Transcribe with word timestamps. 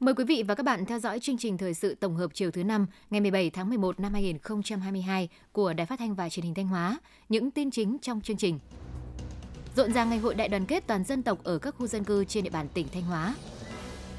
Mời 0.00 0.14
quý 0.14 0.24
vị 0.24 0.42
và 0.48 0.54
các 0.54 0.62
bạn 0.62 0.84
theo 0.86 0.98
dõi 0.98 1.20
chương 1.20 1.38
trình 1.38 1.58
thời 1.58 1.74
sự 1.74 1.94
tổng 1.94 2.16
hợp 2.16 2.30
chiều 2.34 2.50
thứ 2.50 2.64
năm 2.64 2.86
ngày 3.10 3.20
17 3.20 3.50
tháng 3.50 3.68
11 3.68 4.00
năm 4.00 4.12
2022 4.12 5.28
của 5.52 5.72
Đài 5.72 5.86
Phát 5.86 5.98
thanh 5.98 6.14
và 6.14 6.28
Truyền 6.28 6.44
hình 6.44 6.54
Thanh 6.54 6.68
Hóa. 6.68 6.98
Những 7.28 7.50
tin 7.50 7.70
chính 7.70 7.96
trong 8.02 8.20
chương 8.20 8.36
trình. 8.36 8.58
Rộn 9.76 9.92
ràng 9.92 10.10
ngày 10.10 10.18
hội 10.18 10.34
đại 10.34 10.48
đoàn 10.48 10.66
kết 10.66 10.86
toàn 10.86 11.04
dân 11.04 11.22
tộc 11.22 11.44
ở 11.44 11.58
các 11.58 11.74
khu 11.78 11.86
dân 11.86 12.04
cư 12.04 12.24
trên 12.24 12.44
địa 12.44 12.50
bàn 12.50 12.68
tỉnh 12.74 12.86
Thanh 12.92 13.02
Hóa. 13.02 13.34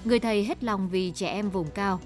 Người 0.03 0.19
thầy 0.19 0.45
hết 0.45 0.63
lòng 0.63 0.89
vì 0.89 1.11
trẻ 1.11 1.27
em 1.27 1.49
vùng 1.49 1.71
cao. 1.71 1.99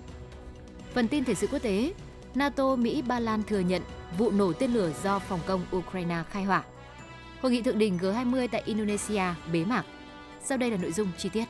Phần 0.94 1.08
tin 1.08 1.24
thời 1.24 1.36
sự 1.36 1.48
quốc 1.48 1.60
tế, 1.60 1.94
NATO, 2.36 2.76
Mỹ, 2.76 3.02
Ba 3.02 3.20
Lan 3.20 3.44
thừa 3.44 3.60
nhận 3.60 3.82
vụ 4.18 4.32
nổ 4.32 4.54
tên 4.54 4.74
lửa 4.74 4.92
do 5.04 5.20
phòng 5.20 5.40
công 5.46 5.66
Ukraine 5.76 6.24
khai 6.30 6.44
hỏa. 6.44 6.64
Hội 7.42 7.52
nghị 7.52 7.62
thượng 7.62 7.80
đỉnh 7.80 7.98
G20 7.98 8.48
tại 8.52 8.64
Indonesia 8.66 9.24
bế 9.54 9.66
mạc. 9.66 9.86
Sau 10.44 10.58
đây 10.58 10.72
là 10.72 10.78
nội 10.78 10.92
dung 10.92 11.08
chi 11.18 11.30
tiết. 11.30 11.46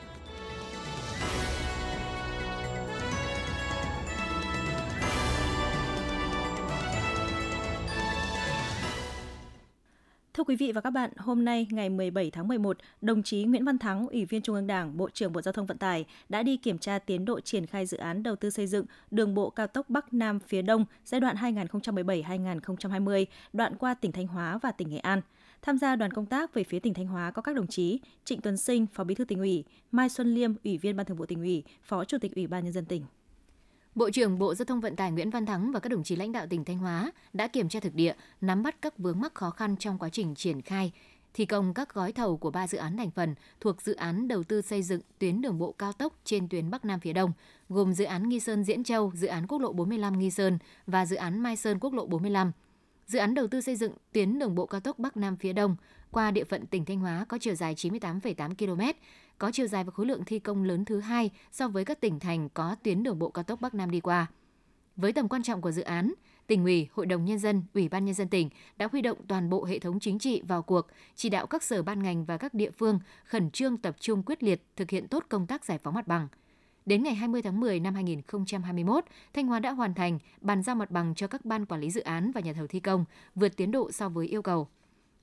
Thưa 10.38 10.44
quý 10.44 10.56
vị 10.56 10.72
và 10.72 10.80
các 10.80 10.90
bạn, 10.90 11.10
hôm 11.16 11.44
nay 11.44 11.66
ngày 11.70 11.90
17 11.90 12.30
tháng 12.30 12.48
11, 12.48 12.78
đồng 13.00 13.22
chí 13.22 13.44
Nguyễn 13.44 13.64
Văn 13.64 13.78
Thắng, 13.78 14.08
Ủy 14.08 14.24
viên 14.24 14.42
Trung 14.42 14.54
ương 14.54 14.66
Đảng, 14.66 14.96
Bộ 14.96 15.08
trưởng 15.10 15.32
Bộ 15.32 15.42
Giao 15.42 15.52
thông 15.52 15.66
Vận 15.66 15.78
tải 15.78 16.04
đã 16.28 16.42
đi 16.42 16.56
kiểm 16.56 16.78
tra 16.78 16.98
tiến 16.98 17.24
độ 17.24 17.40
triển 17.40 17.66
khai 17.66 17.86
dự 17.86 17.96
án 17.96 18.22
đầu 18.22 18.36
tư 18.36 18.50
xây 18.50 18.66
dựng 18.66 18.86
đường 19.10 19.34
bộ 19.34 19.50
cao 19.50 19.66
tốc 19.66 19.90
Bắc 19.90 20.14
Nam 20.14 20.40
phía 20.40 20.62
Đông 20.62 20.84
giai 21.04 21.20
đoạn 21.20 21.36
2017-2020, 21.36 23.24
đoạn 23.52 23.76
qua 23.76 23.94
tỉnh 23.94 24.12
Thanh 24.12 24.26
Hóa 24.26 24.58
và 24.62 24.72
tỉnh 24.72 24.90
Nghệ 24.90 24.98
An. 24.98 25.20
Tham 25.62 25.78
gia 25.78 25.96
đoàn 25.96 26.12
công 26.12 26.26
tác 26.26 26.54
về 26.54 26.64
phía 26.64 26.78
tỉnh 26.78 26.94
Thanh 26.94 27.06
Hóa 27.06 27.30
có 27.30 27.42
các 27.42 27.56
đồng 27.56 27.66
chí 27.66 28.00
Trịnh 28.24 28.40
Tuấn 28.40 28.56
Sinh, 28.56 28.86
Phó 28.92 29.04
Bí 29.04 29.14
thư 29.14 29.24
tỉnh 29.24 29.38
ủy, 29.38 29.64
Mai 29.92 30.08
Xuân 30.08 30.34
Liêm, 30.34 30.52
Ủy 30.64 30.78
viên 30.78 30.96
Ban 30.96 31.06
Thường 31.06 31.16
vụ 31.16 31.26
tỉnh 31.26 31.40
ủy, 31.40 31.62
Phó 31.82 32.04
Chủ 32.04 32.18
tịch 32.18 32.34
Ủy 32.34 32.46
ban 32.46 32.64
nhân 32.64 32.72
dân 32.72 32.84
tỉnh. 32.84 33.04
Bộ 33.94 34.10
trưởng 34.10 34.38
Bộ 34.38 34.54
Giao 34.54 34.64
thông 34.64 34.80
Vận 34.80 34.96
tải 34.96 35.12
Nguyễn 35.12 35.30
Văn 35.30 35.46
Thắng 35.46 35.72
và 35.72 35.80
các 35.80 35.88
đồng 35.88 36.02
chí 36.04 36.16
lãnh 36.16 36.32
đạo 36.32 36.46
tỉnh 36.50 36.64
Thanh 36.64 36.78
Hóa 36.78 37.12
đã 37.32 37.48
kiểm 37.48 37.68
tra 37.68 37.80
thực 37.80 37.94
địa, 37.94 38.14
nắm 38.40 38.62
bắt 38.62 38.82
các 38.82 38.98
vướng 38.98 39.20
mắc 39.20 39.34
khó 39.34 39.50
khăn 39.50 39.76
trong 39.76 39.98
quá 39.98 40.08
trình 40.08 40.34
triển 40.34 40.62
khai 40.62 40.92
thi 41.34 41.46
công 41.46 41.74
các 41.74 41.94
gói 41.94 42.12
thầu 42.12 42.36
của 42.36 42.50
ba 42.50 42.66
dự 42.66 42.78
án 42.78 42.96
thành 42.96 43.10
phần 43.10 43.34
thuộc 43.60 43.82
dự 43.82 43.94
án 43.94 44.28
đầu 44.28 44.44
tư 44.44 44.62
xây 44.62 44.82
dựng 44.82 45.00
tuyến 45.18 45.40
đường 45.40 45.58
bộ 45.58 45.72
cao 45.72 45.92
tốc 45.92 46.12
trên 46.24 46.48
tuyến 46.48 46.70
Bắc 46.70 46.84
Nam 46.84 47.00
phía 47.00 47.12
Đông, 47.12 47.32
gồm 47.68 47.92
dự 47.92 48.04
án 48.04 48.28
Nghi 48.28 48.40
Sơn 48.40 48.64
Diễn 48.64 48.84
Châu, 48.84 49.12
dự 49.14 49.26
án 49.26 49.46
quốc 49.46 49.58
lộ 49.58 49.72
45 49.72 50.18
Nghi 50.18 50.30
Sơn 50.30 50.58
và 50.86 51.06
dự 51.06 51.16
án 51.16 51.40
Mai 51.40 51.56
Sơn 51.56 51.78
quốc 51.80 51.94
lộ 51.94 52.06
45. 52.06 52.52
Dự 53.06 53.18
án 53.18 53.34
đầu 53.34 53.46
tư 53.46 53.60
xây 53.60 53.76
dựng 53.76 53.92
tuyến 54.12 54.38
đường 54.38 54.54
bộ 54.54 54.66
cao 54.66 54.80
tốc 54.80 54.98
Bắc 54.98 55.16
Nam 55.16 55.36
phía 55.36 55.52
Đông 55.52 55.76
qua 56.10 56.30
địa 56.30 56.44
phận 56.44 56.66
tỉnh 56.66 56.84
Thanh 56.84 57.00
Hóa 57.00 57.24
có 57.28 57.38
chiều 57.40 57.54
dài 57.54 57.74
98,8 57.74 58.54
km, 58.54 58.82
có 59.38 59.50
chiều 59.52 59.66
dài 59.66 59.84
và 59.84 59.90
khối 59.90 60.06
lượng 60.06 60.24
thi 60.24 60.38
công 60.38 60.64
lớn 60.64 60.84
thứ 60.84 61.00
hai 61.00 61.30
so 61.52 61.68
với 61.68 61.84
các 61.84 62.00
tỉnh 62.00 62.20
thành 62.20 62.48
có 62.48 62.76
tuyến 62.82 63.02
đường 63.02 63.18
bộ 63.18 63.30
cao 63.30 63.42
tốc 63.44 63.60
Bắc 63.60 63.74
Nam 63.74 63.90
đi 63.90 64.00
qua. 64.00 64.26
Với 64.96 65.12
tầm 65.12 65.28
quan 65.28 65.42
trọng 65.42 65.60
của 65.60 65.70
dự 65.70 65.82
án, 65.82 66.14
tỉnh 66.46 66.64
ủy, 66.64 66.88
hội 66.92 67.06
đồng 67.06 67.24
nhân 67.24 67.38
dân, 67.38 67.62
ủy 67.74 67.88
ban 67.88 68.04
nhân 68.04 68.14
dân 68.14 68.28
tỉnh 68.28 68.50
đã 68.76 68.88
huy 68.92 69.02
động 69.02 69.18
toàn 69.28 69.50
bộ 69.50 69.64
hệ 69.64 69.78
thống 69.78 70.00
chính 70.00 70.18
trị 70.18 70.42
vào 70.48 70.62
cuộc, 70.62 70.86
chỉ 71.16 71.28
đạo 71.28 71.46
các 71.46 71.62
sở 71.62 71.82
ban 71.82 72.02
ngành 72.02 72.24
và 72.24 72.36
các 72.36 72.54
địa 72.54 72.70
phương 72.70 73.00
khẩn 73.24 73.50
trương 73.50 73.76
tập 73.76 73.96
trung 74.00 74.22
quyết 74.22 74.42
liệt 74.42 74.62
thực 74.76 74.90
hiện 74.90 75.08
tốt 75.08 75.24
công 75.28 75.46
tác 75.46 75.64
giải 75.64 75.78
phóng 75.78 75.94
mặt 75.94 76.06
bằng. 76.06 76.28
Đến 76.86 77.02
ngày 77.02 77.14
20 77.14 77.42
tháng 77.42 77.60
10 77.60 77.80
năm 77.80 77.94
2021, 77.94 79.04
Thanh 79.34 79.46
Hóa 79.46 79.58
đã 79.58 79.70
hoàn 79.70 79.94
thành 79.94 80.18
bàn 80.40 80.62
giao 80.62 80.76
mặt 80.76 80.90
bằng 80.90 81.14
cho 81.14 81.26
các 81.26 81.44
ban 81.44 81.66
quản 81.66 81.80
lý 81.80 81.90
dự 81.90 82.00
án 82.00 82.30
và 82.32 82.40
nhà 82.40 82.52
thầu 82.52 82.66
thi 82.66 82.80
công, 82.80 83.04
vượt 83.34 83.56
tiến 83.56 83.70
độ 83.70 83.90
so 83.92 84.08
với 84.08 84.26
yêu 84.26 84.42
cầu. 84.42 84.68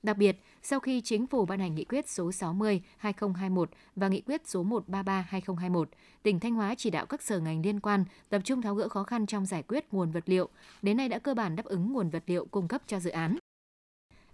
Đặc 0.02 0.16
biệt, 0.16 0.36
sau 0.62 0.80
khi 0.80 1.00
chính 1.00 1.26
phủ 1.26 1.46
ban 1.46 1.60
hành 1.60 1.74
nghị 1.74 1.84
quyết 1.84 2.08
số 2.08 2.30
60/2021 2.30 3.64
và 3.96 4.08
nghị 4.08 4.20
quyết 4.20 4.48
số 4.48 4.64
133/2021, 4.64 5.84
tỉnh 6.22 6.40
Thanh 6.40 6.54
Hóa 6.54 6.74
chỉ 6.74 6.90
đạo 6.90 7.06
các 7.06 7.22
sở 7.22 7.38
ngành 7.38 7.62
liên 7.62 7.80
quan 7.80 8.04
tập 8.28 8.40
trung 8.44 8.62
tháo 8.62 8.74
gỡ 8.74 8.88
khó 8.88 9.04
khăn 9.04 9.26
trong 9.26 9.46
giải 9.46 9.62
quyết 9.62 9.84
nguồn 9.92 10.10
vật 10.10 10.24
liệu, 10.26 10.48
đến 10.82 10.96
nay 10.96 11.08
đã 11.08 11.18
cơ 11.18 11.34
bản 11.34 11.56
đáp 11.56 11.64
ứng 11.64 11.92
nguồn 11.92 12.10
vật 12.10 12.22
liệu 12.26 12.44
cung 12.44 12.68
cấp 12.68 12.82
cho 12.86 13.00
dự 13.00 13.10
án. 13.10 13.36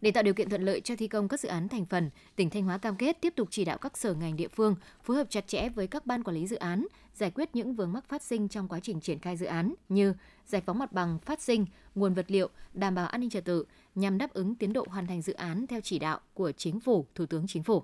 Để 0.00 0.10
tạo 0.10 0.22
điều 0.22 0.34
kiện 0.34 0.48
thuận 0.48 0.62
lợi 0.62 0.80
cho 0.80 0.96
thi 0.96 1.08
công 1.08 1.28
các 1.28 1.40
dự 1.40 1.48
án 1.48 1.68
thành 1.68 1.86
phần, 1.86 2.10
tỉnh 2.36 2.50
Thanh 2.50 2.64
Hóa 2.64 2.78
cam 2.78 2.96
kết 2.96 3.20
tiếp 3.20 3.32
tục 3.36 3.48
chỉ 3.50 3.64
đạo 3.64 3.78
các 3.78 3.98
sở 3.98 4.14
ngành 4.14 4.36
địa 4.36 4.48
phương 4.48 4.76
phối 5.02 5.16
hợp 5.16 5.30
chặt 5.30 5.46
chẽ 5.46 5.68
với 5.68 5.86
các 5.86 6.06
ban 6.06 6.22
quản 6.22 6.36
lý 6.36 6.46
dự 6.46 6.56
án, 6.56 6.86
giải 7.14 7.30
quyết 7.30 7.56
những 7.56 7.74
vướng 7.74 7.92
mắc 7.92 8.08
phát 8.08 8.22
sinh 8.22 8.48
trong 8.48 8.68
quá 8.68 8.80
trình 8.82 9.00
triển 9.00 9.18
khai 9.18 9.36
dự 9.36 9.46
án 9.46 9.74
như 9.88 10.14
giải 10.46 10.62
phóng 10.66 10.78
mặt 10.78 10.92
bằng 10.92 11.18
phát 11.18 11.42
sinh, 11.42 11.66
nguồn 11.94 12.14
vật 12.14 12.30
liệu, 12.30 12.48
đảm 12.74 12.94
bảo 12.94 13.06
an 13.06 13.20
ninh 13.20 13.30
trật 13.30 13.44
tự 13.44 13.64
nhằm 13.94 14.18
đáp 14.18 14.34
ứng 14.34 14.54
tiến 14.54 14.72
độ 14.72 14.86
hoàn 14.88 15.06
thành 15.06 15.22
dự 15.22 15.32
án 15.32 15.66
theo 15.66 15.80
chỉ 15.80 15.98
đạo 15.98 16.20
của 16.34 16.52
Chính 16.52 16.80
phủ, 16.80 17.06
Thủ 17.14 17.26
tướng 17.26 17.46
Chính 17.48 17.62
phủ. 17.62 17.82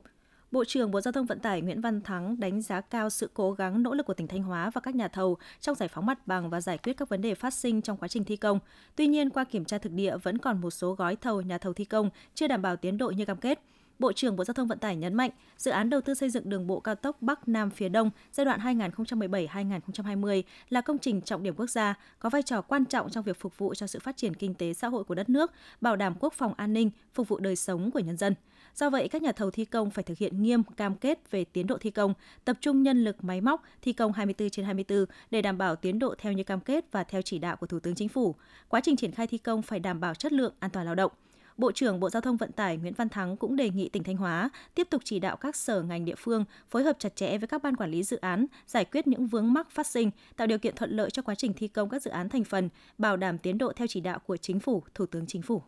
Bộ 0.51 0.65
trưởng 0.65 0.91
Bộ 0.91 1.01
Giao 1.01 1.13
thông 1.13 1.27
Vận 1.27 1.41
tải 1.41 1.63
Nguyễn 1.63 1.81
Văn 1.81 2.01
Thắng 2.01 2.41
đánh 2.41 2.63
giá 2.63 2.81
cao 2.81 3.11
sự 3.11 3.31
cố 3.35 3.53
gắng 3.53 3.83
nỗ 3.83 3.95
lực 3.95 4.07
của 4.07 4.15
tỉnh 4.15 4.27
Thanh 4.27 4.43
Hóa 4.43 4.71
và 4.71 4.81
các 4.81 4.95
nhà 4.95 5.09
thầu 5.09 5.39
trong 5.61 5.75
giải 5.75 5.89
phóng 5.89 6.07
mặt 6.07 6.27
bằng 6.27 6.51
và 6.51 6.61
giải 6.61 6.79
quyết 6.79 6.93
các 6.93 7.09
vấn 7.09 7.21
đề 7.21 7.35
phát 7.35 7.55
sinh 7.55 7.83
trong 7.83 7.97
quá 7.97 8.09
trình 8.09 8.25
thi 8.25 8.37
công. 8.37 8.59
Tuy 8.97 9.07
nhiên, 9.07 9.31
qua 9.31 9.45
kiểm 9.45 9.65
tra 9.65 9.79
thực 9.79 9.93
địa 9.93 10.17
vẫn 10.17 10.39
còn 10.39 10.61
một 10.61 10.71
số 10.71 10.93
gói 10.93 11.17
thầu 11.17 11.41
nhà 11.41 11.59
thầu 11.59 11.73
thi 11.73 11.85
công 11.85 12.11
chưa 12.35 12.49
đảm 12.49 12.63
bảo 12.63 12.77
tiến 12.77 12.99
độ 12.99 13.11
như 13.11 13.25
cam 13.25 13.37
kết. 13.37 13.61
Bộ 13.99 14.13
trưởng 14.13 14.37
Bộ 14.37 14.45
Giao 14.45 14.55
thông 14.55 14.69
Vận 14.69 14.79
tải 14.79 14.97
nhấn 14.97 15.15
mạnh, 15.15 15.31
dự 15.57 15.71
án 15.71 15.91
đầu 15.91 16.01
tư 16.01 16.15
xây 16.15 16.31
dựng 16.31 16.51
đường 16.51 16.67
bộ 16.67 16.81
cao 16.81 16.95
tốc 16.95 17.23
Bắc 17.23 17.49
Nam 17.49 17.71
phía 17.71 17.89
Đông 17.89 18.11
giai 18.33 18.45
đoạn 18.45 18.61
2017-2020 18.61 20.43
là 20.69 20.81
công 20.81 20.99
trình 20.99 21.21
trọng 21.21 21.43
điểm 21.43 21.55
quốc 21.57 21.71
gia, 21.71 21.95
có 22.19 22.31
vai 22.31 22.43
trò 22.43 22.61
quan 22.61 22.85
trọng 22.85 23.11
trong 23.11 23.25
việc 23.25 23.41
phục 23.41 23.59
vụ 23.59 23.75
cho 23.75 23.87
sự 23.87 23.99
phát 23.99 24.17
triển 24.17 24.35
kinh 24.35 24.55
tế 24.55 24.75
xã 24.75 24.89
hội 24.89 25.05
của 25.05 25.15
đất 25.15 25.29
nước, 25.29 25.53
bảo 25.81 25.97
đảm 25.97 26.15
quốc 26.21 26.33
phòng 26.33 26.55
an 26.57 26.73
ninh, 26.73 26.91
phục 27.15 27.29
vụ 27.29 27.39
đời 27.39 27.57
sống 27.57 27.91
của 27.91 27.99
nhân 27.99 28.17
dân. 28.17 28.35
Do 28.75 28.91
vậy, 28.91 29.09
các 29.09 29.23
nhà 29.23 29.33
thầu 29.33 29.51
thi 29.51 29.65
công 29.65 29.91
phải 29.91 30.05
thực 30.05 30.19
hiện 30.19 30.43
nghiêm 30.43 30.63
cam 30.77 30.95
kết 30.95 31.31
về 31.31 31.45
tiến 31.45 31.67
độ 31.67 31.79
thi 31.79 31.91
công, 31.91 32.15
tập 32.45 32.57
trung 32.61 32.83
nhân 32.83 33.05
lực 33.05 33.25
máy 33.25 33.41
móc 33.41 33.63
thi 33.83 33.93
công 33.93 34.13
24 34.13 34.51
trên 34.51 34.65
24 34.65 35.05
để 35.31 35.43
đảm 35.43 35.59
bảo 35.59 35.77
tiến 35.77 35.99
độ 35.99 36.15
theo 36.19 36.33
như 36.33 36.45
cam 36.45 36.61
kết 36.61 36.85
và 36.93 37.05
theo 37.05 37.23
chỉ 37.23 37.39
đạo 37.39 37.57
của 37.57 37.67
Thủ 37.67 37.81
tướng 37.81 37.95
Chính 37.95 38.09
phủ. 38.09 38.35
Quá 38.69 38.81
trình 38.81 38.97
triển 38.97 39.13
khai 39.13 39.27
thi 39.27 39.39
công 39.39 39.63
phải 39.63 39.81
đảm 39.81 40.01
bảo 40.01 40.15
chất 40.15 40.33
lượng, 40.33 40.53
an 40.59 40.71
toàn 40.71 40.87
lao 40.87 40.95
động. 40.95 41.13
Bộ 41.59 41.73
trưởng 41.73 42.01
Bộ 42.01 42.11
Giao 42.11 42.21
thông 42.21 42.37
Vận 42.37 42.53
tải 42.53 42.77
Nguyễn 42.77 42.95
Văn 42.95 43.09
Thắng 43.09 43.37
cũng 43.37 43.57
đề 43.57 43.71
nghị 43.71 43.89
tỉnh 43.89 44.03
Thanh 44.03 44.17
Hóa 44.17 44.51
tiếp 44.75 44.87
tục 44.91 45.03
chỉ 45.05 45.19
đạo 45.19 45.37
các 45.37 45.57
sở 45.57 45.83
ngành 45.83 46.05
địa 46.05 46.15
phương 46.19 46.45
phối 46.71 46.83
hợp 46.83 46.97
chặt 46.99 47.17
chẽ 47.17 47.39
với 47.39 47.49
các 47.49 47.63
ban 47.63 47.77
quản 47.77 47.91
lý 47.91 48.03
dự 48.03 48.17
án, 48.17 48.47
giải 48.67 48.85
quyết 48.85 49.07
những 49.07 49.27
vướng 49.27 49.53
mắc 49.53 49.71
phát 49.71 49.87
sinh, 49.87 50.11
tạo 50.37 50.47
điều 50.47 50.59
kiện 50.59 50.77
thuận 50.77 50.91
lợi 50.91 51.11
cho 51.11 51.23
quá 51.23 51.35
trình 51.35 51.53
thi 51.53 51.69
công 51.69 51.89
các 51.89 52.03
dự 52.03 52.11
án 52.11 52.29
thành 52.29 52.45
phần, 52.45 52.69
bảo 52.99 53.17
đảm 53.17 53.39
tiến 53.39 53.59
độ 53.59 53.73
theo 53.77 53.87
chỉ 53.87 54.01
đạo 54.01 54.19
của 54.19 54.37
Chính 54.37 54.61
phủ, 54.61 54.83
Thủ 54.95 55.07
tướng 55.07 55.27
Chính 55.27 55.43
phủ. 55.43 55.63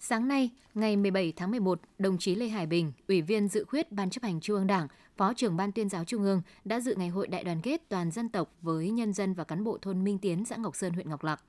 Sáng 0.00 0.28
nay, 0.28 0.50
ngày 0.74 0.96
17 0.96 1.32
tháng 1.36 1.50
11, 1.50 1.80
đồng 1.98 2.18
chí 2.18 2.34
Lê 2.34 2.48
Hải 2.48 2.66
Bình, 2.66 2.92
Ủy 3.08 3.22
viên 3.22 3.48
dự 3.48 3.64
khuyết 3.64 3.92
Ban 3.92 4.10
chấp 4.10 4.22
hành 4.22 4.40
Trung 4.40 4.56
ương 4.56 4.66
Đảng, 4.66 4.88
Phó 5.16 5.34
trưởng 5.34 5.56
Ban 5.56 5.72
tuyên 5.72 5.88
giáo 5.88 6.04
Trung 6.04 6.22
ương 6.22 6.42
đã 6.64 6.80
dự 6.80 6.94
ngày 6.94 7.08
hội 7.08 7.28
đại 7.28 7.44
đoàn 7.44 7.60
kết 7.60 7.88
toàn 7.88 8.10
dân 8.10 8.28
tộc 8.28 8.54
với 8.62 8.90
nhân 8.90 9.12
dân 9.12 9.34
và 9.34 9.44
cán 9.44 9.64
bộ 9.64 9.78
thôn 9.82 10.04
Minh 10.04 10.18
Tiến, 10.18 10.44
xã 10.44 10.56
Ngọc 10.56 10.76
Sơn, 10.76 10.92
huyện 10.92 11.10
Ngọc 11.10 11.24
Lặc. 11.24 11.42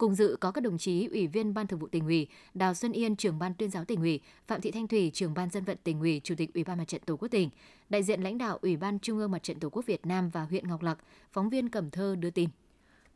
Cùng 0.00 0.14
dự 0.14 0.36
có 0.40 0.50
các 0.50 0.60
đồng 0.60 0.78
chí 0.78 1.06
Ủy 1.06 1.26
viên 1.26 1.54
Ban 1.54 1.66
Thường 1.66 1.78
vụ 1.78 1.86
tỉnh 1.86 2.04
ủy, 2.04 2.26
Đào 2.54 2.74
Xuân 2.74 2.92
Yên, 2.92 3.16
trưởng 3.16 3.38
Ban 3.38 3.54
tuyên 3.54 3.70
giáo 3.70 3.84
tỉnh 3.84 4.00
ủy, 4.00 4.20
Phạm 4.46 4.60
Thị 4.60 4.70
Thanh 4.70 4.88
Thủy, 4.88 5.10
trưởng 5.14 5.34
Ban 5.34 5.50
dân 5.50 5.64
vận 5.64 5.78
tỉnh 5.84 6.00
ủy, 6.00 6.20
Chủ 6.24 6.34
tịch 6.38 6.54
Ủy 6.54 6.64
ban 6.64 6.78
Mặt 6.78 6.88
trận 6.88 7.00
Tổ 7.06 7.16
quốc 7.16 7.28
tỉnh, 7.28 7.50
đại 7.88 8.02
diện 8.02 8.22
lãnh 8.22 8.38
đạo 8.38 8.58
Ủy 8.62 8.76
ban 8.76 8.98
Trung 8.98 9.18
ương 9.18 9.30
Mặt 9.30 9.42
trận 9.42 9.60
Tổ 9.60 9.70
quốc 9.70 9.86
Việt 9.86 10.06
Nam 10.06 10.30
và 10.30 10.44
huyện 10.44 10.68
Ngọc 10.68 10.82
Lặc, 10.82 10.98
phóng 11.32 11.50
viên 11.50 11.68
Cẩm 11.68 11.90
Thơ 11.90 12.16
đưa 12.18 12.30
tin. 12.30 12.48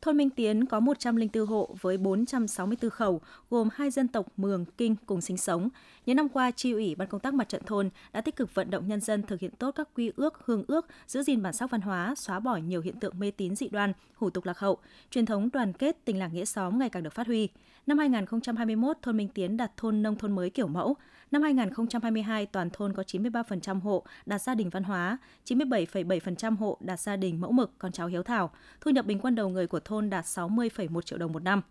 Thôn 0.00 0.16
Minh 0.16 0.30
Tiến 0.30 0.66
có 0.66 0.80
104 0.80 1.46
hộ 1.46 1.76
với 1.80 1.96
464 1.98 2.90
khẩu, 2.90 3.20
gồm 3.50 3.68
hai 3.72 3.90
dân 3.90 4.08
tộc 4.08 4.26
Mường, 4.36 4.64
Kinh 4.78 4.96
cùng 5.06 5.20
sinh 5.20 5.36
sống. 5.36 5.68
Những 6.06 6.16
năm 6.16 6.28
qua, 6.28 6.50
tri 6.50 6.72
ủy 6.72 6.94
Ban 6.94 7.08
công 7.08 7.20
tác 7.20 7.34
mặt 7.34 7.48
trận 7.48 7.62
thôn 7.66 7.90
đã 8.12 8.20
tích 8.20 8.36
cực 8.36 8.54
vận 8.54 8.70
động 8.70 8.88
nhân 8.88 9.00
dân 9.00 9.22
thực 9.22 9.40
hiện 9.40 9.50
tốt 9.58 9.70
các 9.70 9.88
quy 9.94 10.12
ước, 10.16 10.46
hương 10.46 10.64
ước, 10.68 10.86
giữ 11.06 11.22
gìn 11.22 11.42
bản 11.42 11.52
sắc 11.52 11.70
văn 11.70 11.80
hóa, 11.80 12.14
xóa 12.16 12.40
bỏ 12.40 12.56
nhiều 12.56 12.80
hiện 12.80 13.00
tượng 13.00 13.18
mê 13.18 13.30
tín 13.30 13.56
dị 13.56 13.68
đoan, 13.68 13.92
hủ 14.14 14.30
tục 14.30 14.44
lạc 14.44 14.58
hậu. 14.58 14.78
Truyền 15.10 15.26
thống 15.26 15.48
đoàn 15.52 15.72
kết, 15.72 16.04
tình 16.04 16.18
làng 16.18 16.34
nghĩa 16.34 16.44
xóm 16.44 16.78
ngày 16.78 16.88
càng 16.88 17.02
được 17.02 17.12
phát 17.12 17.26
huy. 17.26 17.48
Năm 17.86 17.98
2021, 17.98 18.96
thôn 19.02 19.16
Minh 19.16 19.28
Tiến 19.28 19.56
đạt 19.56 19.76
thôn 19.76 20.02
nông 20.02 20.16
thôn 20.16 20.32
mới 20.32 20.50
kiểu 20.50 20.66
mẫu. 20.66 20.96
Năm 21.34 21.42
2022, 21.42 22.46
toàn 22.46 22.70
thôn 22.70 22.92
có 22.92 23.02
93% 23.06 23.80
hộ 23.80 24.04
đạt 24.26 24.42
gia 24.42 24.54
đình 24.54 24.70
văn 24.70 24.82
hóa, 24.82 25.18
97,7% 25.44 26.56
hộ 26.56 26.78
đạt 26.80 27.00
gia 27.00 27.16
đình 27.16 27.40
mẫu 27.40 27.52
mực, 27.52 27.78
con 27.78 27.92
cháu 27.92 28.06
hiếu 28.06 28.22
thảo. 28.22 28.50
Thu 28.80 28.90
nhập 28.90 29.06
bình 29.06 29.18
quân 29.18 29.34
đầu 29.34 29.48
người 29.48 29.66
của 29.66 29.80
thôn 29.80 30.10
đạt 30.10 30.24
60,1 30.24 31.00
triệu 31.00 31.18
đồng 31.18 31.32
một 31.32 31.42
năm. 31.42 31.62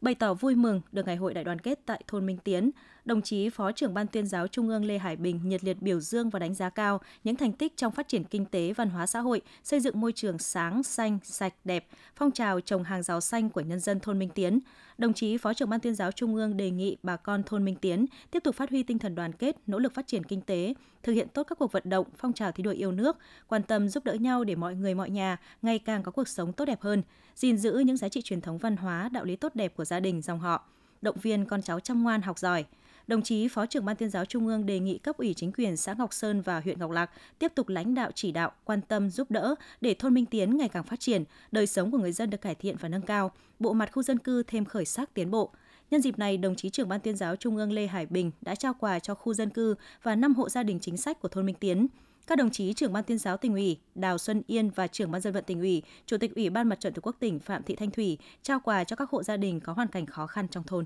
Bày 0.00 0.14
tỏ 0.14 0.34
vui 0.34 0.54
mừng 0.54 0.80
được 0.92 1.06
Ngày 1.06 1.16
hội 1.16 1.34
đại 1.34 1.44
đoàn 1.44 1.58
kết 1.58 1.80
tại 1.86 2.02
thôn 2.06 2.26
Minh 2.26 2.38
Tiến, 2.44 2.70
Đồng 3.04 3.22
chí 3.22 3.50
Phó 3.50 3.72
trưởng 3.72 3.94
Ban 3.94 4.06
tuyên 4.06 4.26
giáo 4.26 4.48
Trung 4.48 4.68
ương 4.68 4.84
Lê 4.84 4.98
Hải 4.98 5.16
Bình 5.16 5.40
nhiệt 5.44 5.64
liệt 5.64 5.82
biểu 5.82 6.00
dương 6.00 6.30
và 6.30 6.38
đánh 6.38 6.54
giá 6.54 6.70
cao 6.70 7.00
những 7.24 7.36
thành 7.36 7.52
tích 7.52 7.76
trong 7.76 7.92
phát 7.92 8.08
triển 8.08 8.24
kinh 8.24 8.44
tế, 8.44 8.72
văn 8.72 8.90
hóa 8.90 9.06
xã 9.06 9.20
hội, 9.20 9.40
xây 9.64 9.80
dựng 9.80 10.00
môi 10.00 10.12
trường 10.12 10.38
sáng, 10.38 10.82
xanh, 10.82 11.18
sạch, 11.22 11.54
đẹp, 11.64 11.86
phong 12.16 12.30
trào 12.30 12.60
trồng 12.60 12.82
hàng 12.82 13.02
rào 13.02 13.20
xanh 13.20 13.50
của 13.50 13.60
nhân 13.60 13.80
dân 13.80 14.00
thôn 14.00 14.18
Minh 14.18 14.28
Tiến. 14.28 14.60
Đồng 14.98 15.12
chí 15.12 15.38
Phó 15.38 15.54
trưởng 15.54 15.70
Ban 15.70 15.80
tuyên 15.80 15.94
giáo 15.94 16.12
Trung 16.12 16.34
ương 16.34 16.56
đề 16.56 16.70
nghị 16.70 16.96
bà 17.02 17.16
con 17.16 17.42
thôn 17.42 17.64
Minh 17.64 17.76
Tiến 17.76 18.06
tiếp 18.30 18.40
tục 18.44 18.54
phát 18.54 18.70
huy 18.70 18.82
tinh 18.82 18.98
thần 18.98 19.14
đoàn 19.14 19.32
kết, 19.32 19.56
nỗ 19.66 19.78
lực 19.78 19.94
phát 19.94 20.06
triển 20.06 20.24
kinh 20.24 20.40
tế, 20.40 20.74
thực 21.02 21.12
hiện 21.12 21.28
tốt 21.28 21.42
các 21.42 21.58
cuộc 21.58 21.72
vận 21.72 21.82
động, 21.86 22.06
phong 22.16 22.32
trào 22.32 22.52
thi 22.52 22.62
đua 22.62 22.70
yêu 22.70 22.92
nước, 22.92 23.16
quan 23.48 23.62
tâm 23.62 23.88
giúp 23.88 24.04
đỡ 24.04 24.14
nhau 24.14 24.44
để 24.44 24.54
mọi 24.54 24.74
người 24.74 24.94
mọi 24.94 25.10
nhà 25.10 25.36
ngày 25.62 25.78
càng 25.78 26.02
có 26.02 26.12
cuộc 26.12 26.28
sống 26.28 26.52
tốt 26.52 26.64
đẹp 26.64 26.82
hơn, 26.82 27.02
gìn 27.36 27.58
giữ 27.58 27.78
những 27.78 27.96
giá 27.96 28.08
trị 28.08 28.22
truyền 28.22 28.40
thống 28.40 28.58
văn 28.58 28.76
hóa, 28.76 29.08
đạo 29.12 29.24
lý 29.24 29.36
tốt 29.36 29.54
đẹp 29.54 29.76
của 29.76 29.84
gia 29.84 30.00
đình 30.00 30.22
dòng 30.22 30.38
họ, 30.38 30.64
động 31.02 31.16
viên 31.22 31.44
con 31.44 31.62
cháu 31.62 31.80
chăm 31.80 32.02
ngoan 32.02 32.22
học 32.22 32.38
giỏi– 32.38 32.64
Đồng 33.10 33.22
chí 33.22 33.48
Phó 33.48 33.66
trưởng 33.66 33.84
Ban 33.84 33.96
tuyên 33.96 34.10
giáo 34.10 34.24
Trung 34.24 34.46
ương 34.46 34.66
đề 34.66 34.78
nghị 34.78 34.98
cấp 34.98 35.16
ủy 35.16 35.34
chính 35.34 35.52
quyền 35.52 35.76
xã 35.76 35.94
Ngọc 35.94 36.14
Sơn 36.14 36.40
và 36.40 36.60
huyện 36.60 36.78
Ngọc 36.78 36.90
Lặc 36.90 37.10
tiếp 37.38 37.52
tục 37.54 37.68
lãnh 37.68 37.94
đạo 37.94 38.10
chỉ 38.14 38.32
đạo, 38.32 38.52
quan 38.64 38.80
tâm 38.80 39.10
giúp 39.10 39.30
đỡ 39.30 39.54
để 39.80 39.94
thôn 39.94 40.14
Minh 40.14 40.26
Tiến 40.26 40.56
ngày 40.56 40.68
càng 40.68 40.84
phát 40.84 41.00
triển, 41.00 41.24
đời 41.52 41.66
sống 41.66 41.90
của 41.90 41.98
người 41.98 42.12
dân 42.12 42.30
được 42.30 42.40
cải 42.40 42.54
thiện 42.54 42.76
và 42.80 42.88
nâng 42.88 43.02
cao, 43.02 43.32
bộ 43.58 43.72
mặt 43.72 43.92
khu 43.92 44.02
dân 44.02 44.18
cư 44.18 44.42
thêm 44.42 44.64
khởi 44.64 44.84
sắc 44.84 45.14
tiến 45.14 45.30
bộ. 45.30 45.50
Nhân 45.90 46.02
dịp 46.02 46.18
này, 46.18 46.36
đồng 46.36 46.54
chí 46.54 46.70
trưởng 46.70 46.88
Ban 46.88 47.00
tuyên 47.00 47.16
giáo 47.16 47.36
Trung 47.36 47.56
ương 47.56 47.72
Lê 47.72 47.86
Hải 47.86 48.06
Bình 48.06 48.30
đã 48.40 48.54
trao 48.54 48.74
quà 48.74 48.98
cho 48.98 49.14
khu 49.14 49.34
dân 49.34 49.50
cư 49.50 49.74
và 50.02 50.16
5 50.16 50.34
hộ 50.34 50.48
gia 50.48 50.62
đình 50.62 50.78
chính 50.80 50.96
sách 50.96 51.20
của 51.20 51.28
thôn 51.28 51.46
Minh 51.46 51.56
Tiến. 51.60 51.86
Các 52.26 52.38
đồng 52.38 52.50
chí 52.50 52.72
trưởng 52.72 52.92
ban 52.92 53.04
tuyên 53.04 53.18
giáo 53.18 53.36
tỉnh 53.36 53.52
ủy 53.52 53.78
Đào 53.94 54.18
Xuân 54.18 54.42
Yên 54.46 54.70
và 54.70 54.86
trưởng 54.86 55.10
ban 55.10 55.20
dân 55.20 55.32
vận 55.32 55.44
tỉnh 55.44 55.60
ủy, 55.60 55.82
chủ 56.06 56.16
tịch 56.18 56.34
ủy 56.34 56.50
ban 56.50 56.68
mặt 56.68 56.80
trận 56.80 56.92
tổ 56.92 57.00
quốc 57.02 57.16
tỉnh 57.20 57.38
Phạm 57.38 57.62
Thị 57.62 57.76
Thanh 57.76 57.90
Thủy 57.90 58.18
trao 58.42 58.60
quà 58.60 58.84
cho 58.84 58.96
các 58.96 59.10
hộ 59.10 59.22
gia 59.22 59.36
đình 59.36 59.60
có 59.60 59.72
hoàn 59.72 59.88
cảnh 59.88 60.06
khó 60.06 60.26
khăn 60.26 60.48
trong 60.48 60.64
thôn. 60.64 60.84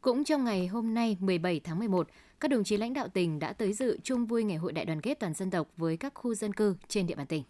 Cũng 0.00 0.24
trong 0.24 0.44
ngày 0.44 0.66
hôm 0.66 0.94
nay 0.94 1.16
17 1.20 1.60
tháng 1.64 1.78
11, 1.78 2.08
các 2.40 2.50
đồng 2.50 2.64
chí 2.64 2.76
lãnh 2.76 2.92
đạo 2.92 3.08
tỉnh 3.08 3.38
đã 3.38 3.52
tới 3.52 3.72
dự 3.72 3.98
chung 4.02 4.26
vui 4.26 4.44
ngày 4.44 4.56
hội 4.56 4.72
đại 4.72 4.84
đoàn 4.84 5.00
kết 5.00 5.20
toàn 5.20 5.34
dân 5.34 5.50
tộc 5.50 5.68
với 5.76 5.96
các 5.96 6.14
khu 6.14 6.34
dân 6.34 6.52
cư 6.52 6.76
trên 6.88 7.06
địa 7.06 7.14
bàn 7.14 7.26
tỉnh. 7.26 7.42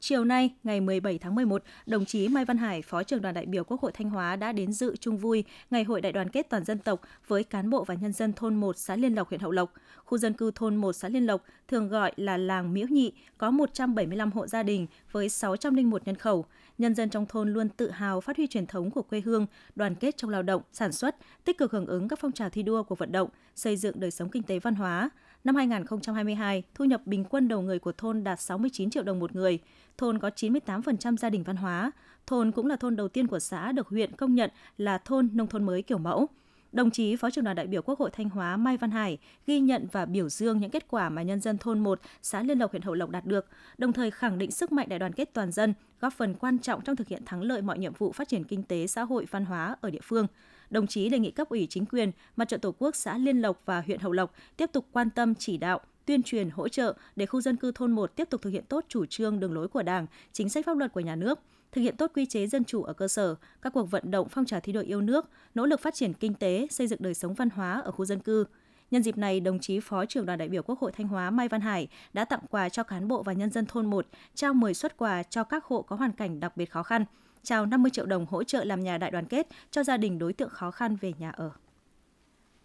Chiều 0.00 0.24
nay, 0.24 0.54
ngày 0.64 0.80
17 0.80 1.18
tháng 1.18 1.34
11, 1.34 1.62
đồng 1.86 2.04
chí 2.04 2.28
Mai 2.28 2.44
Văn 2.44 2.56
Hải, 2.56 2.82
Phó 2.82 3.02
trưởng 3.02 3.22
đoàn 3.22 3.34
đại 3.34 3.46
biểu 3.46 3.64
Quốc 3.64 3.80
hội 3.80 3.92
Thanh 3.92 4.10
Hóa 4.10 4.36
đã 4.36 4.52
đến 4.52 4.72
dự 4.72 4.96
chung 4.96 5.18
vui 5.18 5.44
Ngày 5.70 5.84
hội 5.84 6.00
đại 6.00 6.12
đoàn 6.12 6.28
kết 6.28 6.46
toàn 6.50 6.64
dân 6.64 6.78
tộc 6.78 7.00
với 7.26 7.44
cán 7.44 7.70
bộ 7.70 7.84
và 7.84 7.94
nhân 7.94 8.12
dân 8.12 8.32
thôn 8.32 8.54
1 8.54 8.76
xã 8.78 8.96
Liên 8.96 9.14
Lộc, 9.14 9.28
huyện 9.28 9.40
Hậu 9.40 9.50
Lộc. 9.50 9.72
Khu 10.04 10.18
dân 10.18 10.32
cư 10.32 10.50
thôn 10.54 10.76
1 10.76 10.92
xã 10.92 11.08
Liên 11.08 11.26
Lộc 11.26 11.44
thường 11.68 11.88
gọi 11.88 12.12
là 12.16 12.36
làng 12.36 12.74
Miễu 12.74 12.86
Nhị, 12.86 13.12
có 13.38 13.50
175 13.50 14.32
hộ 14.32 14.46
gia 14.46 14.62
đình 14.62 14.86
với 15.12 15.28
601 15.28 16.06
nhân 16.06 16.16
khẩu. 16.16 16.44
Nhân 16.78 16.94
dân 16.94 17.10
trong 17.10 17.26
thôn 17.26 17.52
luôn 17.52 17.68
tự 17.68 17.90
hào 17.90 18.20
phát 18.20 18.36
huy 18.36 18.46
truyền 18.46 18.66
thống 18.66 18.90
của 18.90 19.02
quê 19.02 19.20
hương, 19.20 19.46
đoàn 19.74 19.94
kết 19.94 20.16
trong 20.16 20.30
lao 20.30 20.42
động, 20.42 20.62
sản 20.72 20.92
xuất, 20.92 21.16
tích 21.44 21.58
cực 21.58 21.72
hưởng 21.72 21.86
ứng 21.86 22.08
các 22.08 22.18
phong 22.22 22.32
trào 22.32 22.50
thi 22.50 22.62
đua 22.62 22.82
của 22.82 22.94
vận 22.94 23.12
động, 23.12 23.28
xây 23.54 23.76
dựng 23.76 24.00
đời 24.00 24.10
sống 24.10 24.30
kinh 24.30 24.42
tế 24.42 24.58
văn 24.58 24.74
hóa. 24.74 25.10
Năm 25.46 25.56
2022, 25.56 26.62
thu 26.74 26.84
nhập 26.84 27.06
bình 27.06 27.24
quân 27.24 27.48
đầu 27.48 27.62
người 27.62 27.78
của 27.78 27.92
thôn 27.92 28.24
đạt 28.24 28.40
69 28.40 28.90
triệu 28.90 29.02
đồng 29.02 29.18
một 29.18 29.34
người. 29.36 29.58
Thôn 29.98 30.18
có 30.18 30.30
98% 30.36 31.16
gia 31.16 31.30
đình 31.30 31.42
văn 31.42 31.56
hóa. 31.56 31.90
Thôn 32.26 32.52
cũng 32.52 32.66
là 32.66 32.76
thôn 32.76 32.96
đầu 32.96 33.08
tiên 33.08 33.26
của 33.26 33.38
xã 33.38 33.72
được 33.72 33.88
huyện 33.88 34.12
công 34.12 34.34
nhận 34.34 34.50
là 34.78 34.98
thôn 34.98 35.28
nông 35.32 35.46
thôn 35.46 35.64
mới 35.64 35.82
kiểu 35.82 35.98
mẫu. 35.98 36.26
Đồng 36.72 36.90
chí 36.90 37.16
Phó 37.16 37.30
trưởng 37.30 37.44
đoàn 37.44 37.56
đại 37.56 37.66
biểu 37.66 37.82
Quốc 37.82 37.98
hội 37.98 38.10
Thanh 38.12 38.30
Hóa 38.30 38.56
Mai 38.56 38.76
Văn 38.76 38.90
Hải 38.90 39.18
ghi 39.46 39.60
nhận 39.60 39.86
và 39.92 40.06
biểu 40.06 40.28
dương 40.28 40.60
những 40.60 40.70
kết 40.70 40.88
quả 40.88 41.08
mà 41.08 41.22
nhân 41.22 41.40
dân 41.40 41.58
thôn 41.58 41.78
1, 41.78 42.00
xã 42.22 42.42
Liên 42.42 42.58
Lộc 42.58 42.70
huyện 42.70 42.82
Hậu 42.82 42.94
Lộc 42.94 43.10
đạt 43.10 43.26
được, 43.26 43.46
đồng 43.78 43.92
thời 43.92 44.10
khẳng 44.10 44.38
định 44.38 44.50
sức 44.50 44.72
mạnh 44.72 44.88
đại 44.88 44.98
đoàn 44.98 45.12
kết 45.12 45.30
toàn 45.32 45.52
dân, 45.52 45.74
góp 46.00 46.12
phần 46.12 46.34
quan 46.34 46.58
trọng 46.58 46.80
trong 46.82 46.96
thực 46.96 47.08
hiện 47.08 47.22
thắng 47.24 47.42
lợi 47.42 47.62
mọi 47.62 47.78
nhiệm 47.78 47.92
vụ 47.92 48.12
phát 48.12 48.28
triển 48.28 48.44
kinh 48.44 48.62
tế, 48.62 48.86
xã 48.86 49.02
hội, 49.02 49.26
văn 49.30 49.44
hóa 49.44 49.76
ở 49.80 49.90
địa 49.90 50.00
phương 50.02 50.26
đồng 50.70 50.86
chí 50.86 51.08
đề 51.08 51.18
nghị 51.18 51.30
cấp 51.30 51.48
ủy 51.48 51.66
chính 51.70 51.86
quyền, 51.86 52.10
mặt 52.36 52.48
trận 52.48 52.60
tổ 52.60 52.74
quốc 52.78 52.96
xã 52.96 53.18
Liên 53.18 53.40
Lộc 53.40 53.62
và 53.64 53.80
huyện 53.80 54.00
Hậu 54.00 54.12
Lộc 54.12 54.34
tiếp 54.56 54.70
tục 54.72 54.86
quan 54.92 55.10
tâm 55.10 55.34
chỉ 55.34 55.56
đạo, 55.56 55.80
tuyên 56.06 56.22
truyền 56.22 56.50
hỗ 56.50 56.68
trợ 56.68 56.94
để 57.16 57.26
khu 57.26 57.40
dân 57.40 57.56
cư 57.56 57.72
thôn 57.74 57.92
1 57.92 58.16
tiếp 58.16 58.30
tục 58.30 58.42
thực 58.42 58.50
hiện 58.50 58.64
tốt 58.68 58.84
chủ 58.88 59.06
trương 59.06 59.40
đường 59.40 59.54
lối 59.54 59.68
của 59.68 59.82
Đảng, 59.82 60.06
chính 60.32 60.48
sách 60.48 60.66
pháp 60.66 60.76
luật 60.76 60.92
của 60.92 61.00
nhà 61.00 61.16
nước, 61.16 61.38
thực 61.72 61.82
hiện 61.82 61.96
tốt 61.96 62.10
quy 62.14 62.26
chế 62.26 62.46
dân 62.46 62.64
chủ 62.64 62.82
ở 62.82 62.92
cơ 62.92 63.08
sở, 63.08 63.34
các 63.62 63.72
cuộc 63.72 63.90
vận 63.90 64.10
động 64.10 64.28
phong 64.28 64.44
trào 64.44 64.60
thi 64.60 64.72
đua 64.72 64.80
yêu 64.80 65.00
nước, 65.00 65.30
nỗ 65.54 65.66
lực 65.66 65.80
phát 65.80 65.94
triển 65.94 66.12
kinh 66.12 66.34
tế, 66.34 66.66
xây 66.70 66.86
dựng 66.86 67.02
đời 67.02 67.14
sống 67.14 67.34
văn 67.34 67.50
hóa 67.50 67.80
ở 67.84 67.90
khu 67.90 68.04
dân 68.04 68.20
cư. 68.20 68.44
Nhân 68.90 69.02
dịp 69.02 69.18
này, 69.18 69.40
đồng 69.40 69.58
chí 69.58 69.80
Phó 69.80 70.06
trưởng 70.06 70.26
đoàn 70.26 70.38
đại 70.38 70.48
biểu 70.48 70.62
Quốc 70.62 70.78
hội 70.80 70.92
Thanh 70.92 71.08
Hóa 71.08 71.30
Mai 71.30 71.48
Văn 71.48 71.60
Hải 71.60 71.88
đã 72.12 72.24
tặng 72.24 72.40
quà 72.50 72.68
cho 72.68 72.82
cán 72.82 73.08
bộ 73.08 73.22
và 73.22 73.32
nhân 73.32 73.50
dân 73.50 73.66
thôn 73.66 73.86
1, 73.86 74.06
trao 74.34 74.54
10 74.54 74.74
xuất 74.74 74.96
quà 74.96 75.22
cho 75.22 75.44
các 75.44 75.64
hộ 75.64 75.82
có 75.82 75.96
hoàn 75.96 76.12
cảnh 76.12 76.40
đặc 76.40 76.56
biệt 76.56 76.70
khó 76.70 76.82
khăn, 76.82 77.04
trao 77.46 77.66
50 77.66 77.90
triệu 77.90 78.06
đồng 78.06 78.26
hỗ 78.26 78.44
trợ 78.44 78.64
làm 78.64 78.80
nhà 78.80 78.98
đại 78.98 79.10
đoàn 79.10 79.26
kết 79.26 79.46
cho 79.70 79.84
gia 79.84 79.96
đình 79.96 80.18
đối 80.18 80.32
tượng 80.32 80.50
khó 80.50 80.70
khăn 80.70 80.96
về 80.96 81.12
nhà 81.18 81.30
ở. 81.30 81.50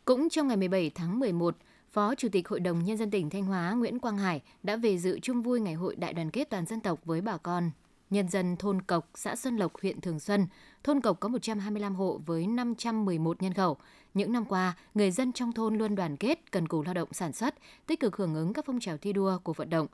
Cũng 0.05 0.29
trong 0.29 0.47
ngày 0.47 0.57
17 0.57 0.89
tháng 0.95 1.19
11, 1.19 1.57
Phó 1.91 2.15
Chủ 2.15 2.27
tịch 2.31 2.47
Hội 2.47 2.59
đồng 2.59 2.83
Nhân 2.83 2.97
dân 2.97 3.11
tỉnh 3.11 3.29
Thanh 3.29 3.43
Hóa 3.43 3.71
Nguyễn 3.71 3.99
Quang 3.99 4.17
Hải 4.17 4.41
đã 4.63 4.75
về 4.75 4.97
dự 4.97 5.19
chung 5.19 5.41
vui 5.41 5.59
Ngày 5.59 5.73
hội 5.73 5.95
Đại 5.95 6.13
đoàn 6.13 6.31
kết 6.31 6.49
toàn 6.49 6.65
dân 6.65 6.79
tộc 6.79 6.99
với 7.05 7.21
bà 7.21 7.37
con. 7.37 7.71
Nhân 8.09 8.29
dân 8.29 8.57
thôn 8.57 8.81
Cộc, 8.81 9.09
xã 9.15 9.35
Xuân 9.35 9.57
Lộc, 9.57 9.81
huyện 9.81 10.01
Thường 10.01 10.19
Xuân. 10.19 10.47
Thôn 10.83 11.01
Cộc 11.01 11.19
có 11.19 11.29
125 11.29 11.95
hộ 11.95 12.21
với 12.25 12.47
511 12.47 13.41
nhân 13.41 13.53
khẩu. 13.53 13.77
Những 14.13 14.31
năm 14.31 14.45
qua, 14.45 14.75
người 14.93 15.11
dân 15.11 15.33
trong 15.33 15.53
thôn 15.53 15.77
luôn 15.77 15.95
đoàn 15.95 16.17
kết, 16.17 16.51
cần 16.51 16.67
cù 16.67 16.83
lao 16.83 16.93
động 16.93 17.13
sản 17.13 17.33
xuất, 17.33 17.55
tích 17.87 17.99
cực 17.99 18.15
hưởng 18.15 18.35
ứng 18.35 18.53
các 18.53 18.65
phong 18.65 18.79
trào 18.79 18.97
thi 18.97 19.13
đua 19.13 19.37
của 19.43 19.53
vận 19.53 19.69
động, 19.69 19.87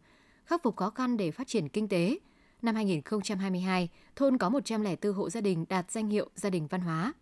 khắc 0.45 0.63
phục 0.63 0.75
khó 0.75 0.89
khăn 0.89 1.17
để 1.17 1.31
phát 1.31 1.47
triển 1.47 1.69
kinh 1.69 1.87
tế. 1.87 2.17
Năm 2.61 2.75
2022, 2.75 3.89
thôn 4.15 4.37
có 4.37 4.49
104 4.49 5.13
hộ 5.13 5.29
gia 5.29 5.41
đình 5.41 5.65
đạt 5.69 5.91
danh 5.91 6.09
hiệu 6.09 6.29
gia 6.35 6.49
đình 6.49 6.67
văn 6.67 6.81
hóa. 6.81 7.13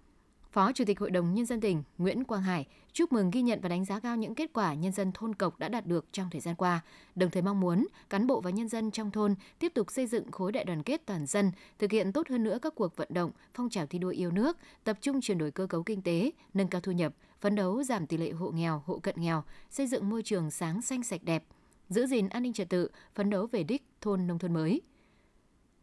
Phó 0.52 0.72
Chủ 0.72 0.84
tịch 0.86 1.00
Hội 1.00 1.12
đồng 1.12 1.34
Nhân 1.34 1.46
dân 1.46 1.62
tỉnh 1.62 1.84
Nguyễn 1.98 2.24
Quang 2.24 2.42
Hải 2.42 2.68
chúc 2.94 3.14
mừng 3.14 3.32
ghi 3.32 3.42
nhận 3.42 3.60
và 3.62 3.70
đánh 3.70 3.86
giá 3.86 4.00
cao 4.00 4.16
những 4.16 4.36
kết 4.36 4.54
quả 4.54 4.74
nhân 4.74 4.92
dân 4.92 5.12
thôn 5.12 5.36
Cộc 5.36 5.60
đã 5.60 5.70
đạt 5.70 5.86
được 5.86 6.06
trong 6.12 6.30
thời 6.30 6.42
gian 6.42 6.56
qua, 6.56 6.82
đồng 7.16 7.30
thời 7.30 7.42
mong 7.42 7.60
muốn 7.60 7.88
cán 8.10 8.28
bộ 8.28 8.42
và 8.42 8.50
nhân 8.50 8.70
dân 8.70 8.92
trong 8.92 9.12
thôn 9.12 9.36
tiếp 9.60 9.72
tục 9.76 9.92
xây 9.92 10.08
dựng 10.08 10.32
khối 10.32 10.52
đại 10.52 10.64
đoàn 10.66 10.84
kết 10.84 11.02
toàn 11.06 11.26
dân, 11.26 11.52
thực 11.80 11.92
hiện 11.92 12.12
tốt 12.12 12.30
hơn 12.30 12.44
nữa 12.44 12.60
các 12.62 12.76
cuộc 12.76 12.96
vận 12.96 13.08
động, 13.12 13.32
phong 13.54 13.70
trào 13.70 13.86
thi 13.86 14.00
đua 14.00 14.10
yêu 14.10 14.32
nước, 14.32 14.58
tập 14.84 14.98
trung 15.02 15.22
chuyển 15.22 15.38
đổi 15.38 15.52
cơ 15.52 15.68
cấu 15.68 15.84
kinh 15.84 16.02
tế, 16.02 16.32
nâng 16.54 16.68
cao 16.68 16.82
thu 16.82 16.92
nhập, 16.92 17.14
phấn 17.42 17.56
đấu 17.56 17.84
giảm 17.84 18.08
tỷ 18.08 18.18
lệ 18.18 18.32
hộ 18.32 18.52
nghèo, 18.52 18.84
hộ 18.86 19.00
cận 19.00 19.16
nghèo, 19.18 19.44
xây 19.70 19.88
dựng 19.88 20.10
môi 20.10 20.24
trường 20.24 20.52
sáng 20.52 20.82
xanh 20.82 21.04
sạch 21.04 21.24
đẹp, 21.24 21.44
giữ 21.90 22.08
gìn 22.08 22.30
an 22.30 22.44
ninh 22.44 22.54
trật 22.54 22.70
tự, 22.70 22.90
phấn 23.16 23.30
đấu 23.30 23.48
về 23.52 23.64
đích 23.64 23.84
thôn 24.02 24.28
nông 24.28 24.40
thôn 24.40 24.54
mới– 24.54 24.82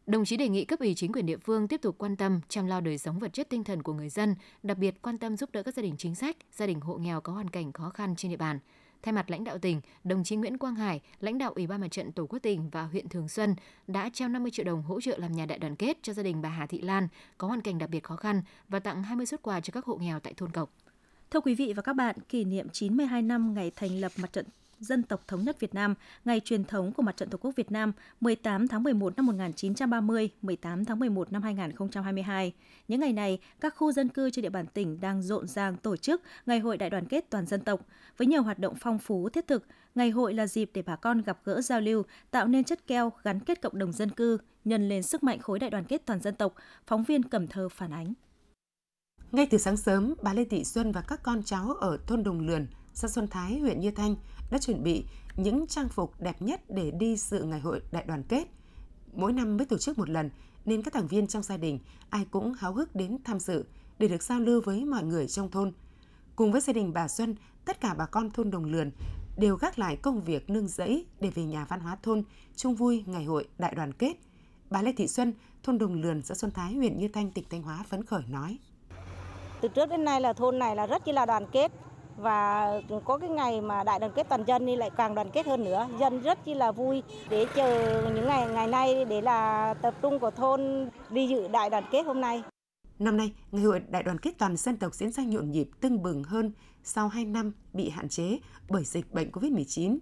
Đồng 0.06 0.24
chí 0.24 0.36
đề 0.36 0.48
nghị 0.48 0.64
cấp 0.64 0.78
ủy 0.78 0.94
chính 0.94 1.12
quyền 1.12 1.26
địa 1.26 1.36
phương 1.36 1.68
tiếp 1.68 1.82
tục 1.82 1.94
quan 1.98 2.16
tâm 2.16 2.40
chăm 2.48 2.66
lo 2.66 2.80
đời 2.80 2.98
sống 2.98 3.18
vật 3.18 3.32
chất 3.32 3.48
tinh 3.48 3.64
thần 3.64 3.82
của 3.82 3.92
người 3.92 4.08
dân, 4.08 4.34
đặc 4.62 4.78
biệt 4.78 5.02
quan 5.02 5.18
tâm 5.18 5.36
giúp 5.36 5.50
đỡ 5.52 5.62
các 5.62 5.74
gia 5.74 5.82
đình 5.82 5.94
chính 5.98 6.14
sách, 6.14 6.36
gia 6.52 6.66
đình 6.66 6.80
hộ 6.80 6.98
nghèo 6.98 7.20
có 7.20 7.32
hoàn 7.32 7.50
cảnh 7.50 7.72
khó 7.72 7.90
khăn 7.90 8.16
trên 8.16 8.30
địa 8.30 8.36
bàn. 8.36 8.58
Thay 9.02 9.12
mặt 9.12 9.30
lãnh 9.30 9.44
đạo 9.44 9.58
tỉnh, 9.58 9.80
đồng 10.04 10.24
chí 10.24 10.36
Nguyễn 10.36 10.58
Quang 10.58 10.74
Hải, 10.74 11.00
lãnh 11.20 11.38
đạo 11.38 11.52
Ủy 11.52 11.66
ban 11.66 11.80
Mặt 11.80 11.88
trận 11.90 12.12
Tổ 12.12 12.26
quốc 12.26 12.38
tỉnh 12.38 12.70
và 12.70 12.82
huyện 12.82 13.08
Thường 13.08 13.28
Xuân 13.28 13.54
đã 13.86 14.10
trao 14.12 14.28
50 14.28 14.50
triệu 14.50 14.64
đồng 14.64 14.82
hỗ 14.82 15.00
trợ 15.00 15.18
làm 15.18 15.32
nhà 15.32 15.46
đại 15.46 15.58
đoàn 15.58 15.76
kết 15.76 15.98
cho 16.02 16.12
gia 16.12 16.22
đình 16.22 16.42
bà 16.42 16.48
Hà 16.48 16.66
Thị 16.66 16.80
Lan 16.80 17.08
có 17.38 17.48
hoàn 17.48 17.60
cảnh 17.60 17.78
đặc 17.78 17.90
biệt 17.90 18.02
khó 18.02 18.16
khăn 18.16 18.42
và 18.68 18.78
tặng 18.78 19.02
20 19.02 19.26
xuất 19.26 19.42
quà 19.42 19.60
cho 19.60 19.70
các 19.70 19.84
hộ 19.84 19.96
nghèo 19.96 20.20
tại 20.20 20.34
thôn 20.34 20.52
Cộc. 20.52 20.70
Thưa 21.30 21.40
quý 21.40 21.54
vị 21.54 21.72
và 21.76 21.82
các 21.82 21.92
bạn, 21.92 22.16
kỷ 22.28 22.44
niệm 22.44 22.68
92 22.68 23.22
năm 23.22 23.54
ngày 23.54 23.72
thành 23.76 24.00
lập 24.00 24.12
Mặt 24.16 24.32
trận 24.32 24.46
dân 24.82 25.02
tộc 25.02 25.28
thống 25.28 25.44
nhất 25.44 25.60
Việt 25.60 25.74
Nam, 25.74 25.94
ngày 26.24 26.40
truyền 26.40 26.64
thống 26.64 26.92
của 26.92 27.02
Mặt 27.02 27.16
trận 27.16 27.30
Tổ 27.30 27.38
quốc 27.38 27.56
Việt 27.56 27.70
Nam 27.70 27.92
18 28.20 28.68
tháng 28.68 28.82
11 28.82 29.16
năm 29.16 29.26
1930, 29.26 30.30
18 30.42 30.84
tháng 30.84 30.98
11 30.98 31.32
năm 31.32 31.42
2022. 31.42 32.52
Những 32.88 33.00
ngày 33.00 33.12
này, 33.12 33.38
các 33.60 33.74
khu 33.76 33.92
dân 33.92 34.08
cư 34.08 34.30
trên 34.30 34.42
địa 34.42 34.48
bàn 34.48 34.66
tỉnh 34.66 35.00
đang 35.00 35.22
rộn 35.22 35.48
ràng 35.48 35.76
tổ 35.76 35.96
chức 35.96 36.22
Ngày 36.46 36.58
hội 36.58 36.76
đại 36.76 36.90
đoàn 36.90 37.06
kết 37.06 37.30
toàn 37.30 37.46
dân 37.46 37.60
tộc 37.60 37.80
với 38.16 38.26
nhiều 38.26 38.42
hoạt 38.42 38.58
động 38.58 38.74
phong 38.80 38.98
phú 38.98 39.28
thiết 39.28 39.46
thực. 39.46 39.66
Ngày 39.94 40.10
hội 40.10 40.34
là 40.34 40.46
dịp 40.46 40.70
để 40.74 40.82
bà 40.82 40.96
con 40.96 41.22
gặp 41.22 41.38
gỡ 41.44 41.60
giao 41.60 41.80
lưu, 41.80 42.02
tạo 42.30 42.46
nên 42.46 42.64
chất 42.64 42.86
keo 42.86 43.12
gắn 43.22 43.40
kết 43.40 43.62
cộng 43.62 43.78
đồng 43.78 43.92
dân 43.92 44.10
cư, 44.10 44.38
nhân 44.64 44.88
lên 44.88 45.02
sức 45.02 45.22
mạnh 45.22 45.38
khối 45.38 45.58
đại 45.58 45.70
đoàn 45.70 45.84
kết 45.84 46.02
toàn 46.06 46.20
dân 46.20 46.34
tộc, 46.34 46.54
phóng 46.86 47.04
viên 47.04 47.22
Cẩm 47.22 47.46
Thơ 47.46 47.68
phản 47.68 47.92
ánh. 47.92 48.12
Ngay 49.32 49.46
từ 49.50 49.58
sáng 49.58 49.76
sớm, 49.76 50.14
bà 50.22 50.34
Lê 50.34 50.44
Thị 50.44 50.64
Xuân 50.64 50.92
và 50.92 51.00
các 51.00 51.20
con 51.22 51.42
cháu 51.42 51.72
ở 51.72 51.98
thôn 52.06 52.22
Đồng 52.22 52.46
Lườn, 52.46 52.66
xã 52.94 53.08
Xuân 53.08 53.28
Thái, 53.28 53.58
huyện 53.58 53.80
Như 53.80 53.90
Thanh 53.90 54.16
đã 54.50 54.58
chuẩn 54.58 54.82
bị 54.82 55.04
những 55.36 55.66
trang 55.66 55.88
phục 55.88 56.20
đẹp 56.20 56.42
nhất 56.42 56.60
để 56.68 56.90
đi 56.90 57.16
dự 57.16 57.42
ngày 57.42 57.60
hội 57.60 57.80
đại 57.92 58.04
đoàn 58.06 58.22
kết. 58.22 58.44
Mỗi 59.12 59.32
năm 59.32 59.56
mới 59.56 59.66
tổ 59.66 59.78
chức 59.78 59.98
một 59.98 60.10
lần, 60.10 60.30
nên 60.64 60.82
các 60.82 60.92
thành 60.92 61.06
viên 61.06 61.26
trong 61.26 61.42
gia 61.42 61.56
đình 61.56 61.78
ai 62.10 62.26
cũng 62.30 62.52
háo 62.52 62.72
hức 62.72 62.94
đến 62.94 63.18
tham 63.24 63.38
dự 63.38 63.64
để 63.98 64.08
được 64.08 64.22
giao 64.22 64.40
lưu 64.40 64.60
với 64.64 64.84
mọi 64.84 65.04
người 65.04 65.26
trong 65.26 65.50
thôn. 65.50 65.72
Cùng 66.36 66.52
với 66.52 66.60
gia 66.60 66.72
đình 66.72 66.92
bà 66.92 67.08
Xuân, 67.08 67.36
tất 67.64 67.80
cả 67.80 67.94
bà 67.94 68.06
con 68.06 68.30
thôn 68.30 68.50
Đồng 68.50 68.64
Lườn 68.64 68.90
đều 69.38 69.56
gác 69.56 69.78
lại 69.78 69.96
công 69.96 70.20
việc 70.20 70.50
nương 70.50 70.68
rẫy 70.68 71.06
để 71.20 71.30
về 71.30 71.44
nhà 71.44 71.66
văn 71.68 71.80
hóa 71.80 71.96
thôn 72.02 72.22
chung 72.56 72.74
vui 72.74 73.04
ngày 73.06 73.24
hội 73.24 73.48
đại 73.58 73.74
đoàn 73.74 73.92
kết. 73.92 74.12
Bà 74.70 74.82
Lê 74.82 74.92
Thị 74.92 75.08
Xuân, 75.08 75.32
thôn 75.62 75.78
Đồng 75.78 75.94
Lườn, 75.94 76.22
xã 76.22 76.34
Xuân 76.34 76.50
Thái, 76.50 76.74
huyện 76.74 76.98
Như 76.98 77.08
Thanh, 77.08 77.30
tỉnh 77.30 77.44
Thanh 77.50 77.62
Hóa 77.62 77.84
phấn 77.88 78.04
khởi 78.04 78.22
nói. 78.28 78.58
Từ 79.60 79.68
trước 79.68 79.86
đến 79.90 80.04
nay 80.04 80.20
là 80.20 80.32
thôn 80.32 80.58
này 80.58 80.76
là 80.76 80.86
rất 80.86 81.08
là 81.08 81.26
đoàn 81.26 81.46
kết, 81.52 81.72
và 82.16 82.70
có 83.04 83.18
cái 83.18 83.28
ngày 83.28 83.60
mà 83.60 83.84
đại 83.84 83.98
đoàn 83.98 84.12
kết 84.14 84.26
toàn 84.28 84.44
dân 84.46 84.66
thì 84.66 84.76
lại 84.76 84.90
càng 84.96 85.14
đoàn 85.14 85.30
kết 85.32 85.46
hơn 85.46 85.64
nữa. 85.64 85.88
Dân 86.00 86.22
rất 86.22 86.44
chi 86.44 86.54
là 86.54 86.72
vui. 86.72 87.02
Để 87.30 87.46
chờ 87.54 88.02
những 88.14 88.26
ngày 88.26 88.46
ngày 88.46 88.66
nay 88.66 89.04
để 89.04 89.20
là 89.20 89.74
tập 89.74 89.94
trung 90.02 90.18
của 90.18 90.30
thôn 90.30 90.90
đi 91.10 91.28
dự 91.28 91.48
đại 91.48 91.70
đoàn 91.70 91.84
kết 91.90 92.02
hôm 92.06 92.20
nay. 92.20 92.42
Năm 92.98 93.16
nay, 93.16 93.32
Ngày 93.52 93.62
hội 93.62 93.80
Đại 93.88 94.02
đoàn 94.02 94.18
kết 94.18 94.38
toàn 94.38 94.56
dân 94.56 94.76
tộc 94.76 94.94
diễn 94.94 95.12
ra 95.12 95.22
nhộn 95.22 95.50
nhịp 95.50 95.68
tưng 95.80 96.02
bừng 96.02 96.24
hơn 96.24 96.52
sau 96.82 97.08
2 97.08 97.24
năm 97.24 97.52
bị 97.72 97.90
hạn 97.90 98.08
chế 98.08 98.38
bởi 98.68 98.84
dịch 98.84 99.12
bệnh 99.12 99.30
COVID-19. 99.30 99.98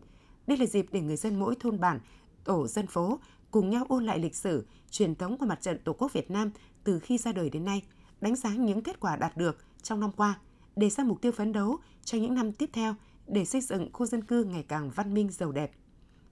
Đây 0.46 0.58
là 0.58 0.66
dịp 0.66 0.86
để 0.92 1.00
người 1.00 1.16
dân 1.16 1.38
mỗi 1.38 1.54
thôn 1.60 1.80
bản, 1.80 2.00
tổ 2.44 2.66
dân 2.66 2.86
phố 2.86 3.18
cùng 3.50 3.70
nhau 3.70 3.86
ôn 3.88 4.04
lại 4.04 4.18
lịch 4.18 4.36
sử, 4.36 4.66
truyền 4.90 5.14
thống 5.14 5.38
của 5.38 5.46
mặt 5.46 5.62
trận 5.62 5.78
Tổ 5.84 5.92
quốc 5.92 6.12
Việt 6.12 6.30
Nam 6.30 6.50
từ 6.84 6.98
khi 6.98 7.18
ra 7.18 7.32
đời 7.32 7.50
đến 7.50 7.64
nay, 7.64 7.82
đánh 8.20 8.36
giá 8.36 8.50
những 8.50 8.82
kết 8.82 9.00
quả 9.00 9.16
đạt 9.16 9.36
được 9.36 9.58
trong 9.82 10.00
năm 10.00 10.10
qua, 10.16 10.38
đề 10.80 10.90
ra 10.90 11.04
mục 11.04 11.20
tiêu 11.20 11.32
phấn 11.32 11.52
đấu 11.52 11.78
cho 12.04 12.18
những 12.18 12.34
năm 12.34 12.52
tiếp 12.52 12.70
theo 12.72 12.94
để 13.26 13.44
xây 13.44 13.60
dựng 13.60 13.92
khu 13.92 14.06
dân 14.06 14.24
cư 14.24 14.44
ngày 14.44 14.64
càng 14.68 14.90
văn 14.90 15.14
minh 15.14 15.30
giàu 15.30 15.52
đẹp. 15.52 15.70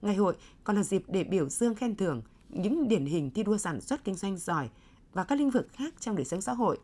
Ngày 0.01 0.15
hội 0.15 0.35
còn 0.63 0.75
là 0.75 0.83
dịp 0.83 1.03
để 1.07 1.23
biểu 1.23 1.49
dương 1.49 1.75
khen 1.75 1.95
thưởng 1.95 2.21
những 2.49 2.87
điển 2.87 3.05
hình 3.05 3.31
thi 3.31 3.43
đua 3.43 3.57
sản 3.57 3.81
xuất 3.81 4.03
kinh 4.03 4.15
doanh 4.15 4.37
giỏi 4.37 4.69
và 5.13 5.23
các 5.23 5.39
lĩnh 5.39 5.49
vực 5.49 5.67
khác 5.71 5.93
trong 5.99 6.15
đời 6.15 6.25
sống 6.25 6.41
xã 6.41 6.53
hội. 6.53 6.77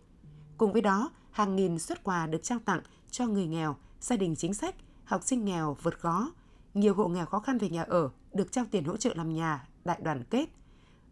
Cùng 0.57 0.73
với 0.73 0.81
đó, 0.81 1.11
hàng 1.31 1.55
nghìn 1.55 1.79
xuất 1.79 2.03
quà 2.03 2.27
được 2.27 2.43
trao 2.43 2.59
tặng 2.59 2.81
cho 3.11 3.27
người 3.27 3.47
nghèo, 3.47 3.75
gia 3.99 4.15
đình 4.15 4.35
chính 4.35 4.53
sách, 4.53 4.75
học 5.03 5.23
sinh 5.23 5.45
nghèo 5.45 5.77
vượt 5.83 5.99
khó. 5.99 6.31
Nhiều 6.73 6.93
hộ 6.93 7.07
nghèo 7.07 7.25
khó 7.25 7.39
khăn 7.39 7.57
về 7.57 7.69
nhà 7.69 7.83
ở 7.83 8.09
được 8.33 8.51
trao 8.51 8.65
tiền 8.71 8.83
hỗ 8.83 8.97
trợ 8.97 9.13
làm 9.15 9.33
nhà, 9.33 9.67
đại 9.85 9.99
đoàn 10.03 10.23
kết. 10.29 10.49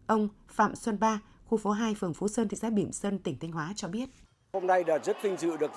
Ông 0.06 0.28
Phạm 0.48 0.76
Xuân 0.76 1.00
Ba, 1.00 1.20
khu 1.46 1.58
phố 1.58 1.70
2, 1.70 1.94
phường 1.94 2.14
Phú 2.14 2.28
Sơn, 2.28 2.48
thị 2.48 2.56
xã 2.60 2.70
Bỉm 2.70 2.92
Sơn, 2.92 3.18
tỉnh 3.18 3.38
Thanh 3.38 3.52
Hóa 3.52 3.72
cho 3.76 3.88
biết. 3.88 4.08
Hôm 4.54 4.66
nay 4.66 4.84
là 4.86 4.98
rất 4.98 5.22
vinh 5.22 5.36
dự 5.36 5.56
được 5.56 5.70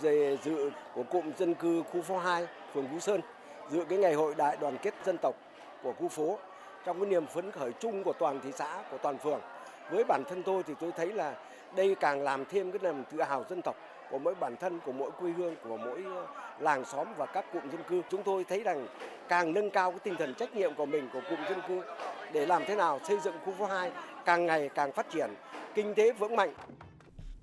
dự 0.43 0.71
của 0.93 1.03
cụm 1.03 1.31
dân 1.37 1.53
cư 1.53 1.83
khu 1.91 2.01
phố 2.01 2.17
2, 2.17 2.47
phường 2.73 2.87
Phú 2.91 2.99
Sơn, 2.99 3.21
dự 3.69 3.85
cái 3.89 3.97
ngày 3.97 4.13
hội 4.13 4.35
đại 4.37 4.57
đoàn 4.61 4.77
kết 4.81 4.93
dân 5.05 5.17
tộc 5.21 5.35
của 5.83 5.93
khu 5.93 6.07
phố 6.07 6.37
trong 6.85 6.99
cái 6.99 7.09
niềm 7.09 7.25
phấn 7.25 7.51
khởi 7.51 7.71
chung 7.79 8.03
của 8.03 8.13
toàn 8.13 8.39
thị 8.43 8.51
xã, 8.55 8.83
của 8.91 8.97
toàn 8.97 9.17
phường. 9.17 9.39
Với 9.91 10.03
bản 10.03 10.23
thân 10.29 10.43
tôi 10.43 10.63
thì 10.63 10.73
tôi 10.79 10.91
thấy 10.91 11.13
là 11.13 11.33
đây 11.75 11.95
càng 11.99 12.21
làm 12.21 12.45
thêm 12.45 12.71
cái 12.71 12.79
niềm 12.83 13.03
tự 13.11 13.21
hào 13.21 13.45
dân 13.49 13.61
tộc 13.61 13.75
của 14.11 14.19
mỗi 14.19 14.35
bản 14.35 14.55
thân, 14.55 14.79
của 14.85 14.91
mỗi 14.91 15.11
quê 15.11 15.31
hương, 15.37 15.55
của 15.63 15.77
mỗi 15.77 16.03
làng 16.59 16.85
xóm 16.85 17.07
và 17.17 17.25
các 17.25 17.45
cụm 17.53 17.61
dân 17.71 17.83
cư. 17.89 18.01
Chúng 18.09 18.23
tôi 18.23 18.43
thấy 18.43 18.63
rằng 18.63 18.87
càng 19.27 19.53
nâng 19.53 19.69
cao 19.69 19.91
cái 19.91 19.99
tinh 19.99 20.15
thần 20.19 20.33
trách 20.35 20.55
nhiệm 20.55 20.75
của 20.75 20.85
mình 20.85 21.09
của 21.13 21.21
cụm 21.29 21.39
dân 21.49 21.61
cư 21.67 21.81
để 22.31 22.45
làm 22.45 22.63
thế 22.67 22.75
nào 22.75 22.99
xây 23.07 23.19
dựng 23.19 23.35
khu 23.45 23.51
phố 23.51 23.65
2 23.65 23.91
càng 24.25 24.45
ngày 24.45 24.69
càng 24.75 24.91
phát 24.91 25.09
triển, 25.09 25.29
kinh 25.73 25.93
tế 25.93 26.11
vững 26.11 26.35
mạnh. 26.35 26.53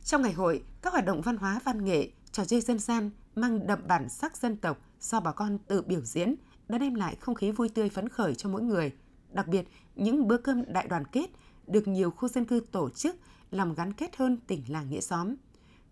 Trong 0.05 0.23
ngày 0.23 0.33
hội, 0.33 0.65
các 0.83 0.93
hoạt 0.93 1.05
động 1.05 1.21
văn 1.21 1.37
hóa 1.37 1.61
văn 1.65 1.85
nghệ, 1.85 2.09
trò 2.33 2.45
chơi 2.45 2.61
dân 2.61 2.79
gian 2.79 3.11
mang 3.35 3.67
đậm 3.67 3.79
bản 3.87 4.09
sắc 4.09 4.37
dân 4.37 4.57
tộc 4.57 4.79
do 5.01 5.21
bà 5.21 5.33
con 5.33 5.59
tự 5.59 5.83
biểu 5.83 6.01
diễn 6.01 6.35
đã 6.69 6.79
đem 6.79 6.95
lại 6.95 7.17
không 7.21 7.35
khí 7.35 7.51
vui 7.51 7.69
tươi 7.69 7.89
phấn 7.89 8.09
khởi 8.09 8.35
cho 8.35 8.49
mỗi 8.49 8.63
người. 8.63 8.93
Đặc 9.33 9.49
biệt, 9.49 9.69
những 9.95 10.29
bữa 10.29 10.37
cơm 10.37 10.73
đại 10.73 10.89
đoàn 10.89 11.05
kết 11.05 11.27
được 11.67 11.89
nhiều 11.89 12.11
khu 12.11 12.29
dân 12.29 12.45
cư 12.45 12.61
tổ 12.73 12.91
chức 12.91 13.17
làm 13.51 13.75
gắn 13.75 13.93
kết 13.93 14.17
hơn 14.17 14.39
tỉnh 14.47 14.63
làng 14.69 14.91
nghĩa 14.91 15.01
xóm. 15.01 15.35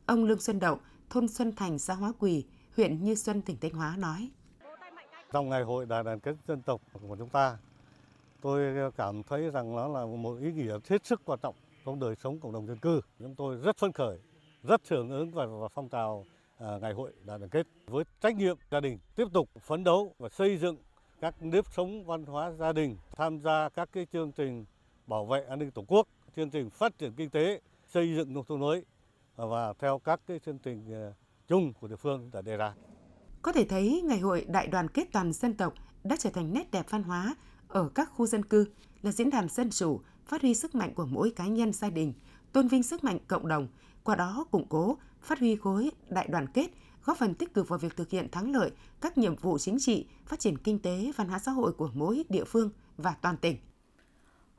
Ông 0.07 0.25
Lương 0.25 0.41
Xuân 0.41 0.59
Đậu, 0.59 0.81
thôn 1.11 1.29
Xuân 1.29 1.53
Thành, 1.57 1.79
xã 1.79 1.95
Hóa 1.95 2.13
Quỳ, 2.19 2.45
huyện 2.77 3.05
Như 3.05 3.15
Xuân, 3.15 3.43
tỉnh 3.43 3.57
Thanh 3.61 3.73
Hóa 3.73 3.97
nói. 3.99 4.31
Trong 5.33 5.49
ngày 5.49 5.63
hội 5.63 5.87
đại 5.87 6.03
đoàn 6.03 6.21
kết 6.21 6.37
dân 6.49 6.63
tộc 6.63 6.81
của 7.09 7.17
chúng 7.17 7.29
ta, 7.29 7.57
tôi 8.41 8.91
cảm 8.97 9.23
thấy 9.23 9.51
rằng 9.51 9.77
nó 9.77 9.89
là 9.89 10.07
một 10.07 10.39
ý 10.41 10.53
nghĩa 10.53 10.79
hết 10.89 11.07
sức 11.07 11.21
quan 11.25 11.39
trọng 11.43 11.55
trong 11.85 12.01
đời 12.01 12.15
sống 12.23 12.41
cộng 12.41 12.53
đồng 12.53 12.67
dân 12.67 12.79
cư. 12.79 13.01
Chúng 13.19 13.35
tôi 13.35 13.57
rất 13.57 13.77
phấn 13.77 13.93
khởi, 13.93 14.19
rất 14.63 14.81
hưởng 14.89 15.11
ứng 15.11 15.31
và, 15.31 15.47
và 15.47 15.69
phong 15.69 15.89
trào 15.89 16.25
à, 16.59 16.79
ngày 16.81 16.93
hội 16.93 17.13
đại 17.25 17.39
đoàn 17.39 17.51
kết 17.51 17.67
với 17.87 18.05
trách 18.21 18.37
nhiệm 18.37 18.57
gia 18.71 18.81
đình 18.81 18.99
tiếp 19.17 19.25
tục 19.33 19.49
phấn 19.61 19.85
đấu 19.85 20.15
và 20.19 20.29
xây 20.29 20.57
dựng 20.57 20.77
các 21.21 21.43
nếp 21.43 21.65
sống 21.73 22.05
văn 22.05 22.25
hóa 22.25 22.51
gia 22.51 22.73
đình, 22.73 22.97
tham 23.17 23.41
gia 23.41 23.69
các 23.69 23.89
cái 23.93 24.07
chương 24.13 24.33
trình 24.33 24.65
bảo 25.07 25.27
vệ 25.27 25.45
an 25.45 25.59
ninh 25.59 25.71
tổ 25.71 25.85
quốc, 25.89 26.09
chương 26.37 26.51
trình 26.51 26.71
phát 26.71 26.99
triển 26.99 27.13
kinh 27.13 27.31
tế, 27.31 27.61
xây 27.87 28.15
dựng 28.15 28.35
nông 28.35 28.45
thôn 28.45 28.61
mới 28.61 28.85
à, 29.37 29.45
và 29.47 29.73
theo 29.73 29.99
các 29.99 30.21
cái 30.27 30.39
chương 30.39 30.59
trình 30.59 30.93
à, 30.93 31.13
chung 31.49 31.73
của 31.73 31.89
địa 31.89 31.97
phương 31.97 32.31
đã 32.33 32.43
đề 32.43 32.57
ra. 32.57 32.75
Có 33.43 33.53
thể 33.53 33.65
thấy 33.65 34.03
ngày 34.05 34.19
hội 34.19 34.47
đại 34.49 34.67
đoàn 34.67 34.89
kết 34.89 35.05
toàn 35.13 35.33
dân 35.33 35.55
tộc 35.55 35.75
đã 36.05 36.17
trở 36.19 36.31
thành 36.31 36.53
nét 36.53 36.71
đẹp 36.71 36.87
văn 36.91 37.03
hóa 37.03 37.37
ở 37.69 37.91
các 37.95 38.11
khu 38.15 38.27
dân 38.27 38.45
cư, 38.45 38.67
là 39.03 39.13
diễn 39.13 39.31
đàn 39.31 39.49
dân 39.49 39.71
chủ, 39.71 40.01
phát 40.27 40.43
huy 40.43 40.55
sức 40.55 40.75
mạnh 40.75 40.95
của 40.95 41.07
mỗi 41.07 41.31
cá 41.31 41.47
nhân 41.47 41.73
gia 41.73 41.91
đình, 41.91 42.13
tôn 42.53 42.69
vinh 42.69 42.83
sức 42.83 43.05
mạnh 43.05 43.19
cộng 43.29 43.49
đồng, 43.49 43.69
qua 44.03 44.17
đó 44.17 44.47
củng 44.51 44.67
cố, 44.69 44.99
phát 45.21 45.39
huy 45.39 45.57
khối 45.57 45.91
đại 46.09 46.29
đoàn 46.29 46.47
kết, 46.47 46.71
góp 47.05 47.19
phần 47.19 47.35
tích 47.35 47.55
cực 47.55 47.69
vào 47.69 47.79
việc 47.79 47.97
thực 47.97 48.11
hiện 48.11 48.29
thắng 48.33 48.53
lợi 48.53 48.71
các 49.01 49.19
nhiệm 49.19 49.37
vụ 49.37 49.59
chính 49.59 49.77
trị, 49.81 50.07
phát 50.27 50.41
triển 50.41 50.59
kinh 50.59 50.79
tế, 50.79 51.13
văn 51.17 51.29
hóa 51.29 51.39
xã 51.39 51.53
hội 51.53 51.73
của 51.73 51.91
mỗi 51.95 52.25
địa 52.29 52.45
phương 52.45 52.71
và 52.97 53.15
toàn 53.23 53.37
tỉnh. 53.37 53.57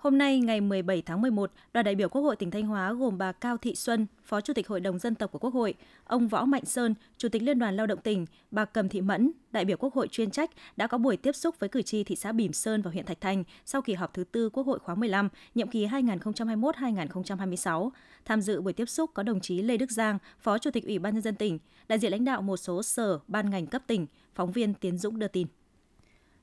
Hôm 0.04 0.18
nay, 0.18 0.40
ngày 0.40 0.62
17 0.62 1.02
tháng 1.02 1.22
11, 1.22 1.52
đoàn 1.74 1.86
đại 1.86 1.96
biểu 1.96 2.10
Quốc 2.10 2.22
hội 2.22 2.36
tỉnh 2.36 2.52
Thanh 2.52 2.68
Hóa 2.68 2.94
gồm 2.94 3.18
bà 3.18 3.32
Cao 3.32 3.58
Thị 3.58 3.76
Xuân, 3.76 4.08
Phó 4.24 4.42
Chủ 4.42 4.54
tịch 4.54 4.68
Hội 4.68 4.80
đồng 4.80 5.00
Dân 5.00 5.16
tộc 5.16 5.32
của 5.32 5.40
Quốc 5.40 5.54
hội, 5.54 5.74
ông 6.04 6.28
Võ 6.28 6.46
Mạnh 6.46 6.66
Sơn, 6.66 6.96
Chủ 7.18 7.30
tịch 7.30 7.42
Liên 7.42 7.60
đoàn 7.60 7.76
Lao 7.76 7.88
động 7.88 8.02
tỉnh, 8.02 8.26
bà 8.52 8.66
Cầm 8.66 8.90
Thị 8.90 9.02
Mẫn, 9.02 9.32
đại 9.52 9.66
biểu 9.66 9.78
Quốc 9.78 9.94
hội 9.94 10.08
chuyên 10.08 10.32
trách 10.32 10.50
đã 10.78 10.88
có 10.88 10.98
buổi 10.98 11.18
tiếp 11.18 11.36
xúc 11.36 11.60
với 11.60 11.70
cử 11.70 11.82
tri 11.82 12.04
thị 12.04 12.16
xã 12.16 12.32
Bỉm 12.32 12.54
Sơn 12.54 12.82
và 12.82 12.92
huyện 12.92 13.06
Thạch 13.06 13.22
Thành 13.22 13.44
sau 13.66 13.82
kỳ 13.82 13.94
họp 13.94 14.14
thứ 14.14 14.24
tư 14.24 14.50
Quốc 14.50 14.68
hội 14.68 14.80
khóa 14.80 14.96
15, 14.96 15.30
nhiệm 15.56 15.68
kỳ 15.68 15.88
2021-2026. 15.88 17.90
Tham 18.26 18.42
dự 18.42 18.62
buổi 18.62 18.74
tiếp 18.74 18.86
xúc 18.86 19.12
có 19.14 19.24
đồng 19.24 19.40
chí 19.40 19.62
Lê 19.62 19.78
Đức 19.78 19.92
Giang, 19.92 20.18
Phó 20.40 20.58
Chủ 20.58 20.72
tịch 20.72 20.86
Ủy 20.86 21.00
ban 21.00 21.14
nhân 21.14 21.22
dân 21.22 21.36
tỉnh, 21.36 21.60
đại 21.88 22.00
diện 22.00 22.12
lãnh 22.12 22.26
đạo 22.26 22.42
một 22.42 22.58
số 22.58 22.84
sở, 22.84 23.20
ban 23.28 23.50
ngành 23.50 23.68
cấp 23.68 23.84
tỉnh, 23.88 24.08
phóng 24.36 24.52
viên 24.52 24.74
Tiến 24.74 24.98
Dũng 24.98 25.20
đưa 25.20 25.28
tin. 25.28 25.48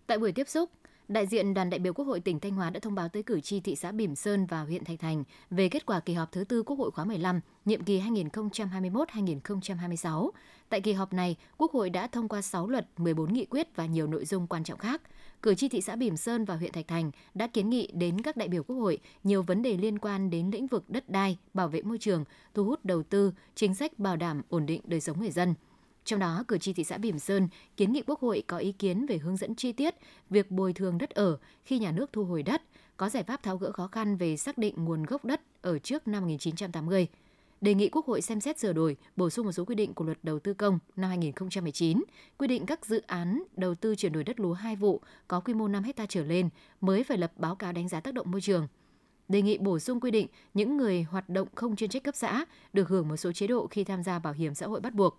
Tại 0.07 0.19
buổi 0.19 0.33
tiếp 0.33 0.49
xúc, 0.49 0.71
Đại 1.11 1.26
diện 1.26 1.55
đoàn 1.55 1.71
đại 1.71 1.79
biểu 1.79 1.93
Quốc 1.93 2.05
hội 2.05 2.21
tỉnh 2.21 2.40
Thanh 2.40 2.52
Hóa 2.52 2.71
đã 2.71 2.81
thông 2.81 2.95
báo 2.95 3.09
tới 3.09 3.23
cử 3.23 3.40
tri 3.40 3.61
thị 3.61 3.76
xã 3.76 3.93
Bỉm 3.93 4.14
Sơn 4.14 4.47
và 4.47 4.62
huyện 4.62 4.85
Thạch 4.85 5.00
Thành 5.00 5.25
về 5.50 5.69
kết 5.69 5.87
quả 5.87 6.00
kỳ 6.00 6.14
họp 6.14 6.33
thứ 6.33 6.45
tư 6.45 6.62
Quốc 6.62 6.76
hội 6.76 6.90
khóa 6.90 7.05
15, 7.05 7.40
nhiệm 7.64 7.85
kỳ 7.85 8.00
2021-2026. 8.00 10.31
Tại 10.69 10.81
kỳ 10.81 10.93
họp 10.93 11.12
này, 11.12 11.37
Quốc 11.57 11.73
hội 11.73 11.90
đã 11.90 12.07
thông 12.07 12.29
qua 12.29 12.43
6 12.43 12.69
luật, 12.69 12.87
14 12.97 13.33
nghị 13.33 13.45
quyết 13.45 13.76
và 13.76 13.87
nhiều 13.87 14.07
nội 14.07 14.25
dung 14.25 14.47
quan 14.47 14.64
trọng 14.64 14.79
khác. 14.79 15.02
Cử 15.43 15.55
tri 15.55 15.69
thị 15.69 15.81
xã 15.81 15.97
Bỉm 15.97 16.17
Sơn 16.17 16.45
và 16.45 16.57
huyện 16.57 16.73
Thạch 16.73 16.88
Thành 16.88 17.11
đã 17.35 17.47
kiến 17.47 17.71
nghị 17.71 17.88
đến 17.93 18.21
các 18.21 18.37
đại 18.37 18.49
biểu 18.49 18.62
Quốc 18.62 18.76
hội 18.76 18.99
nhiều 19.25 19.43
vấn 19.43 19.62
đề 19.62 19.76
liên 19.76 19.99
quan 19.99 20.31
đến 20.31 20.50
lĩnh 20.50 20.67
vực 20.67 20.90
đất 20.90 21.09
đai, 21.09 21.38
bảo 21.55 21.69
vệ 21.69 21.83
môi 21.83 21.99
trường, 21.99 22.25
thu 22.55 22.64
hút 22.64 22.85
đầu 22.85 23.02
tư, 23.02 23.33
chính 23.55 23.75
sách 23.75 23.99
bảo 23.99 24.17
đảm 24.17 24.43
ổn 24.49 24.67
định 24.67 24.81
đời 24.85 25.00
sống 25.00 25.21
người 25.21 25.31
dân– 25.31 25.55
trong 26.04 26.21
đó, 26.21 26.45
cử 26.49 26.59
tri 26.59 26.73
thị 26.73 26.85
xã 26.85 26.99
Bỉm 26.99 27.19
Sơn 27.19 27.49
kiến 27.76 27.92
nghị 27.92 28.02
Quốc 28.07 28.21
hội 28.21 28.42
có 28.47 28.59
ý 28.59 28.73
kiến 28.73 29.07
về 29.07 29.19
hướng 29.19 29.37
dẫn 29.37 29.54
chi 29.54 29.73
tiết 29.73 29.95
việc 30.30 30.50
bồi 30.50 30.73
thường 30.73 30.99
đất 30.99 31.11
ở 31.11 31.38
khi 31.64 31.78
nhà 31.78 31.92
nước 31.92 32.12
thu 32.12 32.25
hồi 32.25 32.42
đất, 32.42 32.62
có 32.97 33.09
giải 33.09 33.23
pháp 33.23 33.42
tháo 33.42 33.57
gỡ 33.57 33.73
khó 33.73 33.87
khăn 33.87 34.16
về 34.16 34.37
xác 34.37 34.59
định 34.59 34.75
nguồn 34.85 35.02
gốc 35.02 35.25
đất 35.25 35.40
ở 35.62 35.78
trước 35.78 36.09
năm 36.09 36.23
1980. 36.23 37.09
Đề 37.61 37.75
nghị 37.75 37.88
Quốc 37.88 38.07
hội 38.07 38.21
xem 38.21 38.40
xét 38.40 38.59
sửa 38.59 38.73
đổi, 38.73 38.97
bổ 39.16 39.30
sung 39.30 39.47
một 39.47 39.52
số 39.52 39.64
quy 39.64 39.75
định 39.75 39.95
của 39.95 40.04
luật 40.04 40.19
đầu 40.23 40.38
tư 40.38 40.54
công 40.54 40.78
năm 40.97 41.11
2019, 41.11 42.02
quy 42.38 42.49
định 42.49 42.66
các 42.66 42.87
dự 42.87 43.02
án 43.07 43.42
đầu 43.57 43.75
tư 43.75 43.97
chuyển 43.97 44.12
đổi 44.12 44.25
đất 44.25 44.40
lúa 44.40 44.52
hai 44.52 44.76
vụ 44.76 45.00
có 45.28 45.40
quy 45.40 45.54
mô 45.54 45.69
5 45.69 45.83
hecta 45.83 46.07
trở 46.09 46.25
lên 46.25 46.49
mới 46.80 47.04
phải 47.04 47.19
lập 47.19 47.33
báo 47.37 47.57
cáo 47.57 47.73
đánh 47.73 47.88
giá 47.88 48.00
tác 48.00 48.14
động 48.14 48.30
môi 48.30 48.40
trường. 48.40 48.69
Đề 49.28 49.42
nghị 49.42 49.59
bổ 49.59 49.78
sung 49.78 50.00
quy 50.00 50.11
định 50.11 50.26
những 50.54 50.76
người 50.76 51.02
hoạt 51.02 51.28
động 51.28 51.49
không 51.54 51.76
chuyên 51.76 51.90
trách 51.90 52.02
cấp 52.02 52.14
xã 52.16 52.45
được 52.73 52.88
hưởng 52.88 53.09
một 53.09 53.16
số 53.16 53.33
chế 53.33 53.47
độ 53.47 53.66
khi 53.66 53.85
tham 53.85 54.02
gia 54.02 54.19
bảo 54.19 54.33
hiểm 54.33 54.54
xã 54.54 54.66
hội 54.66 54.80
bắt 54.80 54.95
buộc. 54.95 55.19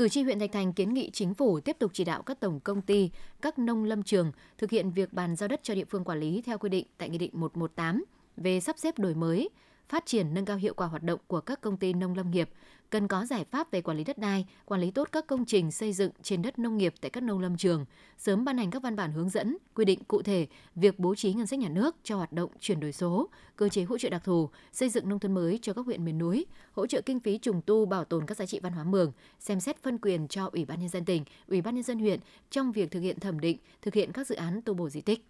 Cử 0.00 0.08
tri 0.08 0.22
huyện 0.22 0.38
Thạch 0.38 0.52
Thành 0.52 0.72
kiến 0.72 0.94
nghị 0.94 1.10
chính 1.10 1.34
phủ 1.34 1.60
tiếp 1.60 1.76
tục 1.78 1.90
chỉ 1.94 2.04
đạo 2.04 2.22
các 2.22 2.40
tổng 2.40 2.60
công 2.60 2.82
ty, 2.82 3.10
các 3.42 3.58
nông 3.58 3.84
lâm 3.84 4.02
trường 4.02 4.32
thực 4.58 4.70
hiện 4.70 4.90
việc 4.90 5.12
bàn 5.12 5.36
giao 5.36 5.48
đất 5.48 5.60
cho 5.62 5.74
địa 5.74 5.84
phương 5.84 6.04
quản 6.04 6.20
lý 6.20 6.42
theo 6.46 6.58
quy 6.58 6.68
định 6.68 6.86
tại 6.98 7.08
Nghị 7.08 7.18
định 7.18 7.30
118 7.34 8.04
về 8.36 8.60
sắp 8.60 8.78
xếp 8.78 8.98
đổi 8.98 9.14
mới, 9.14 9.48
phát 9.90 10.06
triển 10.06 10.34
nâng 10.34 10.44
cao 10.44 10.56
hiệu 10.56 10.74
quả 10.74 10.86
hoạt 10.86 11.02
động 11.02 11.20
của 11.26 11.40
các 11.40 11.60
công 11.60 11.76
ty 11.76 11.92
nông 11.92 12.14
lâm 12.14 12.30
nghiệp, 12.30 12.50
cần 12.90 13.08
có 13.08 13.26
giải 13.26 13.44
pháp 13.50 13.70
về 13.70 13.80
quản 13.80 13.96
lý 13.96 14.04
đất 14.04 14.18
đai, 14.18 14.46
quản 14.64 14.80
lý 14.80 14.90
tốt 14.90 15.08
các 15.12 15.26
công 15.26 15.44
trình 15.44 15.70
xây 15.70 15.92
dựng 15.92 16.12
trên 16.22 16.42
đất 16.42 16.58
nông 16.58 16.76
nghiệp 16.76 16.94
tại 17.00 17.10
các 17.10 17.22
nông 17.22 17.40
lâm 17.40 17.56
trường, 17.56 17.84
sớm 18.18 18.44
ban 18.44 18.58
hành 18.58 18.70
các 18.70 18.82
văn 18.82 18.96
bản 18.96 19.12
hướng 19.12 19.28
dẫn, 19.28 19.56
quy 19.74 19.84
định 19.84 20.04
cụ 20.04 20.22
thể 20.22 20.46
việc 20.74 20.98
bố 20.98 21.14
trí 21.14 21.32
ngân 21.32 21.46
sách 21.46 21.58
nhà 21.58 21.68
nước 21.68 21.96
cho 22.02 22.16
hoạt 22.16 22.32
động 22.32 22.50
chuyển 22.60 22.80
đổi 22.80 22.92
số, 22.92 23.28
cơ 23.56 23.68
chế 23.68 23.82
hỗ 23.82 23.98
trợ 23.98 24.08
đặc 24.08 24.24
thù, 24.24 24.48
xây 24.72 24.88
dựng 24.88 25.08
nông 25.08 25.18
thôn 25.18 25.34
mới 25.34 25.58
cho 25.62 25.72
các 25.72 25.86
huyện 25.86 26.04
miền 26.04 26.18
núi, 26.18 26.46
hỗ 26.72 26.86
trợ 26.86 27.00
kinh 27.00 27.20
phí 27.20 27.38
trùng 27.38 27.62
tu 27.66 27.86
bảo 27.86 28.04
tồn 28.04 28.26
các 28.26 28.36
giá 28.36 28.46
trị 28.46 28.60
văn 28.62 28.72
hóa 28.72 28.84
mường, 28.84 29.12
xem 29.38 29.60
xét 29.60 29.82
phân 29.82 29.98
quyền 29.98 30.28
cho 30.28 30.50
Ủy 30.52 30.64
ban 30.64 30.80
nhân 30.80 30.88
dân 30.88 31.04
tỉnh, 31.04 31.24
Ủy 31.48 31.62
ban 31.62 31.74
nhân 31.74 31.84
dân 31.84 31.98
huyện 31.98 32.20
trong 32.50 32.72
việc 32.72 32.90
thực 32.90 33.00
hiện 33.00 33.20
thẩm 33.20 33.40
định, 33.40 33.58
thực 33.82 33.94
hiện 33.94 34.12
các 34.12 34.26
dự 34.26 34.34
án 34.34 34.60
tu 34.62 34.74
bổ 34.74 34.88
di 34.88 35.00
tích. 35.00 35.24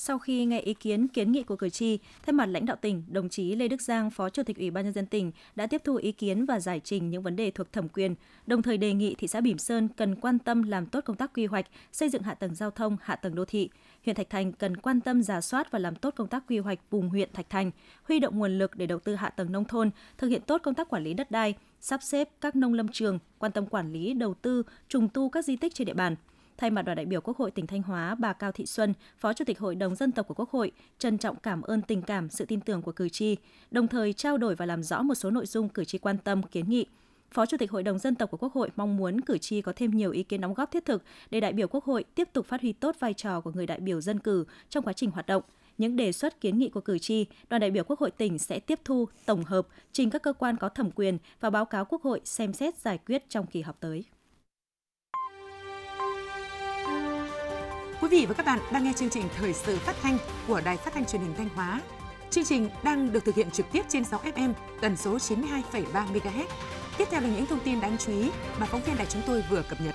Sau 0.00 0.18
khi 0.18 0.44
nghe 0.44 0.60
ý 0.60 0.74
kiến 0.74 1.08
kiến 1.08 1.32
nghị 1.32 1.42
của 1.42 1.56
cử 1.56 1.68
tri, 1.68 1.98
thay 2.22 2.32
mặt 2.32 2.46
lãnh 2.46 2.66
đạo 2.66 2.76
tỉnh, 2.80 3.02
đồng 3.08 3.28
chí 3.28 3.54
Lê 3.54 3.68
Đức 3.68 3.82
Giang, 3.82 4.10
Phó 4.10 4.30
Chủ 4.30 4.42
tịch 4.42 4.56
Ủy 4.56 4.70
ban 4.70 4.84
nhân 4.84 4.92
dân 4.92 5.06
tỉnh 5.06 5.32
đã 5.56 5.66
tiếp 5.66 5.82
thu 5.84 5.94
ý 5.96 6.12
kiến 6.12 6.46
và 6.46 6.60
giải 6.60 6.80
trình 6.84 7.10
những 7.10 7.22
vấn 7.22 7.36
đề 7.36 7.50
thuộc 7.50 7.72
thẩm 7.72 7.88
quyền, 7.88 8.14
đồng 8.46 8.62
thời 8.62 8.78
đề 8.78 8.92
nghị 8.92 9.14
thị 9.14 9.28
xã 9.28 9.40
Bỉm 9.40 9.58
Sơn 9.58 9.88
cần 9.96 10.14
quan 10.14 10.38
tâm 10.38 10.62
làm 10.62 10.86
tốt 10.86 11.00
công 11.04 11.16
tác 11.16 11.34
quy 11.34 11.46
hoạch, 11.46 11.66
xây 11.92 12.08
dựng 12.08 12.22
hạ 12.22 12.34
tầng 12.34 12.54
giao 12.54 12.70
thông, 12.70 12.96
hạ 13.02 13.16
tầng 13.16 13.34
đô 13.34 13.44
thị. 13.44 13.70
Huyện 14.04 14.16
Thạch 14.16 14.30
Thành 14.30 14.52
cần 14.52 14.76
quan 14.76 15.00
tâm 15.00 15.22
giả 15.22 15.40
soát 15.40 15.70
và 15.70 15.78
làm 15.78 15.94
tốt 15.94 16.14
công 16.16 16.28
tác 16.28 16.44
quy 16.48 16.58
hoạch 16.58 16.78
vùng 16.90 17.08
huyện 17.08 17.32
Thạch 17.32 17.50
Thành, 17.50 17.70
huy 18.02 18.18
động 18.18 18.38
nguồn 18.38 18.58
lực 18.58 18.76
để 18.76 18.86
đầu 18.86 18.98
tư 18.98 19.14
hạ 19.14 19.30
tầng 19.30 19.52
nông 19.52 19.64
thôn, 19.64 19.90
thực 20.18 20.28
hiện 20.28 20.42
tốt 20.46 20.60
công 20.64 20.74
tác 20.74 20.88
quản 20.88 21.04
lý 21.04 21.14
đất 21.14 21.30
đai, 21.30 21.54
sắp 21.80 22.02
xếp 22.02 22.28
các 22.40 22.56
nông 22.56 22.74
lâm 22.74 22.88
trường, 22.88 23.18
quan 23.38 23.52
tâm 23.52 23.66
quản 23.66 23.92
lý, 23.92 24.14
đầu 24.14 24.34
tư, 24.34 24.62
trùng 24.88 25.08
tu 25.08 25.28
các 25.28 25.44
di 25.44 25.56
tích 25.56 25.74
trên 25.74 25.86
địa 25.86 25.94
bàn– 25.94 26.16
Thay 26.58 26.70
mặt 26.70 26.82
đoàn 26.82 26.96
đại 26.96 27.06
biểu 27.06 27.20
Quốc 27.20 27.36
hội 27.36 27.50
tỉnh 27.50 27.66
Thanh 27.66 27.82
Hóa, 27.82 28.14
bà 28.14 28.32
Cao 28.32 28.52
Thị 28.52 28.66
Xuân, 28.66 28.94
Phó 29.18 29.32
Chủ 29.32 29.44
tịch 29.44 29.58
Hội 29.58 29.74
đồng 29.74 29.94
Dân 29.94 30.12
tộc 30.12 30.28
của 30.28 30.34
Quốc 30.34 30.50
hội, 30.50 30.72
trân 30.98 31.18
trọng 31.18 31.36
cảm 31.36 31.62
ơn 31.62 31.82
tình 31.82 32.02
cảm, 32.02 32.30
sự 32.30 32.44
tin 32.44 32.60
tưởng 32.60 32.82
của 32.82 32.92
cử 32.92 33.08
tri, 33.08 33.36
đồng 33.70 33.88
thời 33.88 34.12
trao 34.12 34.38
đổi 34.38 34.54
và 34.54 34.66
làm 34.66 34.82
rõ 34.82 35.02
một 35.02 35.14
số 35.14 35.30
nội 35.30 35.46
dung 35.46 35.68
cử 35.68 35.84
tri 35.84 35.98
quan 35.98 36.18
tâm, 36.18 36.42
kiến 36.42 36.64
nghị. 36.68 36.86
Phó 37.30 37.46
Chủ 37.46 37.56
tịch 37.56 37.70
Hội 37.70 37.82
đồng 37.82 37.98
Dân 37.98 38.14
tộc 38.14 38.30
của 38.30 38.36
Quốc 38.36 38.52
hội 38.52 38.70
mong 38.76 38.96
muốn 38.96 39.20
cử 39.20 39.38
tri 39.38 39.62
có 39.62 39.72
thêm 39.76 39.90
nhiều 39.90 40.10
ý 40.10 40.22
kiến 40.22 40.40
đóng 40.40 40.54
góp 40.54 40.70
thiết 40.70 40.84
thực 40.84 41.02
để 41.30 41.40
đại 41.40 41.52
biểu 41.52 41.68
Quốc 41.68 41.84
hội 41.84 42.04
tiếp 42.14 42.28
tục 42.32 42.46
phát 42.46 42.60
huy 42.60 42.72
tốt 42.72 42.96
vai 42.98 43.14
trò 43.14 43.40
của 43.40 43.52
người 43.54 43.66
đại 43.66 43.80
biểu 43.80 44.00
dân 44.00 44.18
cử 44.18 44.44
trong 44.68 44.84
quá 44.84 44.92
trình 44.92 45.10
hoạt 45.10 45.26
động. 45.26 45.42
Những 45.78 45.96
đề 45.96 46.12
xuất 46.12 46.40
kiến 46.40 46.58
nghị 46.58 46.68
của 46.68 46.80
cử 46.80 46.98
tri, 46.98 47.26
đoàn 47.50 47.60
đại 47.60 47.70
biểu 47.70 47.84
Quốc 47.84 48.00
hội 48.00 48.10
tỉnh 48.10 48.38
sẽ 48.38 48.60
tiếp 48.60 48.80
thu, 48.84 49.08
tổng 49.26 49.44
hợp, 49.44 49.66
trình 49.92 50.10
các 50.10 50.22
cơ 50.22 50.32
quan 50.32 50.56
có 50.56 50.68
thẩm 50.68 50.90
quyền 50.90 51.18
và 51.40 51.50
báo 51.50 51.64
cáo 51.64 51.84
Quốc 51.84 52.02
hội 52.02 52.20
xem 52.24 52.52
xét 52.52 52.78
giải 52.78 52.98
quyết 53.06 53.24
trong 53.28 53.46
kỳ 53.46 53.60
họp 53.60 53.80
tới. 53.80 54.04
Quý 58.00 58.08
vị 58.08 58.26
và 58.26 58.34
các 58.34 58.46
bạn 58.46 58.58
đang 58.72 58.84
nghe 58.84 58.92
chương 58.96 59.10
trình 59.10 59.24
Thời 59.36 59.52
sự 59.52 59.76
phát 59.76 59.96
thanh 60.02 60.18
của 60.48 60.60
Đài 60.64 60.76
Phát 60.76 60.94
thanh 60.94 61.04
Truyền 61.04 61.22
hình 61.22 61.34
Thanh 61.36 61.48
Hóa. 61.48 61.80
Chương 62.30 62.44
trình 62.44 62.68
đang 62.84 63.12
được 63.12 63.24
thực 63.24 63.34
hiện 63.34 63.50
trực 63.50 63.66
tiếp 63.72 63.82
trên 63.88 64.04
6 64.04 64.20
FM 64.20 64.52
tần 64.80 64.96
số 64.96 65.16
92,3 65.16 65.82
MHz. 65.92 66.44
Tiếp 66.98 67.04
theo 67.10 67.20
là 67.20 67.28
những 67.28 67.46
thông 67.46 67.60
tin 67.64 67.80
đáng 67.80 67.96
chú 67.98 68.12
ý 68.12 68.30
mà 68.60 68.66
phóng 68.66 68.80
viên 68.82 68.96
đài 68.96 69.06
chúng 69.06 69.22
tôi 69.26 69.44
vừa 69.50 69.62
cập 69.62 69.80
nhật. 69.80 69.94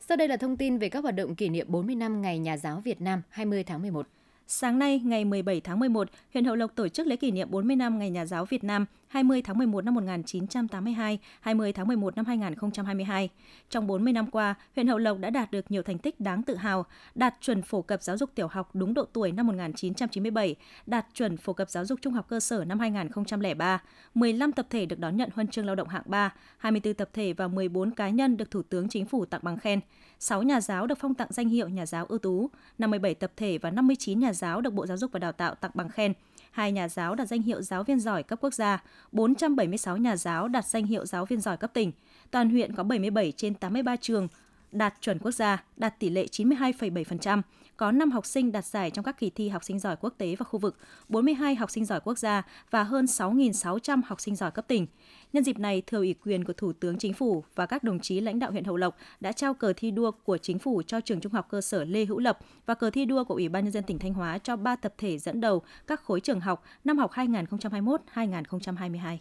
Sau 0.00 0.16
đây 0.16 0.28
là 0.28 0.36
thông 0.36 0.56
tin 0.56 0.78
về 0.78 0.88
các 0.88 1.02
hoạt 1.02 1.14
động 1.14 1.34
kỷ 1.34 1.48
niệm 1.48 1.66
40 1.68 1.94
năm 1.94 2.22
Ngày 2.22 2.38
Nhà 2.38 2.56
giáo 2.56 2.80
Việt 2.84 3.00
Nam 3.00 3.22
20 3.28 3.64
tháng 3.64 3.82
11. 3.82 4.06
Sáng 4.46 4.78
nay, 4.78 5.00
ngày 5.04 5.24
17 5.24 5.60
tháng 5.60 5.78
11, 5.78 6.08
huyện 6.32 6.44
Hậu 6.44 6.56
Lộc 6.56 6.74
tổ 6.74 6.88
chức 6.88 7.06
lễ 7.06 7.16
kỷ 7.16 7.30
niệm 7.30 7.50
40 7.50 7.76
năm 7.76 7.98
Ngày 7.98 8.10
Nhà 8.10 8.26
giáo 8.26 8.44
Việt 8.44 8.64
Nam 8.64 8.86
20 9.12 9.42
tháng 9.42 9.58
11 9.58 9.84
năm 9.84 9.94
1982, 9.94 11.18
20 11.40 11.72
tháng 11.72 11.86
11 11.86 12.16
năm 12.16 12.24
2022. 12.24 13.28
Trong 13.70 13.86
40 13.86 14.12
năm 14.12 14.30
qua, 14.30 14.54
huyện 14.74 14.88
Hậu 14.88 14.98
Lộc 14.98 15.18
đã 15.18 15.30
đạt 15.30 15.50
được 15.50 15.70
nhiều 15.70 15.82
thành 15.82 15.98
tích 15.98 16.20
đáng 16.20 16.42
tự 16.42 16.56
hào, 16.56 16.86
đạt 17.14 17.34
chuẩn 17.40 17.62
phổ 17.62 17.82
cập 17.82 18.02
giáo 18.02 18.16
dục 18.16 18.30
tiểu 18.34 18.48
học 18.48 18.70
đúng 18.74 18.94
độ 18.94 19.04
tuổi 19.12 19.32
năm 19.32 19.46
1997, 19.46 20.54
đạt 20.86 21.06
chuẩn 21.14 21.36
phổ 21.36 21.52
cập 21.52 21.70
giáo 21.70 21.84
dục 21.84 21.98
trung 22.02 22.12
học 22.12 22.26
cơ 22.28 22.40
sở 22.40 22.64
năm 22.64 22.78
2003, 22.78 23.82
15 24.14 24.52
tập 24.52 24.66
thể 24.70 24.86
được 24.86 24.98
đón 24.98 25.16
nhận 25.16 25.30
huân 25.34 25.48
chương 25.48 25.66
lao 25.66 25.74
động 25.74 25.88
hạng 25.88 26.04
3, 26.06 26.34
24 26.58 26.94
tập 26.94 27.08
thể 27.12 27.32
và 27.32 27.48
14 27.48 27.90
cá 27.90 28.08
nhân 28.08 28.36
được 28.36 28.50
Thủ 28.50 28.62
tướng 28.62 28.88
Chính 28.88 29.06
phủ 29.06 29.24
tặng 29.24 29.40
bằng 29.44 29.58
khen. 29.58 29.80
6 30.18 30.42
nhà 30.42 30.60
giáo 30.60 30.86
được 30.86 30.98
phong 31.00 31.14
tặng 31.14 31.28
danh 31.30 31.48
hiệu 31.48 31.68
nhà 31.68 31.86
giáo 31.86 32.06
ưu 32.06 32.18
tú, 32.18 32.50
57 32.78 33.14
tập 33.14 33.32
thể 33.36 33.58
và 33.58 33.70
59 33.70 34.20
nhà 34.20 34.32
giáo 34.32 34.60
được 34.60 34.72
Bộ 34.72 34.86
Giáo 34.86 34.96
dục 34.96 35.12
và 35.12 35.18
Đào 35.18 35.32
tạo 35.32 35.54
tặng 35.54 35.70
bằng 35.74 35.88
khen. 35.88 36.12
Hai 36.52 36.72
nhà 36.72 36.88
giáo 36.88 37.14
đạt 37.14 37.28
danh 37.28 37.42
hiệu 37.42 37.62
giáo 37.62 37.84
viên 37.84 38.00
giỏi 38.00 38.22
cấp 38.22 38.38
quốc 38.42 38.54
gia, 38.54 38.82
476 39.12 39.96
nhà 39.96 40.16
giáo 40.16 40.48
đạt 40.48 40.66
danh 40.66 40.86
hiệu 40.86 41.06
giáo 41.06 41.26
viên 41.26 41.40
giỏi 41.40 41.56
cấp 41.56 41.70
tỉnh. 41.74 41.92
Toàn 42.30 42.50
huyện 42.50 42.74
có 42.74 42.82
77 42.82 43.32
trên 43.32 43.54
83 43.54 43.96
trường 43.96 44.28
đạt 44.72 44.94
chuẩn 45.00 45.18
quốc 45.18 45.30
gia, 45.30 45.64
đạt 45.76 45.98
tỷ 45.98 46.10
lệ 46.10 46.26
92,7%, 46.30 47.42
có 47.82 47.92
5 47.92 48.10
học 48.10 48.26
sinh 48.26 48.52
đạt 48.52 48.64
giải 48.64 48.90
trong 48.90 49.04
các 49.04 49.18
kỳ 49.18 49.30
thi 49.30 49.48
học 49.48 49.64
sinh 49.64 49.78
giỏi 49.78 49.96
quốc 50.00 50.14
tế 50.18 50.36
và 50.36 50.44
khu 50.44 50.58
vực, 50.58 50.76
42 51.08 51.54
học 51.54 51.70
sinh 51.70 51.84
giỏi 51.84 52.00
quốc 52.04 52.18
gia 52.18 52.42
và 52.70 52.82
hơn 52.82 53.04
6.600 53.04 54.00
học 54.06 54.20
sinh 54.20 54.36
giỏi 54.36 54.50
cấp 54.50 54.64
tỉnh. 54.68 54.86
Nhân 55.32 55.44
dịp 55.44 55.58
này, 55.58 55.82
thừa 55.86 55.98
ủy 55.98 56.14
quyền 56.24 56.44
của 56.44 56.52
Thủ 56.52 56.72
tướng 56.72 56.98
Chính 56.98 57.12
phủ 57.12 57.44
và 57.54 57.66
các 57.66 57.84
đồng 57.84 58.00
chí 58.00 58.20
lãnh 58.20 58.38
đạo 58.38 58.50
huyện 58.50 58.64
Hậu 58.64 58.76
Lộc 58.76 58.96
đã 59.20 59.32
trao 59.32 59.54
cờ 59.54 59.72
thi 59.76 59.90
đua 59.90 60.10
của 60.10 60.38
Chính 60.38 60.58
phủ 60.58 60.82
cho 60.86 61.00
trường 61.00 61.20
Trung 61.20 61.32
học 61.32 61.46
cơ 61.50 61.60
sở 61.60 61.84
Lê 61.84 62.04
Hữu 62.04 62.18
Lập 62.18 62.38
và 62.66 62.74
cờ 62.74 62.90
thi 62.90 63.04
đua 63.04 63.24
của 63.24 63.34
Ủy 63.34 63.48
ban 63.48 63.64
nhân 63.64 63.72
dân 63.72 63.84
tỉnh 63.84 63.98
Thanh 63.98 64.14
Hóa 64.14 64.38
cho 64.38 64.56
3 64.56 64.76
tập 64.76 64.94
thể 64.98 65.18
dẫn 65.18 65.40
đầu 65.40 65.62
các 65.86 66.00
khối 66.00 66.20
trường 66.20 66.40
học 66.40 66.62
năm 66.84 66.98
học 66.98 67.10
2021-2022. 67.12 69.16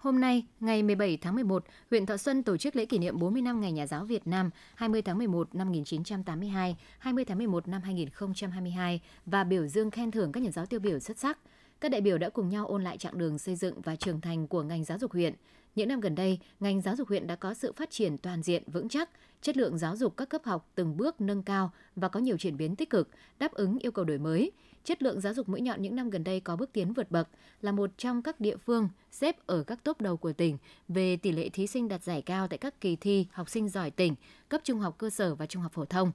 Hôm 0.00 0.20
nay, 0.20 0.44
ngày 0.60 0.82
17 0.82 1.16
tháng 1.16 1.34
11, 1.34 1.64
huyện 1.90 2.06
Thọ 2.06 2.16
Xuân 2.16 2.42
tổ 2.42 2.56
chức 2.56 2.76
lễ 2.76 2.86
kỷ 2.86 2.98
niệm 2.98 3.18
40 3.18 3.42
năm 3.42 3.60
Ngày 3.60 3.72
Nhà 3.72 3.86
giáo 3.86 4.04
Việt 4.04 4.26
Nam 4.26 4.50
20 4.74 5.02
tháng 5.02 5.18
11 5.18 5.54
năm 5.54 5.68
1982, 5.68 6.76
20 6.98 7.24
tháng 7.24 7.38
11 7.38 7.68
năm 7.68 7.82
2022 7.82 9.00
và 9.26 9.44
biểu 9.44 9.66
dương 9.66 9.90
khen 9.90 10.10
thưởng 10.10 10.32
các 10.32 10.42
nhà 10.42 10.50
giáo 10.50 10.66
tiêu 10.66 10.80
biểu 10.80 10.98
xuất 10.98 11.18
sắc. 11.18 11.38
Các 11.80 11.90
đại 11.90 12.00
biểu 12.00 12.18
đã 12.18 12.28
cùng 12.28 12.48
nhau 12.48 12.66
ôn 12.66 12.84
lại 12.84 12.98
chặng 12.98 13.18
đường 13.18 13.38
xây 13.38 13.56
dựng 13.56 13.80
và 13.80 13.96
trưởng 13.96 14.20
thành 14.20 14.46
của 14.46 14.62
ngành 14.62 14.84
giáo 14.84 14.98
dục 14.98 15.12
huyện. 15.12 15.34
Những 15.74 15.88
năm 15.88 16.00
gần 16.00 16.14
đây, 16.14 16.38
ngành 16.60 16.80
giáo 16.80 16.96
dục 16.96 17.08
huyện 17.08 17.26
đã 17.26 17.36
có 17.36 17.54
sự 17.54 17.72
phát 17.72 17.90
triển 17.90 18.18
toàn 18.18 18.42
diện 18.42 18.62
vững 18.66 18.88
chắc, 18.88 19.10
chất 19.42 19.56
lượng 19.56 19.78
giáo 19.78 19.96
dục 19.96 20.16
các 20.16 20.28
cấp 20.28 20.42
học 20.44 20.70
từng 20.74 20.96
bước 20.96 21.20
nâng 21.20 21.42
cao 21.42 21.70
và 21.96 22.08
có 22.08 22.20
nhiều 22.20 22.36
chuyển 22.36 22.56
biến 22.56 22.76
tích 22.76 22.90
cực, 22.90 23.08
đáp 23.38 23.52
ứng 23.52 23.78
yêu 23.78 23.92
cầu 23.92 24.04
đổi 24.04 24.18
mới. 24.18 24.52
Chất 24.84 25.02
lượng 25.02 25.20
giáo 25.20 25.34
dục 25.34 25.48
mũi 25.48 25.60
nhọn 25.60 25.82
những 25.82 25.96
năm 25.96 26.10
gần 26.10 26.24
đây 26.24 26.40
có 26.40 26.56
bước 26.56 26.72
tiến 26.72 26.92
vượt 26.92 27.10
bậc, 27.10 27.28
là 27.62 27.72
một 27.72 27.90
trong 27.96 28.22
các 28.22 28.40
địa 28.40 28.56
phương 28.56 28.88
xếp 29.10 29.46
ở 29.46 29.62
các 29.62 29.84
top 29.84 30.00
đầu 30.00 30.16
của 30.16 30.32
tỉnh 30.32 30.58
về 30.88 31.16
tỷ 31.16 31.32
lệ 31.32 31.48
thí 31.48 31.66
sinh 31.66 31.88
đạt 31.88 32.02
giải 32.02 32.22
cao 32.22 32.48
tại 32.48 32.58
các 32.58 32.80
kỳ 32.80 32.96
thi 32.96 33.26
học 33.32 33.48
sinh 33.48 33.68
giỏi 33.68 33.90
tỉnh, 33.90 34.14
cấp 34.48 34.60
trung 34.64 34.80
học 34.80 34.94
cơ 34.98 35.10
sở 35.10 35.34
và 35.34 35.46
trung 35.46 35.62
học 35.62 35.72
phổ 35.72 35.84
thông. 35.84 36.12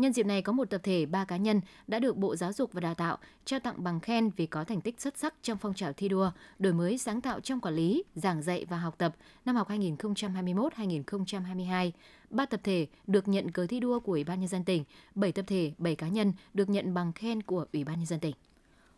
Nhân 0.00 0.12
dịp 0.12 0.26
này 0.26 0.42
có 0.42 0.52
một 0.52 0.70
tập 0.70 0.80
thể, 0.84 1.06
ba 1.06 1.24
cá 1.24 1.36
nhân 1.36 1.60
đã 1.86 1.98
được 1.98 2.16
Bộ 2.16 2.36
Giáo 2.36 2.52
dục 2.52 2.72
và 2.72 2.80
Đào 2.80 2.94
tạo 2.94 3.18
trao 3.44 3.60
tặng 3.60 3.84
bằng 3.84 4.00
khen 4.00 4.30
vì 4.36 4.46
có 4.46 4.64
thành 4.64 4.80
tích 4.80 5.00
xuất 5.00 5.18
sắc 5.18 5.34
trong 5.42 5.58
phong 5.58 5.74
trào 5.74 5.92
thi 5.92 6.08
đua, 6.08 6.30
đổi 6.58 6.72
mới 6.72 6.98
sáng 6.98 7.20
tạo 7.20 7.40
trong 7.40 7.60
quản 7.60 7.74
lý, 7.74 8.02
giảng 8.14 8.42
dạy 8.42 8.66
và 8.68 8.78
học 8.78 8.94
tập 8.98 9.16
năm 9.44 9.56
học 9.56 9.70
2021-2022. 9.70 11.90
Ba 12.30 12.46
tập 12.46 12.60
thể 12.64 12.86
được 13.06 13.28
nhận 13.28 13.50
cờ 13.50 13.66
thi 13.66 13.80
đua 13.80 14.00
của 14.00 14.12
Ủy 14.12 14.24
ban 14.24 14.40
nhân 14.40 14.48
dân 14.48 14.64
tỉnh, 14.64 14.84
7 15.14 15.32
tập 15.32 15.44
thể, 15.46 15.72
7 15.78 15.96
cá 15.96 16.08
nhân 16.08 16.32
được 16.54 16.68
nhận 16.68 16.94
bằng 16.94 17.12
khen 17.12 17.42
của 17.42 17.66
Ủy 17.72 17.84
ban 17.84 17.96
nhân 17.96 18.06
dân 18.06 18.20
tỉnh. 18.20 18.34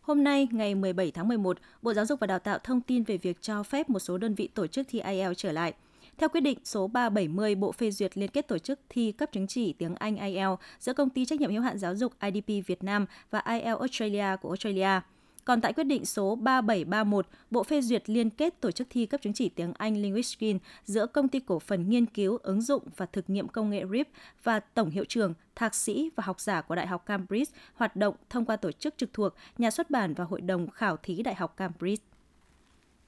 Hôm 0.01 0.23
nay, 0.23 0.47
ngày 0.51 0.75
17 0.75 1.11
tháng 1.11 1.27
11, 1.27 1.57
Bộ 1.81 1.93
Giáo 1.93 2.05
dục 2.05 2.19
và 2.19 2.27
Đào 2.27 2.39
tạo 2.39 2.59
thông 2.63 2.81
tin 2.81 3.03
về 3.03 3.17
việc 3.17 3.41
cho 3.41 3.63
phép 3.63 3.89
một 3.89 3.99
số 3.99 4.17
đơn 4.17 4.35
vị 4.35 4.47
tổ 4.47 4.67
chức 4.67 4.87
thi 4.89 4.99
IELTS 4.99 5.37
trở 5.37 5.51
lại. 5.51 5.73
Theo 6.17 6.29
quyết 6.29 6.41
định 6.41 6.57
số 6.63 6.87
370, 6.87 7.55
Bộ 7.55 7.71
phê 7.71 7.91
duyệt 7.91 8.17
liên 8.17 8.29
kết 8.29 8.47
tổ 8.47 8.57
chức 8.57 8.79
thi 8.89 9.11
cấp 9.11 9.29
chứng 9.31 9.47
chỉ 9.47 9.73
tiếng 9.73 9.95
Anh 9.95 10.17
IELTS 10.17 10.61
giữa 10.79 10.93
công 10.93 11.09
ty 11.09 11.25
trách 11.25 11.39
nhiệm 11.39 11.51
hữu 11.51 11.61
hạn 11.61 11.77
giáo 11.77 11.95
dục 11.95 12.13
IDP 12.21 12.67
Việt 12.67 12.83
Nam 12.83 13.05
và 13.31 13.39
IELTS 13.39 13.79
Australia 13.79 14.35
của 14.41 14.49
Australia. 14.49 15.01
Còn 15.45 15.61
tại 15.61 15.73
quyết 15.73 15.83
định 15.83 16.05
số 16.05 16.35
3731, 16.35 17.27
Bộ 17.51 17.63
phê 17.63 17.81
duyệt 17.81 18.09
liên 18.09 18.29
kết 18.29 18.61
tổ 18.61 18.71
chức 18.71 18.87
thi 18.89 19.05
cấp 19.05 19.21
chứng 19.21 19.33
chỉ 19.33 19.49
tiếng 19.49 19.73
Anh 19.77 19.97
Linguistic 19.97 20.57
giữa 20.85 21.05
công 21.05 21.27
ty 21.27 21.39
cổ 21.39 21.59
phần 21.59 21.89
nghiên 21.89 22.05
cứu, 22.05 22.37
ứng 22.43 22.61
dụng 22.61 22.83
và 22.97 23.05
thực 23.05 23.29
nghiệm 23.29 23.47
công 23.47 23.69
nghệ 23.69 23.83
RIP 23.91 24.07
và 24.43 24.59
tổng 24.59 24.89
hiệu 24.89 25.05
trưởng, 25.05 25.33
thạc 25.55 25.75
sĩ 25.75 26.09
và 26.15 26.23
học 26.25 26.39
giả 26.39 26.61
của 26.61 26.75
Đại 26.75 26.87
học 26.87 27.05
Cambridge 27.05 27.51
hoạt 27.73 27.95
động 27.95 28.15
thông 28.29 28.45
qua 28.45 28.55
tổ 28.55 28.71
chức 28.71 28.97
trực 28.97 29.13
thuộc, 29.13 29.33
nhà 29.57 29.71
xuất 29.71 29.89
bản 29.89 30.13
và 30.13 30.23
hội 30.23 30.41
đồng 30.41 30.69
khảo 30.69 30.97
thí 30.97 31.23
Đại 31.23 31.35
học 31.35 31.57
Cambridge. 31.57 32.03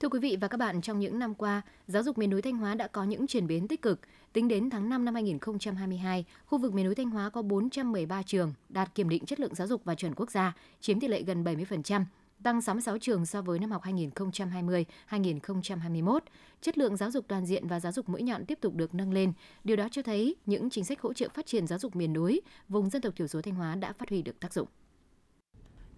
Thưa 0.05 0.09
quý 0.09 0.19
vị 0.19 0.37
và 0.41 0.47
các 0.47 0.57
bạn, 0.57 0.81
trong 0.81 0.99
những 0.99 1.19
năm 1.19 1.35
qua, 1.35 1.61
giáo 1.87 2.03
dục 2.03 2.17
miền 2.17 2.29
núi 2.29 2.41
Thanh 2.41 2.57
Hóa 2.57 2.75
đã 2.75 2.87
có 2.87 3.03
những 3.03 3.27
chuyển 3.27 3.47
biến 3.47 3.67
tích 3.67 3.81
cực. 3.81 3.99
Tính 4.33 4.47
đến 4.47 4.69
tháng 4.69 4.89
5 4.89 5.05
năm 5.05 5.13
2022, 5.13 6.25
khu 6.45 6.57
vực 6.57 6.73
miền 6.73 6.85
núi 6.85 6.95
Thanh 6.95 7.09
Hóa 7.09 7.29
có 7.29 7.41
413 7.41 8.23
trường 8.23 8.53
đạt 8.69 8.95
kiểm 8.95 9.09
định 9.09 9.25
chất 9.25 9.39
lượng 9.39 9.55
giáo 9.55 9.67
dục 9.67 9.81
và 9.85 9.95
chuẩn 9.95 10.15
quốc 10.15 10.31
gia, 10.31 10.55
chiếm 10.81 10.99
tỷ 10.99 11.07
lệ 11.07 11.23
gần 11.23 11.43
70%, 11.43 12.05
tăng 12.43 12.61
66 12.61 12.97
trường 12.97 13.25
so 13.25 13.41
với 13.41 13.59
năm 13.59 13.71
học 13.71 13.83
2020-2021. 13.83 16.19
Chất 16.61 16.77
lượng 16.77 16.97
giáo 16.97 17.11
dục 17.11 17.25
toàn 17.27 17.45
diện 17.45 17.67
và 17.67 17.79
giáo 17.79 17.91
dục 17.91 18.09
mũi 18.09 18.23
nhọn 18.23 18.45
tiếp 18.45 18.57
tục 18.61 18.75
được 18.75 18.93
nâng 18.93 19.13
lên. 19.13 19.33
Điều 19.63 19.75
đó 19.75 19.87
cho 19.91 20.01
thấy 20.01 20.35
những 20.45 20.69
chính 20.69 20.85
sách 20.85 21.01
hỗ 21.01 21.13
trợ 21.13 21.27
phát 21.33 21.45
triển 21.45 21.67
giáo 21.67 21.79
dục 21.79 21.95
miền 21.95 22.13
núi, 22.13 22.41
vùng 22.69 22.89
dân 22.89 23.01
tộc 23.01 23.15
thiểu 23.15 23.27
số 23.27 23.41
Thanh 23.41 23.55
Hóa 23.55 23.75
đã 23.75 23.93
phát 23.93 24.09
huy 24.09 24.21
được 24.21 24.39
tác 24.39 24.53
dụng. 24.53 24.67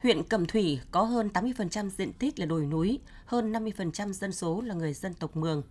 Huyện 0.04 0.24
Cẩm 0.24 0.46
Thủy 0.46 0.80
có 0.92 1.04
hơn 1.04 1.30
80% 1.34 1.90
diện 1.90 2.14
tích 2.14 2.40
là 2.40 2.46
đồi 2.46 2.66
núi, 2.66 3.00
hơn 3.26 3.54
50% 3.54 4.12
dân 4.12 4.32
số 4.32 4.62
là 4.62 4.76
người 4.76 4.94
dân 4.94 5.14
tộc 5.14 5.38
Mường. 5.38 5.64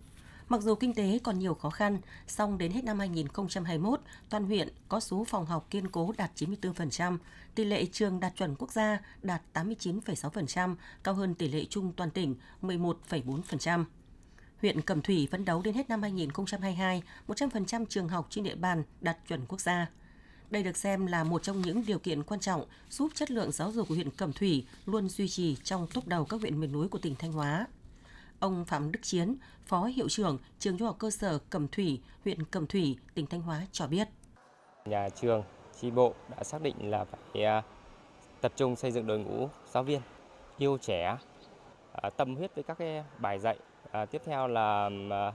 Mặc 0.49 0.61
dù 0.61 0.75
kinh 0.75 0.93
tế 0.93 1.19
còn 1.23 1.39
nhiều 1.39 1.53
khó 1.53 1.69
khăn, 1.69 1.99
song 2.27 2.57
đến 2.57 2.71
hết 2.71 2.83
năm 2.83 2.99
2021, 2.99 4.01
toàn 4.29 4.45
huyện 4.45 4.69
có 4.89 4.99
số 4.99 5.23
phòng 5.23 5.45
học 5.45 5.67
kiên 5.69 5.87
cố 5.87 6.13
đạt 6.17 6.31
94%, 6.35 7.17
tỷ 7.55 7.65
lệ 7.65 7.85
trường 7.91 8.19
đạt 8.19 8.35
chuẩn 8.35 8.55
quốc 8.55 8.71
gia 8.71 8.99
đạt 9.21 9.41
89,6%, 9.53 10.75
cao 11.03 11.13
hơn 11.13 11.35
tỷ 11.35 11.47
lệ 11.47 11.65
chung 11.69 11.93
toàn 11.95 12.11
tỉnh 12.11 12.35
11,4%. 12.61 13.85
Huyện 14.61 14.81
Cẩm 14.81 15.01
Thủy 15.01 15.27
phấn 15.31 15.45
đấu 15.45 15.61
đến 15.61 15.73
hết 15.73 15.89
năm 15.89 16.01
2022, 16.01 17.03
100% 17.27 17.85
trường 17.89 18.09
học 18.09 18.27
trên 18.29 18.43
địa 18.43 18.55
bàn 18.55 18.83
đạt 19.01 19.17
chuẩn 19.27 19.45
quốc 19.47 19.61
gia. 19.61 19.87
Đây 20.49 20.63
được 20.63 20.77
xem 20.77 21.05
là 21.05 21.23
một 21.23 21.43
trong 21.43 21.61
những 21.61 21.83
điều 21.87 21.99
kiện 21.99 22.23
quan 22.23 22.39
trọng 22.39 22.65
giúp 22.89 23.11
chất 23.15 23.31
lượng 23.31 23.51
giáo 23.51 23.71
dục 23.71 23.87
của 23.87 23.95
huyện 23.95 24.09
Cẩm 24.09 24.33
Thủy 24.33 24.65
luôn 24.85 25.09
duy 25.09 25.27
trì 25.27 25.55
trong 25.63 25.87
top 25.93 26.07
đầu 26.07 26.25
các 26.25 26.41
huyện 26.41 26.59
miền 26.59 26.71
núi 26.71 26.87
của 26.87 26.99
tỉnh 26.99 27.15
Thanh 27.15 27.31
Hóa. 27.31 27.67
Ông 28.39 28.65
Phạm 28.65 28.91
Đức 28.91 28.99
Chiến, 29.01 29.35
Phó 29.65 29.85
Hiệu 29.85 30.09
trưởng 30.09 30.37
Trường 30.59 30.77
Trung 30.77 30.87
học 30.87 30.95
cơ 30.99 31.09
sở 31.11 31.39
Cẩm 31.49 31.67
Thủy, 31.67 32.01
huyện 32.23 32.43
Cẩm 32.43 32.67
Thủy, 32.67 32.97
tỉnh 33.13 33.25
Thanh 33.25 33.41
Hóa 33.41 33.61
cho 33.71 33.87
biết. 33.87 34.07
Nhà 34.85 35.09
trường, 35.09 35.43
tri 35.81 35.91
bộ 35.91 36.13
đã 36.37 36.43
xác 36.43 36.61
định 36.61 36.91
là 36.91 37.05
phải 37.05 37.43
à, 37.43 37.63
tập 38.41 38.51
trung 38.55 38.75
xây 38.75 38.91
dựng 38.91 39.07
đội 39.07 39.19
ngũ 39.19 39.49
giáo 39.73 39.83
viên 39.83 40.01
yêu 40.57 40.77
trẻ, 40.81 41.17
à, 41.93 42.09
tâm 42.09 42.35
huyết 42.35 42.55
với 42.55 42.63
các 42.63 42.77
cái 42.77 43.03
bài 43.19 43.39
dạy. 43.39 43.57
À, 43.91 44.05
tiếp 44.05 44.21
theo 44.25 44.47
là 44.47 44.89
à, 45.09 45.33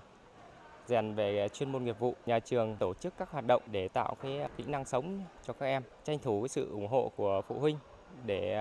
rèn 0.86 1.14
về 1.14 1.48
chuyên 1.52 1.72
môn 1.72 1.84
nghiệp 1.84 1.98
vụ. 1.98 2.14
Nhà 2.26 2.38
trường 2.38 2.76
tổ 2.76 2.94
chức 2.94 3.14
các 3.18 3.30
hoạt 3.30 3.46
động 3.46 3.62
để 3.70 3.88
tạo 3.88 4.16
cái 4.22 4.48
kỹ 4.56 4.64
năng 4.66 4.84
sống 4.84 5.22
cho 5.46 5.52
các 5.52 5.66
em, 5.66 5.82
tranh 6.04 6.18
thủ 6.18 6.42
cái 6.42 6.48
sự 6.48 6.70
ủng 6.70 6.88
hộ 6.88 7.12
của 7.16 7.42
phụ 7.48 7.58
huynh 7.58 7.78
để 8.26 8.56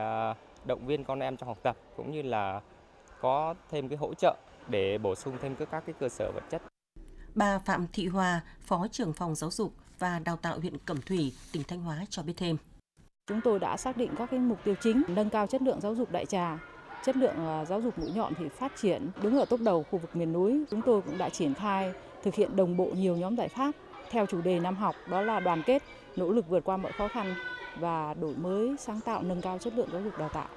động 0.65 0.85
viên 0.85 1.03
con 1.03 1.19
em 1.19 1.37
trong 1.37 1.47
học 1.47 1.57
tập 1.63 1.77
cũng 1.97 2.11
như 2.11 2.21
là 2.21 2.61
có 3.21 3.53
thêm 3.69 3.89
cái 3.89 3.97
hỗ 3.97 4.13
trợ 4.13 4.35
để 4.67 4.97
bổ 4.97 5.15
sung 5.15 5.37
thêm 5.41 5.55
các 5.55 5.83
cái 5.85 5.95
cơ 5.99 6.09
sở 6.09 6.31
vật 6.31 6.43
chất. 6.49 6.61
Bà 7.35 7.59
Phạm 7.59 7.87
Thị 7.93 8.07
Hòa, 8.07 8.41
Phó 8.61 8.87
trưởng 8.91 9.13
phòng 9.13 9.35
giáo 9.35 9.51
dục 9.51 9.73
và 9.99 10.19
đào 10.19 10.37
tạo 10.37 10.59
huyện 10.59 10.77
Cẩm 10.77 11.01
Thủy, 11.01 11.33
tỉnh 11.53 11.63
Thanh 11.63 11.81
Hóa 11.81 12.05
cho 12.09 12.23
biết 12.23 12.33
thêm. 12.37 12.57
Chúng 13.27 13.41
tôi 13.43 13.59
đã 13.59 13.77
xác 13.77 13.97
định 13.97 14.11
các 14.17 14.29
cái 14.31 14.39
mục 14.39 14.63
tiêu 14.63 14.75
chính 14.81 15.03
nâng 15.07 15.29
cao 15.29 15.47
chất 15.47 15.61
lượng 15.61 15.81
giáo 15.81 15.95
dục 15.95 16.11
đại 16.11 16.25
trà, 16.25 16.59
chất 17.05 17.17
lượng 17.17 17.35
à, 17.47 17.65
giáo 17.65 17.81
dục 17.81 17.99
mũi 17.99 18.11
nhọn 18.15 18.33
thì 18.37 18.49
phát 18.49 18.71
triển 18.81 19.09
đứng 19.21 19.39
ở 19.39 19.45
tốc 19.45 19.59
đầu 19.59 19.85
khu 19.91 19.99
vực 19.99 20.15
miền 20.15 20.33
núi. 20.33 20.63
Chúng 20.71 20.81
tôi 20.85 21.01
cũng 21.01 21.17
đã 21.17 21.29
triển 21.29 21.53
khai 21.53 21.93
thực 22.23 22.35
hiện 22.35 22.55
đồng 22.55 22.77
bộ 22.77 22.85
nhiều 22.85 23.17
nhóm 23.17 23.35
giải 23.35 23.47
pháp 23.47 23.71
theo 24.09 24.25
chủ 24.25 24.41
đề 24.41 24.59
năm 24.59 24.75
học 24.75 24.95
đó 25.09 25.21
là 25.21 25.39
đoàn 25.39 25.63
kết, 25.65 25.83
nỗ 26.15 26.29
lực 26.31 26.49
vượt 26.49 26.63
qua 26.63 26.77
mọi 26.77 26.91
khó 26.91 27.07
khăn 27.07 27.35
và 27.79 28.13
đổi 28.13 28.35
mới 28.35 28.75
sáng 28.79 29.01
tạo 29.01 29.23
nâng 29.23 29.41
cao 29.41 29.57
chất 29.57 29.73
lượng 29.75 29.89
giáo 29.91 30.01
dục 30.01 30.17
đào 30.17 30.29
tạo. 30.29 30.47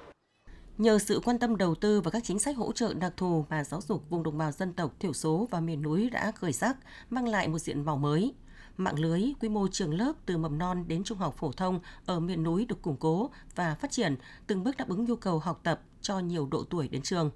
Nhờ 0.77 0.99
sự 0.99 1.21
quan 1.25 1.39
tâm 1.39 1.57
đầu 1.57 1.75
tư 1.75 2.01
và 2.01 2.11
các 2.11 2.23
chính 2.23 2.39
sách 2.39 2.57
hỗ 2.57 2.71
trợ 2.71 2.93
đặc 2.93 3.13
thù 3.17 3.45
mà 3.49 3.63
giáo 3.63 3.81
dục 3.81 4.09
vùng 4.09 4.23
đồng 4.23 4.37
bào 4.37 4.51
dân 4.51 4.73
tộc 4.73 4.91
thiểu 4.99 5.13
số 5.13 5.47
và 5.51 5.59
miền 5.59 5.81
núi 5.81 6.09
đã 6.09 6.31
khởi 6.31 6.53
sắc, 6.53 6.77
mang 7.09 7.27
lại 7.27 7.47
một 7.47 7.59
diện 7.59 7.85
mạo 7.85 7.97
mới. 7.97 8.33
Mạng 8.77 8.99
lưới, 8.99 9.21
quy 9.41 9.49
mô 9.49 9.67
trường 9.71 9.93
lớp 9.93 10.13
từ 10.25 10.37
mầm 10.37 10.57
non 10.57 10.87
đến 10.87 11.03
trung 11.03 11.17
học 11.17 11.35
phổ 11.37 11.51
thông 11.51 11.79
ở 12.05 12.19
miền 12.19 12.43
núi 12.43 12.65
được 12.65 12.81
củng 12.81 12.97
cố 12.97 13.29
và 13.55 13.75
phát 13.75 13.91
triển, 13.91 14.15
từng 14.47 14.63
bước 14.63 14.77
đáp 14.77 14.89
ứng 14.89 15.05
nhu 15.05 15.15
cầu 15.15 15.39
học 15.39 15.59
tập 15.63 15.81
cho 16.05 16.19
nhiều 16.19 16.47
độ 16.51 16.63
tuổi 16.63 16.87
đến 16.87 17.01
trường. 17.01 17.31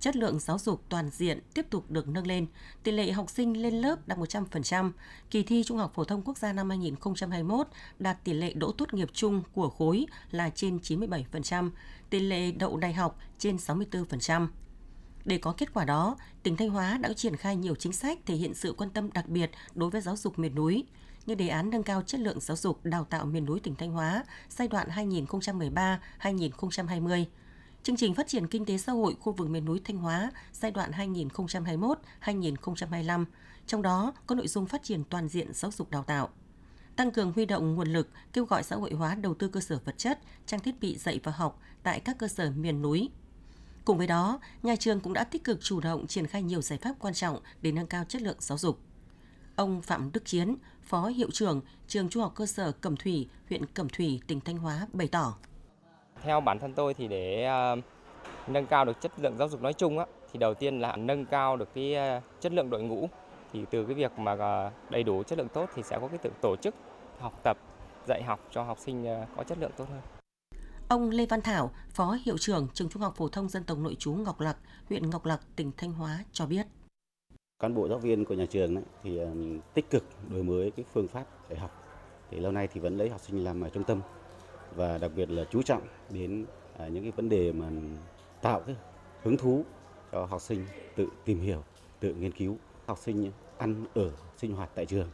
Chất 0.00 0.16
lượng 0.16 0.38
giáo 0.38 0.58
dục 0.58 0.82
toàn 0.88 1.10
diện 1.10 1.40
tiếp 1.54 1.66
tục 1.70 1.90
được 1.90 2.08
nâng 2.08 2.26
lên, 2.26 2.46
tỷ 2.82 2.92
lệ 2.92 3.12
học 3.12 3.30
sinh 3.30 3.62
lên 3.62 3.74
lớp 3.74 4.08
đạt 4.08 4.18
100%, 4.18 4.90
kỳ 5.30 5.42
thi 5.42 5.62
Trung 5.64 5.78
học 5.78 5.92
phổ 5.94 6.04
thông 6.04 6.22
quốc 6.22 6.38
gia 6.38 6.52
năm 6.52 6.68
2021 6.68 7.66
đạt 7.98 8.24
tỷ 8.24 8.32
lệ 8.32 8.52
đỗ 8.52 8.72
tốt 8.72 8.94
nghiệp 8.94 9.08
chung 9.12 9.42
của 9.52 9.68
khối 9.68 10.06
là 10.30 10.50
trên 10.50 10.76
97%, 10.76 11.70
tỷ 12.10 12.20
lệ 12.20 12.52
đậu 12.52 12.76
đại 12.76 12.92
học 12.92 13.18
trên 13.38 13.56
64%. 13.56 14.48
Để 15.24 15.38
có 15.38 15.52
kết 15.52 15.74
quả 15.74 15.84
đó, 15.84 16.16
tỉnh 16.42 16.56
Thanh 16.56 16.70
Hóa 16.70 16.98
đã 16.98 17.12
triển 17.12 17.36
khai 17.36 17.56
nhiều 17.56 17.74
chính 17.74 17.92
sách 17.92 18.18
thể 18.26 18.34
hiện 18.34 18.54
sự 18.54 18.74
quan 18.78 18.90
tâm 18.90 19.12
đặc 19.12 19.28
biệt 19.28 19.50
đối 19.74 19.90
với 19.90 20.00
giáo 20.00 20.16
dục 20.16 20.38
miền 20.38 20.54
núi, 20.54 20.84
như 21.26 21.34
đề 21.34 21.48
án 21.48 21.70
nâng 21.70 21.82
cao 21.82 22.02
chất 22.02 22.20
lượng 22.20 22.40
giáo 22.40 22.56
dục 22.56 22.84
đào 22.84 23.04
tạo 23.04 23.26
miền 23.26 23.44
núi 23.44 23.60
tỉnh 23.60 23.74
Thanh 23.74 23.90
Hóa 23.90 24.24
giai 24.48 24.68
đoạn 24.68 24.88
2013-2020, 26.20 27.24
chương 27.82 27.96
trình 27.96 28.14
phát 28.14 28.28
triển 28.28 28.46
kinh 28.46 28.64
tế 28.64 28.78
xã 28.78 28.92
hội 28.92 29.16
khu 29.20 29.32
vực 29.32 29.50
miền 29.50 29.64
núi 29.64 29.80
Thanh 29.84 29.96
Hóa 29.96 30.30
giai 30.52 30.70
đoạn 30.70 30.90
2021-2025, 32.22 33.24
trong 33.66 33.82
đó 33.82 34.12
có 34.26 34.34
nội 34.34 34.48
dung 34.48 34.66
phát 34.66 34.82
triển 34.82 35.04
toàn 35.04 35.28
diện 35.28 35.52
giáo 35.52 35.70
dục 35.70 35.90
đào 35.90 36.02
tạo 36.02 36.28
tăng 36.96 37.10
cường 37.10 37.32
huy 37.32 37.46
động 37.46 37.74
nguồn 37.74 37.88
lực, 37.88 38.08
kêu 38.32 38.44
gọi 38.44 38.62
xã 38.62 38.76
hội 38.76 38.92
hóa 38.92 39.14
đầu 39.14 39.34
tư 39.34 39.48
cơ 39.48 39.60
sở 39.60 39.78
vật 39.84 39.98
chất, 39.98 40.20
trang 40.46 40.60
thiết 40.60 40.80
bị 40.80 40.96
dạy 40.96 41.20
và 41.22 41.32
học 41.32 41.60
tại 41.82 42.00
các 42.00 42.18
cơ 42.18 42.28
sở 42.28 42.50
miền 42.50 42.82
núi. 42.82 43.10
Cùng 43.84 43.98
với 43.98 44.06
đó, 44.06 44.40
nhà 44.62 44.76
trường 44.76 45.00
cũng 45.00 45.12
đã 45.12 45.24
tích 45.24 45.44
cực 45.44 45.60
chủ 45.62 45.80
động 45.80 46.06
triển 46.06 46.26
khai 46.26 46.42
nhiều 46.42 46.62
giải 46.62 46.78
pháp 46.78 46.94
quan 46.98 47.14
trọng 47.14 47.40
để 47.62 47.72
nâng 47.72 47.86
cao 47.86 48.04
chất 48.04 48.22
lượng 48.22 48.36
giáo 48.40 48.58
dục. 48.58 48.78
Ông 49.56 49.82
Phạm 49.82 50.12
Đức 50.12 50.24
Chiến, 50.24 50.56
Phó 50.82 51.06
Hiệu 51.06 51.30
trưởng 51.30 51.60
Trường 51.88 52.08
Trung 52.08 52.22
học 52.22 52.32
cơ 52.34 52.46
sở 52.46 52.72
Cẩm 52.72 52.96
Thủy, 52.96 53.28
huyện 53.48 53.66
Cẩm 53.66 53.88
Thủy, 53.88 54.20
tỉnh 54.26 54.40
Thanh 54.40 54.58
Hóa 54.58 54.86
bày 54.92 55.08
tỏ. 55.08 55.38
Theo 56.22 56.40
bản 56.40 56.58
thân 56.58 56.72
tôi 56.74 56.94
thì 56.94 57.08
để 57.08 57.48
uh, 57.72 57.78
nâng 58.48 58.66
cao 58.66 58.84
được 58.84 59.00
chất 59.00 59.12
lượng 59.16 59.36
giáo 59.38 59.48
dục 59.48 59.62
nói 59.62 59.72
chung 59.72 59.98
á, 59.98 60.06
thì 60.32 60.38
đầu 60.38 60.54
tiên 60.54 60.80
là 60.80 60.96
nâng 60.96 61.26
cao 61.26 61.56
được 61.56 61.68
cái 61.74 61.96
uh, 62.18 62.22
chất 62.40 62.52
lượng 62.52 62.70
đội 62.70 62.82
ngũ. 62.82 63.08
Thì 63.52 63.64
từ 63.70 63.84
cái 63.84 63.94
việc 63.94 64.18
mà 64.18 64.32
uh, 64.32 64.72
đầy 64.90 65.02
đủ 65.02 65.22
chất 65.22 65.38
lượng 65.38 65.48
tốt 65.48 65.70
thì 65.74 65.82
sẽ 65.82 65.98
có 66.00 66.08
cái 66.08 66.18
tự 66.18 66.30
tổ 66.40 66.56
chức 66.56 66.74
học 67.18 67.40
tập, 67.42 67.56
dạy 68.08 68.22
học 68.22 68.40
cho 68.50 68.62
học 68.62 68.78
sinh 68.78 69.06
có 69.36 69.44
chất 69.44 69.58
lượng 69.58 69.70
tốt 69.76 69.84
hơn. 69.90 70.00
Ông 70.88 71.10
Lê 71.10 71.26
Văn 71.26 71.40
Thảo, 71.40 71.70
Phó 71.90 72.16
Hiệu 72.24 72.38
trưởng 72.38 72.68
Trường 72.74 72.88
Trung 72.88 73.02
học 73.02 73.14
Phổ 73.16 73.28
thông 73.28 73.48
Dân 73.48 73.64
tộc 73.64 73.78
Nội 73.78 73.96
trú 73.98 74.12
Ngọc 74.12 74.40
Lặc, 74.40 74.56
huyện 74.88 75.10
Ngọc 75.10 75.24
Lặc, 75.24 75.40
tỉnh 75.56 75.70
Thanh 75.76 75.92
Hóa 75.92 76.18
cho 76.32 76.46
biết. 76.46 76.66
Cán 77.58 77.74
bộ 77.74 77.88
giáo 77.88 77.98
viên 77.98 78.24
của 78.24 78.34
nhà 78.34 78.46
trường 78.50 78.74
ấy, 78.74 78.84
thì 79.02 79.20
tích 79.74 79.90
cực 79.90 80.04
đổi 80.30 80.42
mới 80.42 80.70
cái 80.70 80.84
phương 80.92 81.08
pháp 81.08 81.24
dạy 81.50 81.58
học. 81.58 81.70
Thì 82.30 82.40
lâu 82.40 82.52
nay 82.52 82.68
thì 82.72 82.80
vẫn 82.80 82.96
lấy 82.96 83.08
học 83.08 83.20
sinh 83.20 83.44
làm 83.44 83.70
trung 83.70 83.84
tâm 83.84 84.00
và 84.76 84.98
đặc 84.98 85.10
biệt 85.16 85.30
là 85.30 85.44
chú 85.50 85.62
trọng 85.62 85.82
đến 86.10 86.46
à, 86.78 86.88
những 86.88 87.02
cái 87.02 87.12
vấn 87.12 87.28
đề 87.28 87.52
mà 87.52 87.70
tạo 88.42 88.60
cái 88.60 88.76
hứng 89.22 89.36
thú 89.36 89.64
cho 90.12 90.24
học 90.24 90.40
sinh 90.40 90.66
tự 90.96 91.08
tìm 91.24 91.40
hiểu, 91.40 91.62
tự 92.00 92.14
nghiên 92.14 92.32
cứu. 92.32 92.56
Học 92.86 92.98
sinh 92.98 93.32
ăn 93.58 93.84
ở 93.94 94.10
sinh 94.36 94.52
hoạt 94.54 94.70
tại 94.74 94.86
trường. 94.86 95.08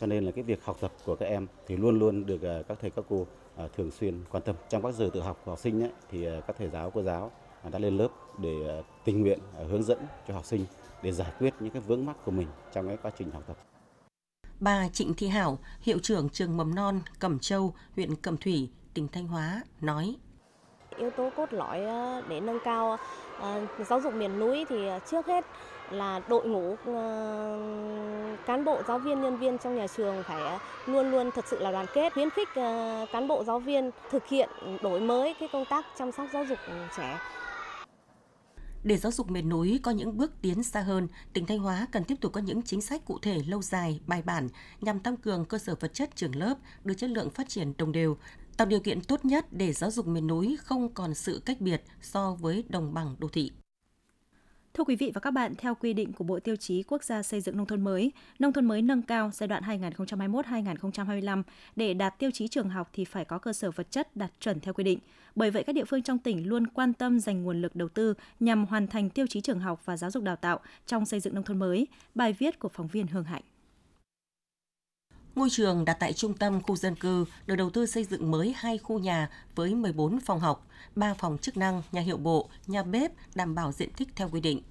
Cho 0.00 0.06
nên 0.06 0.24
là 0.24 0.30
cái 0.30 0.44
việc 0.44 0.64
học 0.64 0.76
tập 0.80 0.92
của 1.04 1.16
các 1.16 1.26
em 1.26 1.46
thì 1.66 1.76
luôn 1.76 1.98
luôn 1.98 2.26
được 2.26 2.42
à, 2.42 2.62
các 2.68 2.78
thầy 2.80 2.90
các 2.90 3.04
cô 3.08 3.26
à, 3.56 3.68
thường 3.76 3.90
xuyên 3.90 4.20
quan 4.30 4.42
tâm. 4.42 4.56
Trong 4.68 4.82
các 4.82 4.94
giờ 4.94 5.10
tự 5.12 5.20
học 5.20 5.42
của 5.44 5.50
học 5.50 5.58
sinh 5.58 5.82
ấy, 5.82 5.90
thì 6.10 6.26
các 6.46 6.56
thầy 6.58 6.68
giáo 6.68 6.90
cô 6.90 7.02
giáo 7.02 7.30
đã 7.70 7.78
lên 7.78 7.96
lớp 7.96 8.08
để 8.38 8.82
tình 9.04 9.20
nguyện 9.20 9.38
hướng 9.68 9.82
dẫn 9.82 9.98
cho 10.28 10.34
học 10.34 10.44
sinh 10.44 10.64
để 11.02 11.12
giải 11.12 11.32
quyết 11.38 11.54
những 11.60 11.70
cái 11.70 11.82
vướng 11.82 12.06
mắc 12.06 12.16
của 12.24 12.30
mình 12.30 12.48
trong 12.72 12.88
cái 12.88 12.96
quá 13.02 13.10
trình 13.18 13.30
học 13.30 13.42
tập. 13.46 13.56
Bà 14.60 14.88
Trịnh 14.88 15.14
Thị 15.14 15.28
Hảo, 15.28 15.58
hiệu 15.80 15.98
trưởng 16.02 16.28
trường 16.28 16.56
mầm 16.56 16.74
non 16.74 17.00
Cẩm 17.18 17.38
Châu, 17.38 17.74
huyện 17.96 18.16
Cẩm 18.16 18.36
Thủy, 18.36 18.70
tỉnh 18.94 19.08
Thanh 19.08 19.26
Hóa 19.26 19.62
nói. 19.80 20.16
Yếu 20.98 21.10
tố 21.10 21.30
cốt 21.36 21.52
lõi 21.52 21.84
ờ, 21.84 22.22
để 22.28 22.40
nâng 22.40 22.58
cao 22.64 22.96
ờ, 23.38 23.66
giáo 23.88 24.00
dục 24.00 24.14
miền 24.14 24.38
núi 24.38 24.64
thì 24.68 24.88
trước 25.10 25.26
hết 25.26 25.44
là 25.90 26.20
đội 26.28 26.46
ngũ 26.46 26.76
ờ, 26.86 27.58
cán 28.46 28.64
bộ 28.64 28.82
giáo 28.88 28.98
viên 28.98 29.20
nhân 29.20 29.36
viên 29.36 29.58
trong 29.58 29.74
nhà 29.74 29.86
trường 29.96 30.22
phải 30.22 30.58
luôn 30.86 31.10
luôn 31.10 31.30
thật 31.30 31.44
sự 31.48 31.58
là 31.58 31.72
đoàn 31.72 31.86
kết 31.94 32.12
khuyến 32.12 32.30
khích 32.30 32.48
cán 33.12 33.28
bộ 33.28 33.44
giáo 33.44 33.58
viên 33.58 33.90
thực 34.10 34.26
hiện 34.26 34.48
đổi 34.82 35.00
mới 35.00 35.34
cái 35.40 35.48
công 35.52 35.64
tác 35.70 35.86
chăm 35.98 36.12
sóc 36.12 36.28
giáo 36.32 36.44
dục 36.44 36.58
trẻ 36.96 37.18
để 38.84 38.96
giáo 38.96 39.12
dục 39.12 39.30
miền 39.30 39.48
núi 39.48 39.80
có 39.82 39.90
những 39.90 40.16
bước 40.16 40.32
tiến 40.42 40.62
xa 40.62 40.80
hơn, 40.80 41.08
tỉnh 41.32 41.46
Thanh 41.46 41.58
Hóa 41.58 41.86
cần 41.92 42.04
tiếp 42.04 42.14
tục 42.20 42.32
có 42.32 42.40
những 42.40 42.62
chính 42.62 42.80
sách 42.80 43.04
cụ 43.04 43.18
thể 43.22 43.42
lâu 43.46 43.62
dài, 43.62 44.00
bài 44.06 44.22
bản 44.22 44.48
nhằm 44.80 45.00
tăng 45.00 45.16
cường 45.16 45.44
cơ 45.44 45.58
sở 45.58 45.74
vật 45.80 45.94
chất 45.94 46.16
trường 46.16 46.36
lớp, 46.36 46.54
đưa 46.84 46.94
chất 46.94 47.10
lượng 47.10 47.30
phát 47.30 47.48
triển 47.48 47.72
đồng 47.78 47.92
đều, 47.92 48.16
tạo 48.56 48.66
điều 48.66 48.80
kiện 48.80 49.00
tốt 49.00 49.24
nhất 49.24 49.46
để 49.50 49.72
giáo 49.72 49.90
dục 49.90 50.06
miền 50.06 50.26
núi 50.26 50.56
không 50.64 50.94
còn 50.94 51.14
sự 51.14 51.42
cách 51.44 51.60
biệt 51.60 51.82
so 52.02 52.36
với 52.40 52.64
đồng 52.68 52.94
bằng 52.94 53.16
đô 53.18 53.28
thị. 53.28 53.52
Thưa 54.74 54.84
quý 54.84 54.96
vị 54.96 55.10
và 55.14 55.20
các 55.20 55.30
bạn, 55.30 55.54
theo 55.58 55.74
quy 55.74 55.92
định 55.92 56.12
của 56.12 56.24
Bộ 56.24 56.40
Tiêu 56.40 56.56
chí 56.56 56.82
Quốc 56.82 57.04
gia 57.04 57.22
xây 57.22 57.40
dựng 57.40 57.56
nông 57.56 57.66
thôn 57.66 57.82
mới, 57.82 58.12
nông 58.38 58.52
thôn 58.52 58.64
mới 58.64 58.82
nâng 58.82 59.02
cao 59.02 59.30
giai 59.34 59.48
đoạn 59.48 59.62
2021-2025 59.62 61.42
để 61.76 61.94
đạt 61.94 62.18
tiêu 62.18 62.30
chí 62.30 62.48
trường 62.48 62.68
học 62.68 62.90
thì 62.92 63.04
phải 63.04 63.24
có 63.24 63.38
cơ 63.38 63.52
sở 63.52 63.70
vật 63.70 63.90
chất 63.90 64.16
đạt 64.16 64.30
chuẩn 64.40 64.60
theo 64.60 64.74
quy 64.74 64.84
định. 64.84 64.98
Bởi 65.34 65.50
vậy, 65.50 65.64
các 65.64 65.72
địa 65.72 65.84
phương 65.84 66.02
trong 66.02 66.18
tỉnh 66.18 66.48
luôn 66.48 66.66
quan 66.66 66.92
tâm 66.92 67.20
dành 67.20 67.42
nguồn 67.42 67.62
lực 67.62 67.76
đầu 67.76 67.88
tư 67.88 68.14
nhằm 68.40 68.66
hoàn 68.66 68.86
thành 68.86 69.10
tiêu 69.10 69.26
chí 69.26 69.40
trường 69.40 69.60
học 69.60 69.82
và 69.84 69.96
giáo 69.96 70.10
dục 70.10 70.22
đào 70.22 70.36
tạo 70.36 70.60
trong 70.86 71.06
xây 71.06 71.20
dựng 71.20 71.34
nông 71.34 71.44
thôn 71.44 71.58
mới. 71.58 71.86
Bài 72.14 72.32
viết 72.32 72.58
của 72.58 72.68
phóng 72.68 72.88
viên 72.88 73.06
Hương 73.06 73.24
Hạnh. 73.24 73.42
Ngôi 75.34 75.50
trường 75.50 75.84
đặt 75.84 75.96
tại 76.00 76.12
trung 76.12 76.34
tâm 76.34 76.62
khu 76.62 76.76
dân 76.76 76.96
cư 76.96 77.24
được 77.46 77.56
đầu 77.56 77.70
tư 77.70 77.86
xây 77.86 78.04
dựng 78.04 78.30
mới 78.30 78.54
hai 78.56 78.78
khu 78.78 78.98
nhà 78.98 79.30
với 79.54 79.74
14 79.74 80.20
phòng 80.20 80.40
học, 80.40 80.66
3 80.96 81.14
phòng 81.14 81.38
chức 81.38 81.56
năng, 81.56 81.82
nhà 81.92 82.00
hiệu 82.00 82.16
bộ, 82.16 82.48
nhà 82.66 82.82
bếp 82.82 83.12
đảm 83.34 83.54
bảo 83.54 83.72
diện 83.72 83.90
tích 83.92 84.08
theo 84.16 84.28
quy 84.28 84.40
định. 84.40 84.62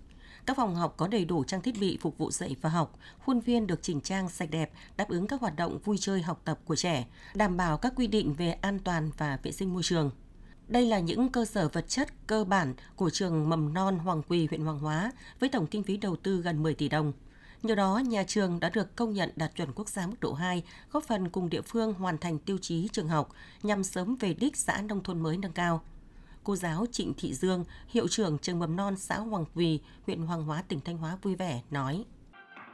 Các 0.46 0.58
phòng 0.58 0.76
học 0.76 0.94
có 0.98 1.08
đầy 1.08 1.26
đủ 1.26 1.44
trang 1.44 1.62
thiết 1.62 1.80
bị 1.80 1.98
phục 2.02 2.18
vụ 2.18 2.32
dạy 2.32 2.56
và 2.62 2.70
học, 2.70 3.00
khuôn 3.26 3.40
viên 3.40 3.68
được 3.68 3.80
chỉnh 3.82 4.02
trang 4.02 4.30
sạch 4.30 4.50
đẹp, 4.52 4.72
đáp 4.98 5.10
ứng 5.10 5.28
các 5.28 5.42
hoạt 5.42 5.56
động 5.56 5.80
vui 5.84 5.98
chơi 6.00 6.22
học 6.22 6.42
tập 6.46 6.60
của 6.66 6.76
trẻ, 6.76 7.06
đảm 7.36 7.58
bảo 7.58 7.78
các 7.78 7.94
quy 7.96 8.08
định 8.08 8.34
về 8.34 8.52
an 8.52 8.80
toàn 8.80 9.12
và 9.18 9.40
vệ 9.44 9.52
sinh 9.52 9.74
môi 9.74 9.84
trường. 9.84 10.12
Đây 10.68 10.86
là 10.86 11.00
những 11.00 11.30
cơ 11.30 11.46
sở 11.46 11.68
vật 11.68 11.86
chất 11.88 12.28
cơ 12.28 12.44
bản 12.44 12.74
của 12.96 13.10
trường 13.10 13.50
mầm 13.50 13.74
non 13.74 14.00
Hoàng 14.00 14.22
Quỳ, 14.28 14.48
huyện 14.48 14.62
Hoàng 14.62 14.80
Hóa 14.80 15.12
với 15.40 15.50
tổng 15.50 15.68
kinh 15.68 15.84
phí 15.84 15.98
đầu 15.98 16.16
tư 16.16 16.42
gần 16.42 16.64
10 16.64 16.74
tỷ 16.74 16.90
đồng. 16.90 17.14
Nhờ 17.64 17.76
đó, 17.76 18.02
nhà 18.08 18.24
trường 18.24 18.60
đã 18.60 18.70
được 18.70 18.96
công 18.96 19.14
nhận 19.14 19.30
đạt 19.36 19.56
chuẩn 19.56 19.72
quốc 19.76 19.90
gia 19.90 20.08
mức 20.08 20.16
độ 20.20 20.34
2, 20.34 20.64
góp 20.92 21.04
phần 21.04 21.30
cùng 21.30 21.50
địa 21.50 21.62
phương 21.62 21.94
hoàn 21.94 22.18
thành 22.18 22.40
tiêu 22.40 22.58
chí 22.62 22.88
trường 22.92 23.08
học 23.08 23.30
nhằm 23.64 23.84
sớm 23.84 24.16
về 24.16 24.34
đích 24.34 24.58
xã 24.58 24.82
nông 24.82 25.04
thôn 25.04 25.22
mới 25.22 25.38
nâng 25.38 25.52
cao. 25.52 25.82
Cô 26.44 26.56
giáo 26.56 26.86
Trịnh 26.92 27.14
Thị 27.18 27.34
Dương, 27.34 27.66
hiệu 27.88 28.08
trưởng 28.08 28.38
trường 28.38 28.60
mầm 28.60 28.76
non 28.76 28.96
xã 28.98 29.18
Hoàng 29.18 29.46
Quỳ, 29.56 29.80
huyện 30.06 30.22
Hoàng 30.22 30.44
Hóa, 30.44 30.64
tỉnh 30.68 30.80
Thanh 30.86 30.98
Hóa 30.98 31.18
vui 31.22 31.36
vẻ 31.36 31.62
nói 31.72 32.06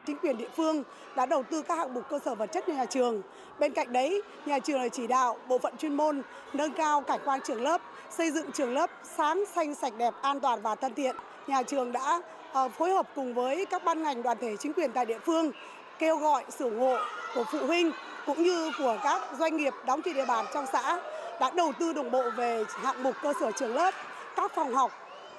chính 0.10 0.18
quyền 0.18 0.38
địa 0.38 0.50
phương 0.56 0.84
đã 1.16 1.26
đầu 1.26 1.44
tư 1.44 1.62
các 1.62 1.78
hạng 1.78 1.94
mục 1.94 2.04
cơ 2.10 2.20
sở 2.26 2.36
vật 2.36 2.50
chất 2.54 2.64
cho 2.68 2.74
nhà 2.74 2.86
trường. 2.86 3.22
Bên 3.60 3.74
cạnh 3.74 3.94
đấy, 3.94 4.22
nhà 4.46 4.60
trường 4.60 4.90
chỉ 4.90 5.08
đạo 5.08 5.38
bộ 5.48 5.60
phận 5.60 5.78
chuyên 5.78 5.98
môn 5.98 6.22
nâng 6.54 6.74
cao 6.74 7.02
cảnh 7.02 7.20
quan 7.26 7.40
trường 7.48 7.62
lớp, 7.62 7.82
xây 8.18 8.32
dựng 8.32 8.52
trường 8.52 8.74
lớp 8.74 8.90
sáng, 9.18 9.44
xanh, 9.56 9.76
sạch 9.76 9.94
đẹp, 9.98 10.14
an 10.22 10.40
toàn 10.40 10.62
và 10.62 10.76
thân 10.76 10.94
thiện. 10.96 11.16
Nhà 11.48 11.64
trường 11.64 11.92
đã 11.92 12.22
Ờ, 12.54 12.70
phối 12.70 12.92
hợp 12.92 13.10
cùng 13.16 13.34
với 13.34 13.66
các 13.66 13.84
ban 13.86 14.04
ngành 14.04 14.24
đoàn 14.24 14.38
thể 14.42 14.58
chính 14.60 14.74
quyền 14.74 14.92
tại 14.92 15.06
địa 15.06 15.20
phương 15.26 15.52
kêu 16.00 16.18
gọi 16.18 16.44
sự 16.50 16.66
ủng 16.70 16.80
hộ 16.80 16.98
của 17.36 17.44
phụ 17.52 17.60
huynh 17.68 17.92
cũng 18.26 18.44
như 18.44 18.72
của 18.78 18.98
các 19.04 19.22
doanh 19.40 19.58
nghiệp 19.58 19.74
đóng 19.86 20.02
trên 20.06 20.16
địa 20.16 20.26
bàn 20.26 20.46
trong 20.54 20.66
xã 20.74 21.00
đã 21.40 21.52
đầu 21.56 21.74
tư 21.80 21.94
đồng 21.94 22.12
bộ 22.12 22.24
về 22.38 22.64
hạng 22.68 23.04
mục 23.04 23.16
cơ 23.24 23.34
sở 23.40 23.52
trường 23.60 23.76
lớp, 23.76 23.94
các 24.36 24.52
phòng 24.56 24.74
học, 24.74 24.92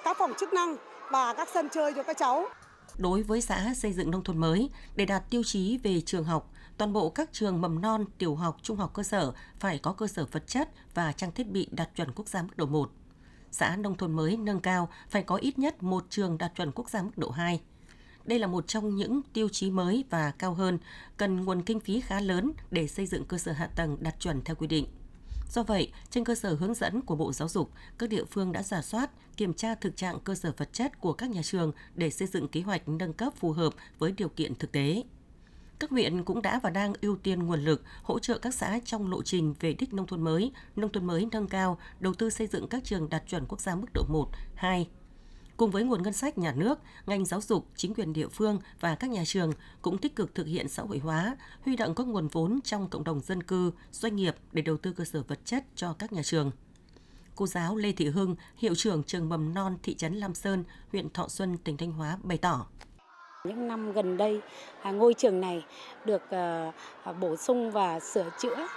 các 0.03 0.17
phòng 0.19 0.33
chức 0.39 0.53
năng 0.53 0.75
và 1.11 1.33
các 1.33 1.49
sân 1.53 1.69
chơi 1.73 1.93
cho 1.95 2.03
các 2.03 2.17
cháu. 2.17 2.45
Đối 2.97 3.23
với 3.23 3.41
xã 3.41 3.73
xây 3.75 3.93
dựng 3.93 4.11
nông 4.11 4.23
thôn 4.23 4.37
mới, 4.37 4.69
để 4.95 5.05
đạt 5.05 5.23
tiêu 5.29 5.41
chí 5.45 5.79
về 5.83 6.01
trường 6.01 6.23
học, 6.23 6.51
toàn 6.77 6.93
bộ 6.93 7.09
các 7.09 7.29
trường 7.33 7.61
mầm 7.61 7.81
non, 7.81 8.05
tiểu 8.17 8.35
học, 8.35 8.57
trung 8.61 8.77
học 8.77 8.91
cơ 8.93 9.03
sở 9.03 9.33
phải 9.59 9.79
có 9.83 9.93
cơ 9.93 10.07
sở 10.07 10.25
vật 10.31 10.47
chất 10.47 10.69
và 10.93 11.11
trang 11.11 11.31
thiết 11.31 11.47
bị 11.47 11.67
đạt 11.71 11.89
chuẩn 11.95 12.11
quốc 12.11 12.27
gia 12.27 12.41
mức 12.41 12.57
độ 12.57 12.65
1 12.65 12.91
xã 13.51 13.75
nông 13.75 13.97
thôn 13.97 14.11
mới 14.11 14.37
nâng 14.37 14.59
cao 14.59 14.89
phải 15.09 15.23
có 15.23 15.35
ít 15.35 15.59
nhất 15.59 15.83
một 15.83 16.05
trường 16.09 16.37
đạt 16.37 16.51
chuẩn 16.55 16.71
quốc 16.71 16.89
gia 16.89 17.01
mức 17.01 17.17
độ 17.17 17.29
2. 17.29 17.61
đây 18.25 18.39
là 18.39 18.47
một 18.47 18.67
trong 18.67 18.95
những 18.95 19.21
tiêu 19.33 19.49
chí 19.49 19.71
mới 19.71 20.03
và 20.09 20.31
cao 20.31 20.53
hơn, 20.53 20.79
cần 21.17 21.45
nguồn 21.45 21.61
kinh 21.61 21.79
phí 21.79 22.01
khá 22.01 22.19
lớn 22.19 22.51
để 22.71 22.87
xây 22.87 23.05
dựng 23.05 23.25
cơ 23.25 23.37
sở 23.37 23.51
hạ 23.51 23.67
tầng 23.75 23.97
đạt 23.99 24.19
chuẩn 24.19 24.41
theo 24.41 24.55
quy 24.55 24.67
định. 24.67 24.85
Do 25.51 25.63
vậy, 25.63 25.91
trên 26.09 26.23
cơ 26.23 26.35
sở 26.35 26.53
hướng 26.53 26.73
dẫn 26.73 27.01
của 27.01 27.15
Bộ 27.15 27.33
Giáo 27.33 27.47
dục, 27.47 27.71
các 27.97 28.09
địa 28.09 28.23
phương 28.25 28.51
đã 28.51 28.63
giả 28.63 28.81
soát, 28.81 29.11
kiểm 29.37 29.53
tra 29.53 29.75
thực 29.75 29.97
trạng 29.97 30.19
cơ 30.19 30.35
sở 30.35 30.51
vật 30.57 30.73
chất 30.73 31.01
của 31.01 31.13
các 31.13 31.29
nhà 31.29 31.41
trường 31.43 31.71
để 31.95 32.09
xây 32.09 32.27
dựng 32.27 32.47
kế 32.47 32.61
hoạch 32.61 32.89
nâng 32.89 33.13
cấp 33.13 33.33
phù 33.35 33.51
hợp 33.51 33.73
với 33.99 34.11
điều 34.11 34.29
kiện 34.29 34.55
thực 34.55 34.71
tế. 34.71 35.03
Các 35.81 35.89
huyện 35.89 36.23
cũng 36.23 36.41
đã 36.41 36.59
và 36.63 36.69
đang 36.69 36.93
ưu 37.01 37.15
tiên 37.15 37.43
nguồn 37.43 37.59
lực 37.59 37.83
hỗ 38.03 38.19
trợ 38.19 38.37
các 38.37 38.53
xã 38.53 38.79
trong 38.85 39.11
lộ 39.11 39.23
trình 39.23 39.53
về 39.59 39.73
đích 39.73 39.93
nông 39.93 40.07
thôn 40.07 40.21
mới, 40.21 40.51
nông 40.75 40.91
thôn 40.91 41.07
mới 41.07 41.27
nâng 41.31 41.47
cao, 41.47 41.77
đầu 41.99 42.13
tư 42.13 42.29
xây 42.29 42.47
dựng 42.47 42.67
các 42.67 42.83
trường 42.83 43.09
đạt 43.09 43.23
chuẩn 43.27 43.45
quốc 43.45 43.61
gia 43.61 43.75
mức 43.75 43.87
độ 43.93 44.03
1, 44.09 44.29
2, 44.55 44.87
Cùng 45.57 45.71
với 45.71 45.83
nguồn 45.83 46.03
ngân 46.03 46.13
sách 46.13 46.37
nhà 46.37 46.53
nước, 46.53 46.79
ngành 47.05 47.25
giáo 47.25 47.41
dục, 47.41 47.67
chính 47.75 47.93
quyền 47.93 48.13
địa 48.13 48.27
phương 48.27 48.59
và 48.79 48.95
các 48.95 49.09
nhà 49.09 49.23
trường 49.25 49.53
cũng 49.81 49.97
tích 49.97 50.15
cực 50.15 50.35
thực 50.35 50.47
hiện 50.47 50.69
xã 50.69 50.83
hội 50.83 50.97
hóa, 50.97 51.37
huy 51.65 51.75
động 51.75 51.95
các 51.95 52.07
nguồn 52.07 52.27
vốn 52.27 52.59
trong 52.63 52.89
cộng 52.89 53.03
đồng 53.03 53.19
dân 53.19 53.43
cư, 53.43 53.71
doanh 53.91 54.15
nghiệp 54.15 54.35
để 54.51 54.61
đầu 54.61 54.77
tư 54.77 54.93
cơ 54.93 55.05
sở 55.05 55.23
vật 55.27 55.39
chất 55.45 55.65
cho 55.75 55.93
các 55.93 56.13
nhà 56.13 56.23
trường. 56.23 56.51
Cô 57.35 57.47
giáo 57.47 57.75
Lê 57.75 57.91
Thị 57.91 58.07
Hưng, 58.07 58.35
hiệu 58.57 58.75
trưởng 58.75 59.03
trường 59.03 59.29
mầm 59.29 59.53
non 59.53 59.77
thị 59.83 59.95
trấn 59.95 60.13
Lam 60.13 60.35
Sơn, 60.35 60.63
huyện 60.91 61.09
Thọ 61.09 61.27
Xuân, 61.27 61.57
tỉnh 61.57 61.77
Thanh 61.77 61.91
Hóa 61.91 62.17
bày 62.23 62.37
tỏ. 62.37 62.67
Những 63.43 63.67
năm 63.67 63.91
gần 63.93 64.17
đây, 64.17 64.41
à, 64.81 64.91
ngôi 64.91 65.13
trường 65.13 65.41
này 65.41 65.65
được 66.05 66.21
ờ, 66.29 66.71
bổ 67.19 67.35
sung 67.35 67.71
và 67.71 67.99
sửa 67.99 68.29
chữa 68.39 68.67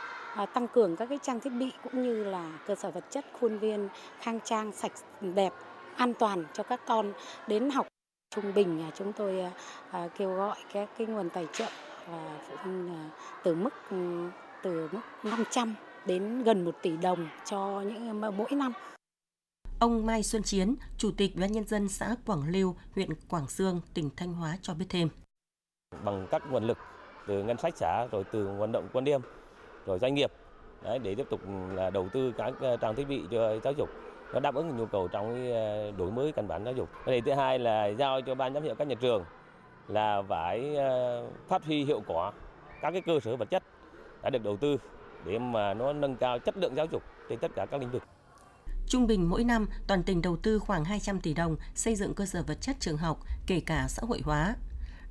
tăng 0.55 0.68
cường 0.68 0.96
các 0.96 1.07
cái 1.09 1.18
trang 1.22 1.40
thiết 1.40 1.50
bị 1.50 1.70
cũng 1.83 2.03
như 2.03 2.24
là 2.24 2.59
cơ 2.66 2.74
sở 2.74 2.90
vật 2.90 3.05
chất 3.11 3.24
khuôn 3.40 3.59
viên 3.59 3.88
khang 4.20 4.40
trang 4.44 4.72
sạch 4.72 4.92
đẹp 5.20 5.53
an 5.96 6.14
toàn 6.14 6.44
cho 6.53 6.62
các 6.62 6.81
con 6.87 7.12
đến 7.46 7.70
học 7.70 7.87
trung 8.35 8.55
bình 8.55 8.83
à, 8.83 8.90
chúng 8.94 9.12
tôi 9.12 9.40
ờ, 9.40 9.50
ờ, 9.90 10.09
kêu 10.18 10.35
gọi 10.35 10.57
các 10.72 10.88
cái 10.98 11.07
nguồn 11.07 11.31
tài 11.31 11.46
trợ 11.53 11.68
và 12.09 12.38
phụ 12.48 12.57
huynh 12.62 13.11
từ 13.42 13.55
mức 13.55 13.74
ừ, 13.90 14.29
từ 14.62 14.88
mức 14.92 15.00
500 15.22 15.74
đến 16.07 16.42
gần 16.42 16.64
1 16.64 16.74
tỷ 16.83 16.96
đồng 16.96 17.29
cho 17.44 17.83
những 17.87 18.20
mỗi 18.20 18.50
năm. 18.50 18.72
Ông 19.78 20.06
Mai 20.06 20.22
Xuân 20.22 20.42
Chiến, 20.42 20.74
Chủ 20.98 21.10
tịch 21.16 21.34
Ủy 21.34 21.40
ban 21.40 21.52
nhân 21.52 21.64
dân 21.64 21.88
xã 21.88 22.16
Quảng 22.26 22.48
Lưu, 22.48 22.76
huyện 22.94 23.08
Quảng 23.28 23.48
Sương, 23.48 23.80
tỉnh 23.94 24.10
Thanh 24.16 24.32
Hóa 24.32 24.56
cho 24.62 24.74
biết 24.74 24.87
thêm. 24.88 25.08
Bằng 26.04 26.26
các 26.30 26.42
nguồn 26.50 26.64
lực 26.64 26.78
từ 27.26 27.42
ngân 27.42 27.56
sách 27.56 27.76
xã 27.76 28.06
rồi 28.12 28.24
từ 28.32 28.48
vận 28.58 28.72
động 28.72 28.88
quân 28.92 29.04
điêm 29.04 29.20
rồi 29.87 29.98
doanh 29.98 30.14
nghiệp 30.14 30.32
đấy, 30.82 30.98
để 30.98 31.14
tiếp 31.14 31.26
tục 31.30 31.40
là 31.74 31.90
đầu 31.90 32.08
tư 32.12 32.32
các 32.38 32.54
ờ, 32.60 32.76
trang 32.76 32.94
thiết 32.94 33.08
bị 33.08 33.22
cho 33.30 33.60
giáo 33.64 33.72
dục 33.72 33.88
nó 34.32 34.40
đáp 34.40 34.54
ứng 34.54 34.76
nhu 34.76 34.87
cầu 34.87 35.08
trong 35.08 35.52
ờ, 35.52 35.92
đổi 35.92 36.10
mới 36.10 36.32
căn 36.32 36.48
bản 36.48 36.64
giáo 36.64 36.74
dục. 36.74 36.88
Vấn 37.04 37.14
đề 37.14 37.20
thứ 37.20 37.32
hai 37.32 37.58
là 37.58 37.87
giao 37.87 38.20
cho 38.20 38.34
ban 38.34 38.54
giám 38.54 38.62
hiệu 38.62 38.74
các 38.74 38.88
nhà 38.88 38.94
trường 39.00 39.24
là 39.88 40.22
phải 40.28 40.76
ờ, 40.76 41.26
phát 41.48 41.64
huy 41.64 41.84
hiệu 41.84 42.02
quả 42.06 42.32
các 42.80 42.90
cái 42.90 43.00
cơ 43.00 43.20
sở 43.20 43.37
vật 43.37 43.50
chất 43.50 43.62
đã 44.22 44.30
được 44.30 44.44
đầu 44.44 44.56
tư 44.56 44.76
để 45.24 45.38
mà 45.38 45.74
nó 45.74 45.92
nâng 45.92 46.16
cao 46.16 46.38
chất 46.38 46.56
lượng 46.56 46.76
giáo 46.76 46.87
dục 46.87 47.02
trên 47.28 47.38
tất 47.38 47.50
cả 47.54 47.66
các 47.66 47.80
lĩnh 47.80 47.90
vực. 47.90 48.02
Trung 48.87 49.07
bình 49.07 49.29
mỗi 49.29 49.44
năm, 49.44 49.66
toàn 49.87 50.03
tỉnh 50.03 50.23
đầu 50.23 50.37
tư 50.37 50.59
khoảng 50.59 50.85
200 50.85 51.20
tỷ 51.20 51.35
đồng 51.35 51.57
xây 51.75 51.97
dựng 51.97 52.14
cơ 52.14 52.27
sở 52.27 52.42
vật 52.42 52.61
chất 52.61 52.77
trường 52.81 52.97
học, 52.97 53.20
kể 53.47 53.61
cả 53.61 53.87
xã 53.88 54.03
hội 54.07 54.20
hóa, 54.25 54.55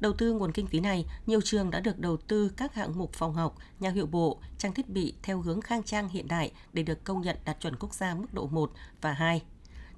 Đầu 0.04 0.14
tư 0.14 0.34
nguồn 0.34 0.52
kinh 0.52 0.68
phí 0.68 0.80
này, 0.80 1.06
nhiều 1.26 1.42
trường 1.42 1.72
đã 1.72 1.80
được 1.80 2.00
đầu 2.00 2.18
tư 2.18 2.52
các 2.58 2.74
hạng 2.74 2.98
mục 2.98 3.14
phòng 3.14 3.34
học, 3.34 3.56
nhà 3.80 3.90
hiệu 3.90 4.06
bộ, 4.06 4.40
trang 4.58 4.74
thiết 4.74 4.90
bị 4.90 5.14
theo 5.24 5.42
hướng 5.42 5.62
khang 5.62 5.84
trang 5.84 6.10
hiện 6.10 6.28
đại 6.28 6.52
để 6.74 6.84
được 6.84 7.04
công 7.04 7.22
nhận 7.22 7.38
đạt 7.46 7.60
chuẩn 7.60 7.76
quốc 7.76 7.94
gia 7.94 8.16
mức 8.16 8.34
độ 8.34 8.48
1 8.48 8.72
và 9.02 9.14
2. 9.14 9.42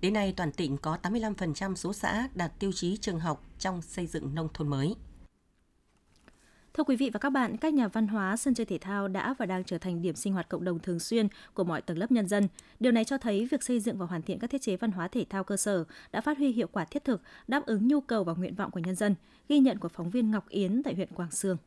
Đến 0.02 0.14
nay, 0.14 0.34
toàn 0.38 0.52
tỉnh 0.52 0.78
có 0.78 0.98
85% 1.04 1.76
số 1.76 1.94
xã 1.94 2.28
đạt 2.36 2.52
tiêu 2.60 2.72
chí 2.72 2.98
trường 2.98 3.20
học 3.20 3.44
trong 3.60 3.82
xây 3.82 4.08
dựng 4.08 4.36
nông 4.36 4.48
thôn 4.54 4.68
mới. 4.68 4.96
Thưa 6.78 6.84
quý 6.84 6.96
vị 6.96 7.10
và 7.14 7.20
các 7.20 7.30
bạn, 7.30 7.58
các 7.58 7.74
nhà 7.74 7.88
văn 7.88 8.08
hóa, 8.08 8.38
sân 8.38 8.54
chơi 8.54 8.66
thể 8.66 8.78
thao 8.78 9.08
đã 9.08 9.36
và 9.38 9.46
đang 9.46 9.64
trở 9.64 9.78
thành 9.78 10.02
điểm 10.02 10.16
sinh 10.16 10.34
hoạt 10.34 10.50
cộng 10.50 10.64
đồng 10.64 10.80
thường 10.80 11.00
xuyên 11.00 11.28
của 11.54 11.64
mọi 11.64 11.82
tầng 11.82 11.98
lớp 11.98 12.12
nhân 12.12 12.28
dân. 12.28 12.48
Điều 12.80 12.92
này 12.92 13.06
cho 13.06 13.18
thấy 13.18 13.48
việc 13.52 13.64
xây 13.64 13.80
dựng 13.80 13.98
và 13.98 14.06
hoàn 14.06 14.22
thiện 14.22 14.40
các 14.40 14.50
thiết 14.50 14.62
chế 14.62 14.76
văn 14.76 14.92
hóa 14.92 15.08
thể 15.08 15.26
thao 15.30 15.44
cơ 15.44 15.58
sở 15.58 15.84
đã 16.12 16.22
phát 16.22 16.38
huy 16.38 16.52
hiệu 16.52 16.68
quả 16.72 16.86
thiết 16.86 17.04
thực, 17.04 17.22
đáp 17.48 17.66
ứng 17.66 17.88
nhu 17.88 18.02
cầu 18.02 18.24
và 18.24 18.34
nguyện 18.34 18.56
vọng 18.56 18.72
của 18.72 18.80
nhân 18.80 18.96
dân, 18.96 19.16
ghi 19.50 19.60
nhận 19.60 19.80
của 19.80 19.88
phóng 19.88 20.10
viên 20.10 20.32
Ngọc 20.32 20.50
Yến 20.50 20.84
tại 20.84 20.94
huyện 20.94 21.10
Quảng 21.16 21.32
Sương. 21.32 21.58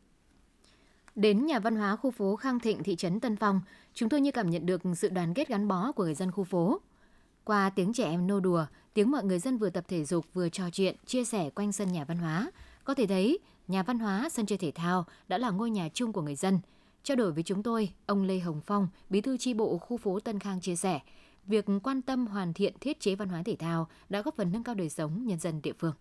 Đến 1.15 1.47
nhà 1.47 1.59
văn 1.59 1.77
hóa 1.77 1.97
khu 1.97 2.11
phố 2.11 2.37
Khang 2.37 2.61
Thịnh, 2.61 2.83
thị 2.83 2.97
trấn 2.97 3.21
Tân 3.21 3.37
Phong, 3.37 3.61
chúng 3.95 4.09
tôi 4.09 4.21
như 4.21 4.31
cảm 4.31 4.51
nhận 4.51 4.67
được 4.67 4.83
sự 4.97 5.09
đoàn 5.09 5.35
kết 5.35 5.49
gắn 5.49 5.69
bó 5.69 5.93
của 5.93 6.05
người 6.05 6.15
dân 6.15 6.31
khu 6.31 6.45
phố. 6.45 6.81
Qua 7.45 7.71
tiếng 7.71 7.93
trẻ 7.93 8.05
em 8.05 8.27
nô 8.27 8.41
đùa, 8.41 8.67
tiếng 8.95 9.11
mọi 9.11 9.25
người 9.25 9.39
dân 9.39 9.59
vừa 9.59 9.71
tập 9.71 9.85
thể 9.89 10.05
dục 10.05 10.27
vừa 10.35 10.49
trò 10.49 10.71
chuyện, 10.73 10.97
chia 11.07 11.25
sẻ 11.25 11.51
quanh 11.51 11.73
sân 11.73 11.93
nhà 11.93 12.05
văn 12.05 12.19
hóa, 12.19 12.51
có 12.85 12.95
thể 12.95 13.07
thấy 13.07 13.39
nhà 13.69 13.83
văn 13.83 13.99
hóa, 13.99 14.29
sân 14.33 14.47
chơi 14.47 14.59
thể 14.59 14.73
thao 14.75 15.05
đã 15.29 15.39
là 15.39 15.51
ngôi 15.51 15.71
nhà 15.71 15.89
chung 15.95 16.13
của 16.13 16.23
người 16.23 16.35
dân. 16.35 16.59
Trao 17.03 17.17
đổi 17.17 17.33
với 17.33 17.43
chúng 17.43 17.63
tôi, 17.63 17.91
ông 18.07 18.23
Lê 18.23 18.39
Hồng 18.39 18.61
Phong, 18.67 18.89
bí 19.11 19.21
thư 19.21 19.37
tri 19.37 19.55
bộ 19.55 19.79
khu 19.79 19.97
phố 19.97 20.21
Tân 20.21 20.39
Khang 20.39 20.61
chia 20.61 20.77
sẻ, 20.77 21.01
việc 21.47 21.65
quan 21.83 22.03
tâm 22.03 22.27
hoàn 22.27 22.53
thiện 22.53 22.75
thiết 22.81 23.01
chế 23.01 23.15
văn 23.15 23.29
hóa 23.29 23.43
thể 23.43 23.57
thao 23.57 23.89
đã 24.09 24.23
góp 24.23 24.37
phần 24.37 24.53
nâng 24.53 24.65
cao 24.65 24.75
đời 24.75 24.89
sống 24.89 25.27
nhân 25.27 25.39
dân 25.39 25.63
địa 25.63 25.73
phương. 25.79 25.95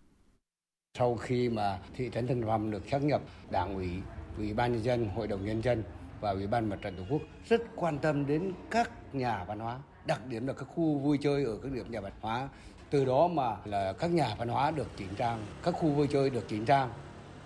Sau 0.98 1.16
khi 1.16 1.48
mà 1.48 1.78
thị 1.94 2.10
trấn 2.14 2.26
Tân 2.26 2.42
Phong 2.46 2.70
được 2.70 2.88
xác 2.90 3.02
nhập, 3.02 3.22
Đảng 3.50 3.74
ủy, 3.74 3.90
Ủy 4.38 4.54
ban 4.54 4.72
nhân 4.72 4.84
dân, 4.84 5.08
Hội 5.08 5.26
đồng 5.26 5.44
nhân 5.44 5.62
dân 5.62 5.82
và 6.20 6.30
Ủy 6.30 6.46
ban 6.46 6.68
Mặt 6.68 6.78
trận 6.82 6.96
Tổ 6.96 7.02
quốc 7.10 7.22
rất 7.48 7.62
quan 7.76 7.98
tâm 7.98 8.26
đến 8.26 8.52
các 8.70 8.90
nhà 9.14 9.44
văn 9.44 9.58
hóa, 9.58 9.78
đặc 10.06 10.26
điểm 10.26 10.46
là 10.46 10.52
các 10.52 10.68
khu 10.74 10.98
vui 10.98 11.18
chơi 11.20 11.44
ở 11.44 11.58
các 11.62 11.72
điểm 11.72 11.90
nhà 11.90 12.00
văn 12.00 12.12
hóa. 12.20 12.48
Từ 12.90 13.04
đó 13.04 13.28
mà 13.28 13.56
là 13.64 13.92
các 13.92 14.10
nhà 14.10 14.34
văn 14.38 14.48
hóa 14.48 14.70
được 14.70 14.88
chỉnh 14.96 15.14
trang, 15.18 15.46
các 15.62 15.74
khu 15.74 15.88
vui 15.88 16.06
chơi 16.06 16.30
được 16.30 16.44
chỉnh 16.48 16.64
trang 16.64 16.90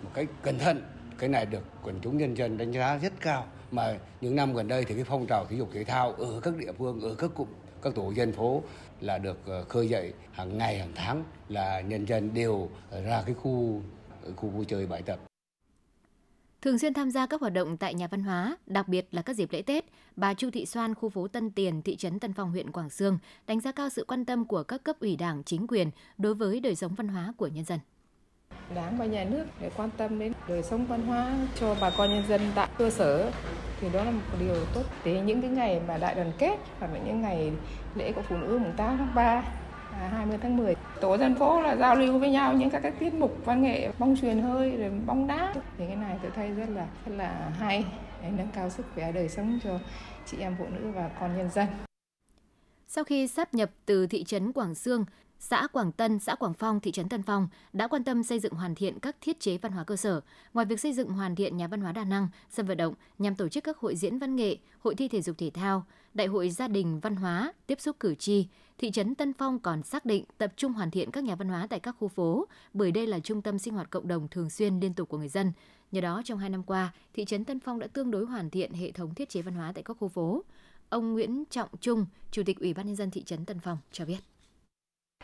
một 0.03 0.09
cách 0.13 0.27
cẩn 0.41 0.59
thận. 0.59 0.81
Cái 1.17 1.29
này 1.29 1.45
được 1.45 1.63
quần 1.83 1.99
chúng 2.01 2.17
nhân 2.17 2.37
dân 2.37 2.57
đánh 2.57 2.71
giá 2.71 2.97
rất 2.97 3.13
cao. 3.19 3.47
Mà 3.71 3.97
những 4.21 4.35
năm 4.35 4.53
gần 4.53 4.67
đây 4.67 4.85
thì 4.85 4.95
cái 4.95 5.03
phong 5.03 5.25
trào 5.25 5.45
thể 5.45 5.57
dục 5.57 5.69
thể 5.73 5.83
thao 5.83 6.11
ở 6.11 6.39
các 6.43 6.57
địa 6.57 6.71
phương 6.77 7.01
ở 7.01 7.15
các 7.15 7.31
cụm 7.35 7.47
các 7.81 7.95
tổ 7.95 8.11
dân 8.11 8.31
phố 8.31 8.63
là 9.01 9.17
được 9.17 9.45
ờ, 9.45 9.63
khơi 9.63 9.87
dậy 9.87 10.13
hàng 10.31 10.57
ngày 10.57 10.79
hàng 10.79 10.91
tháng 10.95 11.23
là 11.49 11.81
nhân 11.81 12.05
dân 12.05 12.33
đều 12.33 12.69
ra 13.05 13.23
cái 13.25 13.35
khu 13.35 13.81
khu 14.35 14.49
vui 14.49 14.65
chơi 14.65 14.87
bãi 14.87 15.01
tập. 15.01 15.19
Thường 16.61 16.79
xuyên 16.79 16.93
tham 16.93 17.11
gia 17.11 17.25
các 17.25 17.41
hoạt 17.41 17.53
động 17.53 17.77
tại 17.77 17.93
nhà 17.93 18.07
văn 18.07 18.23
hóa, 18.23 18.57
đặc 18.65 18.87
biệt 18.87 19.07
là 19.11 19.21
các 19.21 19.35
dịp 19.35 19.51
lễ 19.51 19.61
Tết, 19.61 19.85
bà 20.15 20.33
Chu 20.33 20.49
Thị 20.51 20.65
Soan, 20.65 20.95
khu 20.95 21.09
phố 21.09 21.27
Tân 21.27 21.51
Tiền, 21.51 21.81
thị 21.81 21.95
trấn 21.95 22.19
Tân 22.19 22.33
Phong, 22.33 22.51
huyện 22.51 22.71
Quảng 22.71 22.89
Sương, 22.89 23.17
đánh 23.47 23.59
giá 23.59 23.71
cao 23.71 23.89
sự 23.89 24.05
quan 24.07 24.25
tâm 24.25 24.45
của 24.45 24.63
các 24.63 24.83
cấp 24.83 24.95
ủy 24.99 25.15
đảng, 25.15 25.43
chính 25.43 25.67
quyền 25.67 25.91
đối 26.17 26.35
với 26.35 26.59
đời 26.59 26.75
sống 26.75 26.95
văn 26.95 27.07
hóa 27.07 27.33
của 27.37 27.47
nhân 27.47 27.65
dân. 27.65 27.79
Đảng 28.75 28.97
và 28.97 29.05
nhà 29.05 29.23
nước 29.23 29.45
để 29.61 29.71
quan 29.77 29.89
tâm 29.97 30.19
đến 30.19 30.33
đời 30.47 30.63
sống 30.63 30.85
văn 30.85 31.07
hóa 31.07 31.33
cho 31.59 31.75
bà 31.81 31.89
con 31.97 32.09
nhân 32.09 32.23
dân 32.27 32.41
tại 32.55 32.67
cơ 32.77 32.89
sở 32.89 33.31
thì 33.81 33.89
đó 33.89 34.03
là 34.03 34.11
một 34.11 34.21
điều 34.39 34.55
tốt. 34.73 34.83
Thì 35.03 35.21
những 35.21 35.41
cái 35.41 35.49
ngày 35.49 35.81
mà 35.87 35.97
đại 35.97 36.15
đoàn 36.15 36.31
kết, 36.37 36.57
hoặc 36.79 36.93
là 36.93 36.99
những 37.05 37.21
ngày 37.21 37.51
lễ 37.95 38.11
của 38.11 38.21
phụ 38.21 38.37
nữ 38.37 38.59
mùng 38.61 38.73
8 38.77 38.97
tháng 38.97 39.15
3 39.15 39.43
20 39.93 40.35
à, 40.35 40.39
tháng 40.41 40.57
10 40.57 40.75
tổ 41.01 41.17
dân 41.17 41.35
phố 41.35 41.61
là 41.61 41.75
giao 41.75 41.95
lưu 41.95 42.19
với 42.19 42.29
nhau 42.29 42.53
những 42.53 42.69
các 42.69 42.79
cái 42.79 42.91
tiết 42.91 43.13
mục 43.13 43.37
văn 43.45 43.61
nghệ 43.61 43.91
bóng 43.99 44.15
truyền 44.21 44.41
hơi 44.41 44.77
rồi 44.77 44.89
bóng 45.05 45.27
đá 45.27 45.53
thì 45.77 45.87
cái 45.87 45.95
này 45.95 46.17
tôi 46.21 46.31
thấy 46.35 46.51
rất 46.51 46.69
là 46.69 46.87
rất 47.05 47.15
là 47.15 47.51
hay, 47.59 47.85
để 48.21 48.29
nâng 48.37 48.47
cao 48.53 48.69
sức 48.69 48.85
khỏe 48.95 49.11
đời 49.11 49.29
sống 49.29 49.59
cho 49.63 49.79
chị 50.25 50.37
em 50.39 50.55
phụ 50.59 50.65
nữ 50.71 50.91
và 50.91 51.09
con 51.19 51.37
nhân 51.37 51.49
dân. 51.53 51.67
Sau 52.87 53.03
khi 53.03 53.27
sắp 53.27 53.53
nhập 53.53 53.69
từ 53.85 54.07
thị 54.07 54.23
trấn 54.23 54.51
Quảng 54.51 54.75
Sương 54.75 55.05
xã 55.43 55.67
Quảng 55.67 55.91
Tân, 55.91 56.19
xã 56.19 56.35
Quảng 56.35 56.53
Phong, 56.53 56.79
thị 56.79 56.91
trấn 56.91 57.09
Tân 57.09 57.23
Phong 57.23 57.47
đã 57.73 57.87
quan 57.87 58.03
tâm 58.03 58.23
xây 58.23 58.39
dựng 58.39 58.53
hoàn 58.53 58.75
thiện 58.75 58.99
các 58.99 59.15
thiết 59.21 59.39
chế 59.39 59.57
văn 59.57 59.71
hóa 59.71 59.83
cơ 59.83 59.95
sở. 59.95 60.21
Ngoài 60.53 60.65
việc 60.65 60.79
xây 60.79 60.93
dựng 60.93 61.09
hoàn 61.09 61.35
thiện 61.35 61.57
nhà 61.57 61.67
văn 61.67 61.81
hóa 61.81 61.91
đa 61.91 62.03
năng, 62.03 62.27
sân 62.49 62.65
vận 62.65 62.77
động 62.77 62.93
nhằm 63.19 63.35
tổ 63.35 63.49
chức 63.49 63.63
các 63.63 63.77
hội 63.77 63.95
diễn 63.95 64.19
văn 64.19 64.35
nghệ, 64.35 64.57
hội 64.79 64.95
thi 64.95 65.07
thể 65.07 65.21
dục 65.21 65.37
thể 65.37 65.51
thao, 65.53 65.85
đại 66.13 66.27
hội 66.27 66.49
gia 66.49 66.67
đình 66.67 66.99
văn 66.99 67.15
hóa, 67.15 67.53
tiếp 67.67 67.81
xúc 67.81 67.95
cử 67.99 68.15
tri, 68.15 68.47
thị 68.77 68.91
trấn 68.91 69.15
Tân 69.15 69.33
Phong 69.33 69.59
còn 69.59 69.83
xác 69.83 70.05
định 70.05 70.25
tập 70.37 70.53
trung 70.57 70.73
hoàn 70.73 70.91
thiện 70.91 71.11
các 71.11 71.23
nhà 71.23 71.35
văn 71.35 71.49
hóa 71.49 71.67
tại 71.69 71.79
các 71.79 71.95
khu 71.99 72.07
phố, 72.07 72.47
bởi 72.73 72.91
đây 72.91 73.07
là 73.07 73.19
trung 73.19 73.41
tâm 73.41 73.59
sinh 73.59 73.73
hoạt 73.73 73.89
cộng 73.89 74.07
đồng 74.07 74.27
thường 74.27 74.49
xuyên 74.49 74.79
liên 74.79 74.93
tục 74.93 75.09
của 75.09 75.17
người 75.17 75.29
dân. 75.29 75.51
Nhờ 75.91 76.01
đó, 76.01 76.21
trong 76.25 76.39
hai 76.39 76.49
năm 76.49 76.63
qua, 76.63 76.93
thị 77.13 77.25
trấn 77.25 77.45
Tân 77.45 77.59
Phong 77.59 77.79
đã 77.79 77.87
tương 77.87 78.11
đối 78.11 78.25
hoàn 78.25 78.49
thiện 78.49 78.73
hệ 78.73 78.91
thống 78.91 79.13
thiết 79.13 79.29
chế 79.29 79.41
văn 79.41 79.53
hóa 79.53 79.71
tại 79.75 79.83
các 79.83 79.97
khu 79.99 80.07
phố. 80.07 80.43
Ông 80.89 81.13
Nguyễn 81.13 81.43
Trọng 81.49 81.69
Trung, 81.81 82.05
Chủ 82.31 82.43
tịch 82.45 82.59
Ủy 82.59 82.73
ban 82.73 82.85
nhân 82.85 82.95
dân 82.95 83.11
thị 83.11 83.23
trấn 83.23 83.45
Tân 83.45 83.59
Phong 83.59 83.77
cho 83.91 84.05
biết. 84.05 84.32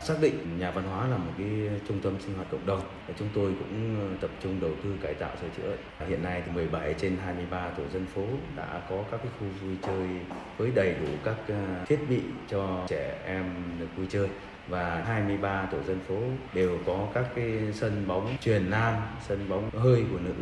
Xác 0.02 0.14
định 0.20 0.58
nhà 0.58 0.70
văn 0.70 0.84
hóa 0.84 1.06
là 1.06 1.16
một 1.16 1.32
cái 1.38 1.48
trung 1.88 2.00
tâm 2.02 2.16
sinh 2.20 2.34
hoạt 2.34 2.50
cộng 2.50 2.66
đồng 2.66 2.80
và 3.08 3.14
chúng 3.18 3.28
tôi 3.34 3.52
cũng 3.58 3.96
ờ, 4.00 4.16
tập 4.20 4.30
trung 4.42 4.60
đầu 4.60 4.70
tư 4.84 4.94
cải 5.02 5.14
tạo 5.14 5.30
sửa 5.40 5.48
chữa. 5.56 5.76
Hiện 6.06 6.22
nay 6.22 6.42
thì 6.46 6.52
17 6.52 6.94
trên 6.94 7.16
23 7.24 7.68
tổ 7.68 7.82
dân 7.92 8.06
phố 8.06 8.22
đã 8.56 8.82
có 8.90 9.04
các 9.10 9.20
cái 9.22 9.32
khu 9.40 9.46
vui 9.62 9.76
chơi 9.82 10.08
với 10.58 10.70
đầy 10.74 10.94
đủ 10.94 11.08
các 11.24 11.36
ờ, 11.48 11.84
thiết 11.86 11.98
bị 12.08 12.20
cho 12.48 12.84
trẻ 12.88 13.18
em 13.26 13.44
được 13.80 13.86
vui 13.96 14.06
chơi 14.10 14.28
và 14.68 15.04
23 15.06 15.68
tổ 15.72 15.82
dân 15.82 16.00
phố 16.08 16.18
đều 16.54 16.78
có 16.86 17.08
các 17.14 17.24
cái 17.34 17.58
sân 17.72 18.04
bóng 18.06 18.36
truyền 18.40 18.70
nam, 18.70 18.94
sân 19.28 19.48
bóng 19.48 19.70
hơi 19.70 20.04
của 20.12 20.18
nữ 20.18 20.34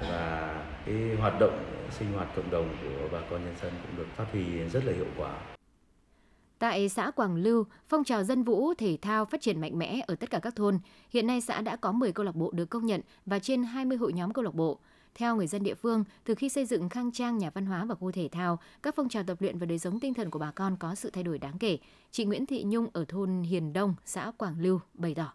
và 0.00 0.54
cái 0.86 0.94
hoạt 1.20 1.40
động 1.40 1.64
sinh 1.90 2.12
hoạt 2.12 2.28
cộng 2.36 2.50
đồng 2.50 2.68
của 2.82 3.08
bà 3.12 3.18
con 3.30 3.44
nhân 3.44 3.54
dân 3.62 3.72
cũng 3.82 3.96
được 3.96 4.06
phát 4.16 4.24
huy 4.32 4.44
rất 4.72 4.84
là 4.84 4.92
hiệu 4.92 5.06
quả. 5.16 5.30
Tại 6.58 6.88
xã 6.88 7.10
Quảng 7.10 7.36
Lưu, 7.36 7.64
phong 7.88 8.04
trào 8.04 8.24
dân 8.24 8.42
vũ 8.42 8.74
thể 8.74 8.98
thao 9.02 9.24
phát 9.24 9.40
triển 9.40 9.60
mạnh 9.60 9.78
mẽ 9.78 10.00
ở 10.06 10.14
tất 10.14 10.30
cả 10.30 10.38
các 10.38 10.56
thôn. 10.56 10.78
Hiện 11.10 11.26
nay 11.26 11.40
xã 11.40 11.60
đã 11.60 11.76
có 11.76 11.92
10 11.92 12.12
câu 12.12 12.26
lạc 12.26 12.36
bộ 12.36 12.50
được 12.50 12.70
công 12.70 12.86
nhận 12.86 13.00
và 13.26 13.38
trên 13.38 13.62
20 13.62 13.96
hội 13.98 14.12
nhóm 14.12 14.32
câu 14.32 14.44
lạc 14.44 14.54
bộ. 14.54 14.78
Theo 15.14 15.36
người 15.36 15.46
dân 15.46 15.62
địa 15.62 15.74
phương, 15.74 16.04
từ 16.24 16.34
khi 16.34 16.48
xây 16.48 16.66
dựng 16.66 16.88
khang 16.88 17.12
trang 17.12 17.38
nhà 17.38 17.50
văn 17.50 17.66
hóa 17.66 17.84
và 17.84 17.94
khu 17.94 18.12
thể 18.12 18.28
thao, 18.32 18.58
các 18.82 18.94
phong 18.96 19.08
trào 19.08 19.22
tập 19.22 19.40
luyện 19.40 19.58
và 19.58 19.66
đời 19.66 19.78
sống 19.78 20.00
tinh 20.00 20.14
thần 20.14 20.30
của 20.30 20.38
bà 20.38 20.50
con 20.50 20.76
có 20.76 20.94
sự 20.94 21.10
thay 21.10 21.24
đổi 21.24 21.38
đáng 21.38 21.58
kể. 21.58 21.78
Chị 22.10 22.24
Nguyễn 22.24 22.46
Thị 22.46 22.64
Nhung 22.66 22.86
ở 22.92 23.04
thôn 23.08 23.42
Hiền 23.42 23.72
Đông, 23.72 23.94
xã 24.04 24.32
Quảng 24.38 24.56
Lưu 24.60 24.80
bày 24.94 25.14
tỏ. 25.14 25.32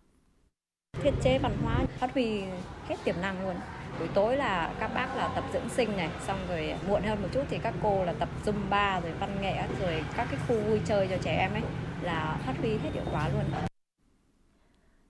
Thiết 1.03 1.13
chế 1.23 1.39
văn 1.39 1.57
hóa 1.63 1.86
phát 1.99 2.13
huy 2.13 2.41
hết 2.88 2.95
tiềm 3.03 3.15
năng 3.21 3.43
luôn. 3.43 3.55
Buổi 4.01 4.09
tối 4.13 4.37
là 4.37 4.75
các 4.79 4.87
bác 4.95 5.15
là 5.15 5.27
tập 5.35 5.43
dưỡng 5.53 5.69
sinh 5.69 5.97
này, 5.97 6.09
xong 6.27 6.39
rồi 6.49 6.73
muộn 6.87 7.03
hơn 7.03 7.21
một 7.21 7.27
chút 7.33 7.41
thì 7.49 7.57
các 7.63 7.73
cô 7.83 8.03
là 8.03 8.13
tập 8.13 8.29
zumba 8.45 9.01
rồi 9.01 9.11
văn 9.19 9.41
nghệ 9.41 9.67
rồi 9.79 10.03
các 10.17 10.27
cái 10.31 10.39
khu 10.47 10.69
vui 10.69 10.79
chơi 10.85 11.07
cho 11.07 11.17
trẻ 11.23 11.37
em 11.37 11.53
ấy 11.53 11.61
là 12.01 12.41
phát 12.45 12.53
huy 12.57 12.69
hết 12.69 12.89
hiệu 12.93 13.03
quả 13.11 13.29
luôn. 13.29 13.43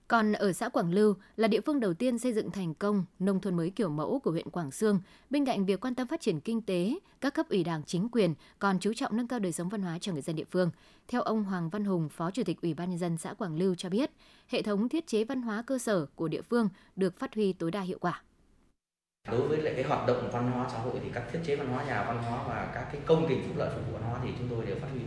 Còn 0.08 0.34
ở 0.34 0.54
xã 0.54 0.70
Quảng 0.70 0.94
Lưu 0.94 1.16
là 1.36 1.48
địa 1.48 1.62
phương 1.62 1.80
đầu 1.80 1.94
tiên 1.94 2.20
xây 2.20 2.34
dựng 2.34 2.52
thành 2.52 2.74
công 2.74 3.06
nông 3.20 3.40
thôn 3.40 3.58
mới 3.58 3.70
kiểu 3.70 3.90
mẫu 3.90 4.20
của 4.20 4.32
huyện 4.32 4.50
Quảng 4.50 4.72
Sương, 4.72 5.00
bên 5.30 5.46
cạnh 5.46 5.66
việc 5.66 5.86
quan 5.86 5.96
tâm 5.96 6.08
phát 6.08 6.22
triển 6.22 6.40
kinh 6.40 6.62
tế, 6.62 6.94
các 7.22 7.34
cấp 7.34 7.50
ủy 7.50 7.64
đảng 7.64 7.84
chính 7.84 8.10
quyền 8.12 8.34
còn 8.60 8.80
chú 8.80 8.94
trọng 8.94 9.18
nâng 9.18 9.28
cao 9.28 9.40
đời 9.40 9.52
sống 9.52 9.70
văn 9.70 9.82
hóa 9.82 9.98
cho 10.02 10.14
người 10.14 10.22
dân 10.22 10.36
địa 10.36 10.46
phương. 10.52 10.72
Theo 11.08 11.22
ông 11.22 11.44
Hoàng 11.44 11.70
Văn 11.70 11.86
Hùng, 11.86 12.10
Phó 12.10 12.32
Chủ 12.32 12.44
tịch 12.44 12.62
Ủy 12.62 12.74
ban 12.74 12.90
nhân 12.90 13.00
dân 13.00 13.18
xã 13.18 13.34
Quảng 13.34 13.56
Lưu 13.56 13.76
cho 13.76 13.90
biết, 13.90 14.12
hệ 14.48 14.62
thống 14.62 14.90
thiết 14.90 15.08
chế 15.08 15.24
văn 15.24 15.42
hóa 15.42 15.62
cơ 15.62 15.78
sở 15.78 16.06
của 16.16 16.28
địa 16.28 16.42
phương 16.42 16.70
được 16.96 17.20
phát 17.20 17.36
huy 17.36 17.54
tối 17.54 17.72
đa 17.72 17.82
hiệu 17.82 17.98
quả. 18.02 18.22
Đối 19.30 19.48
với 19.48 19.58
lại 19.58 19.74
cái 19.76 19.84
hoạt 19.84 20.08
động 20.08 20.30
văn 20.32 20.52
hóa 20.52 20.68
xã 20.72 20.78
hội 20.80 20.94
thì 21.04 21.10
các 21.14 21.24
thiết 21.32 21.40
chế 21.44 21.56
văn 21.56 21.68
hóa, 21.68 21.84
nhà 21.84 22.04
văn 22.04 22.18
hóa 22.24 22.40
và 22.48 22.72
các 22.74 22.86
cái 22.92 23.02
công 23.06 23.26
trình 23.30 23.44
phúc 23.48 23.56
lợi 23.58 23.70
phục 23.76 23.88
vụ 23.88 23.94
văn 23.94 24.04
hóa 24.10 24.20
thì 24.24 24.30
chúng 24.40 24.48
tôi 24.50 24.66
đều 24.66 24.76
phát 24.76 24.88
huy 24.92 25.02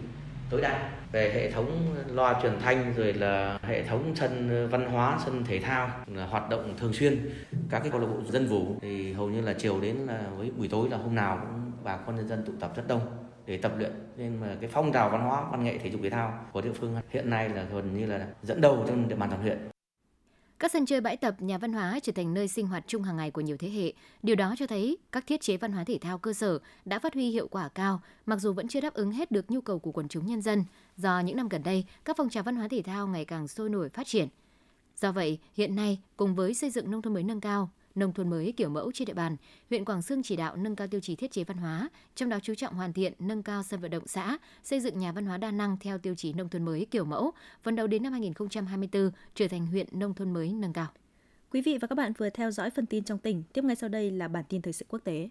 tối 0.51 0.61
đa. 0.61 0.91
Về 1.13 1.33
hệ 1.35 1.51
thống 1.51 1.97
loa 2.09 2.41
truyền 2.43 2.53
thanh 2.61 2.95
rồi 2.97 3.13
là 3.13 3.59
hệ 3.63 3.83
thống 3.83 4.13
sân 4.17 4.69
văn 4.71 4.85
hóa, 4.91 5.19
sân 5.25 5.45
thể 5.45 5.61
thao 5.61 5.91
là 6.07 6.27
hoạt 6.27 6.51
động 6.51 6.75
thường 6.79 6.93
xuyên. 6.93 7.31
Các 7.71 7.79
cái 7.79 7.91
câu 7.91 8.01
lạc 8.01 8.07
bộ 8.07 8.17
dân 8.29 8.47
vũ 8.47 8.77
thì 8.83 9.13
hầu 9.13 9.31
như 9.31 9.41
là 9.41 9.55
chiều 9.59 9.81
đến 9.81 9.97
là 9.97 10.23
với 10.37 10.51
buổi 10.51 10.69
tối 10.69 10.89
là 10.91 10.97
hôm 10.97 11.15
nào 11.15 11.39
cũng 11.41 11.73
bà 11.85 11.97
con 11.97 12.17
nhân 12.17 12.29
dân 12.29 12.45
tụ 12.47 12.53
tập 12.61 12.73
rất 12.77 12.89
đông 12.89 13.01
để 13.47 13.57
tập 13.57 13.73
luyện. 13.79 13.93
Nên 14.17 14.41
mà 14.41 14.47
cái 14.61 14.71
phong 14.73 14.93
trào 14.93 15.11
văn 15.11 15.21
hóa, 15.21 15.45
văn 15.51 15.65
nghệ 15.65 15.79
thể 15.79 15.91
dục 15.91 16.01
thể 16.03 16.11
thao 16.11 16.39
của 16.53 16.61
địa 16.61 16.73
phương 16.73 16.97
hiện 17.11 17.31
nay 17.31 17.49
là 17.49 17.63
gần 17.73 17.99
như 17.99 18.07
là 18.07 18.27
dẫn 18.43 18.61
đầu 18.61 18.85
trên 18.89 19.09
địa 19.09 19.17
bàn 19.17 19.31
toàn 19.31 19.43
huyện 19.43 19.59
các 20.65 20.73
sân 20.73 20.87
chơi 20.87 21.01
bãi 21.01 21.17
tập, 21.17 21.35
nhà 21.39 21.59
văn 21.59 21.73
hóa 21.73 21.99
trở 22.03 22.13
thành 22.13 22.35
nơi 22.35 22.49
sinh 22.49 22.67
hoạt 22.67 22.85
chung 22.87 23.03
hàng 23.03 23.17
ngày 23.17 23.31
của 23.31 23.41
nhiều 23.41 23.57
thế 23.57 23.71
hệ. 23.71 23.93
Điều 24.23 24.37
đó 24.37 24.55
cho 24.59 24.67
thấy 24.67 24.99
các 25.13 25.27
thiết 25.27 25.41
chế 25.41 25.57
văn 25.57 25.73
hóa 25.73 25.85
thể 25.85 25.99
thao 26.01 26.19
cơ 26.19 26.33
sở 26.33 26.59
đã 26.85 26.99
phát 26.99 27.15
huy 27.15 27.31
hiệu 27.31 27.49
quả 27.49 27.69
cao, 27.69 28.01
mặc 28.27 28.41
dù 28.41 28.53
vẫn 28.53 28.69
chưa 28.69 28.81
đáp 28.81 28.95
ứng 28.95 29.13
hết 29.13 29.31
được 29.31 29.51
nhu 29.51 29.61
cầu 29.61 29.79
của 29.79 29.93
quần 29.93 30.09
chúng 30.09 30.27
nhân 30.27 30.43
dân. 30.43 30.65
Do 30.97 31.21
những 31.21 31.37
năm 31.37 31.49
gần 31.49 31.63
đây, 31.63 31.85
các 32.05 32.17
phong 32.17 32.29
trào 32.29 32.43
văn 32.43 32.57
hóa 32.57 32.69
thể 32.69 32.83
thao 32.83 33.07
ngày 33.07 33.25
càng 33.25 33.49
sôi 33.49 33.71
nổi 33.71 33.89
phát 33.89 34.07
triển. 34.07 34.29
Do 34.97 35.13
vậy, 35.13 35.39
hiện 35.55 35.77
nay, 35.77 36.01
cùng 36.17 36.35
với 36.35 36.55
xây 36.55 36.71
dựng 36.71 36.91
nông 36.91 37.03
thôn 37.03 37.15
mới 37.15 37.23
nâng 37.23 37.41
cao, 37.41 37.71
nông 37.95 38.13
thôn 38.13 38.31
mới 38.31 38.55
kiểu 38.57 38.69
mẫu 38.69 38.93
trên 38.95 39.07
địa 39.07 39.15
bàn, 39.15 39.37
huyện 39.71 39.85
Quảng 39.85 40.03
Sương 40.03 40.23
chỉ 40.23 40.37
đạo 40.37 40.57
nâng 40.57 40.77
cao 40.77 40.89
tiêu 40.89 41.01
chí 41.01 41.17
thiết 41.17 41.33
chế 41.33 41.45
văn 41.45 41.57
hóa, 41.57 41.89
trong 42.15 42.29
đó 42.29 42.39
chú 42.43 42.55
trọng 42.55 42.75
hoàn 42.75 42.93
thiện 42.93 43.13
nâng 43.19 43.43
cao 43.43 43.63
sân 43.63 43.81
vận 43.81 43.91
động 43.91 44.07
xã, 44.07 44.39
xây 44.63 44.81
dựng 44.81 44.99
nhà 44.99 45.13
văn 45.13 45.27
hóa 45.27 45.39
đa 45.39 45.51
năng 45.51 45.79
theo 45.79 45.99
tiêu 45.99 46.15
chí 46.15 46.33
nông 46.33 46.49
thôn 46.49 46.65
mới 46.65 46.87
kiểu 46.91 47.05
mẫu, 47.05 47.33
phấn 47.63 47.77
đấu 47.77 47.87
đến 47.87 48.03
năm 48.03 48.13
2024 48.13 49.11
trở 49.35 49.49
thành 49.49 49.67
huyện 49.67 49.87
nông 49.91 50.15
thôn 50.15 50.33
mới 50.33 50.53
nâng 50.53 50.73
cao. 50.73 50.87
Quý 51.51 51.61
vị 51.61 51.79
và 51.79 51.89
các 51.89 51.95
bạn 51.95 52.13
vừa 52.19 52.31
theo 52.31 52.51
dõi 52.51 52.71
phần 52.71 52.87
tin 52.87 53.05
trong 53.05 53.19
tỉnh, 53.19 53.43
tiếp 53.53 53.65
ngay 53.65 53.77
sau 53.77 53.89
đây 53.89 54.11
là 54.11 54.29
bản 54.29 54.45
tin 54.49 54.63
thời 54.63 54.73
sự 54.73 54.85
quốc 54.89 55.01
tế. 55.05 55.29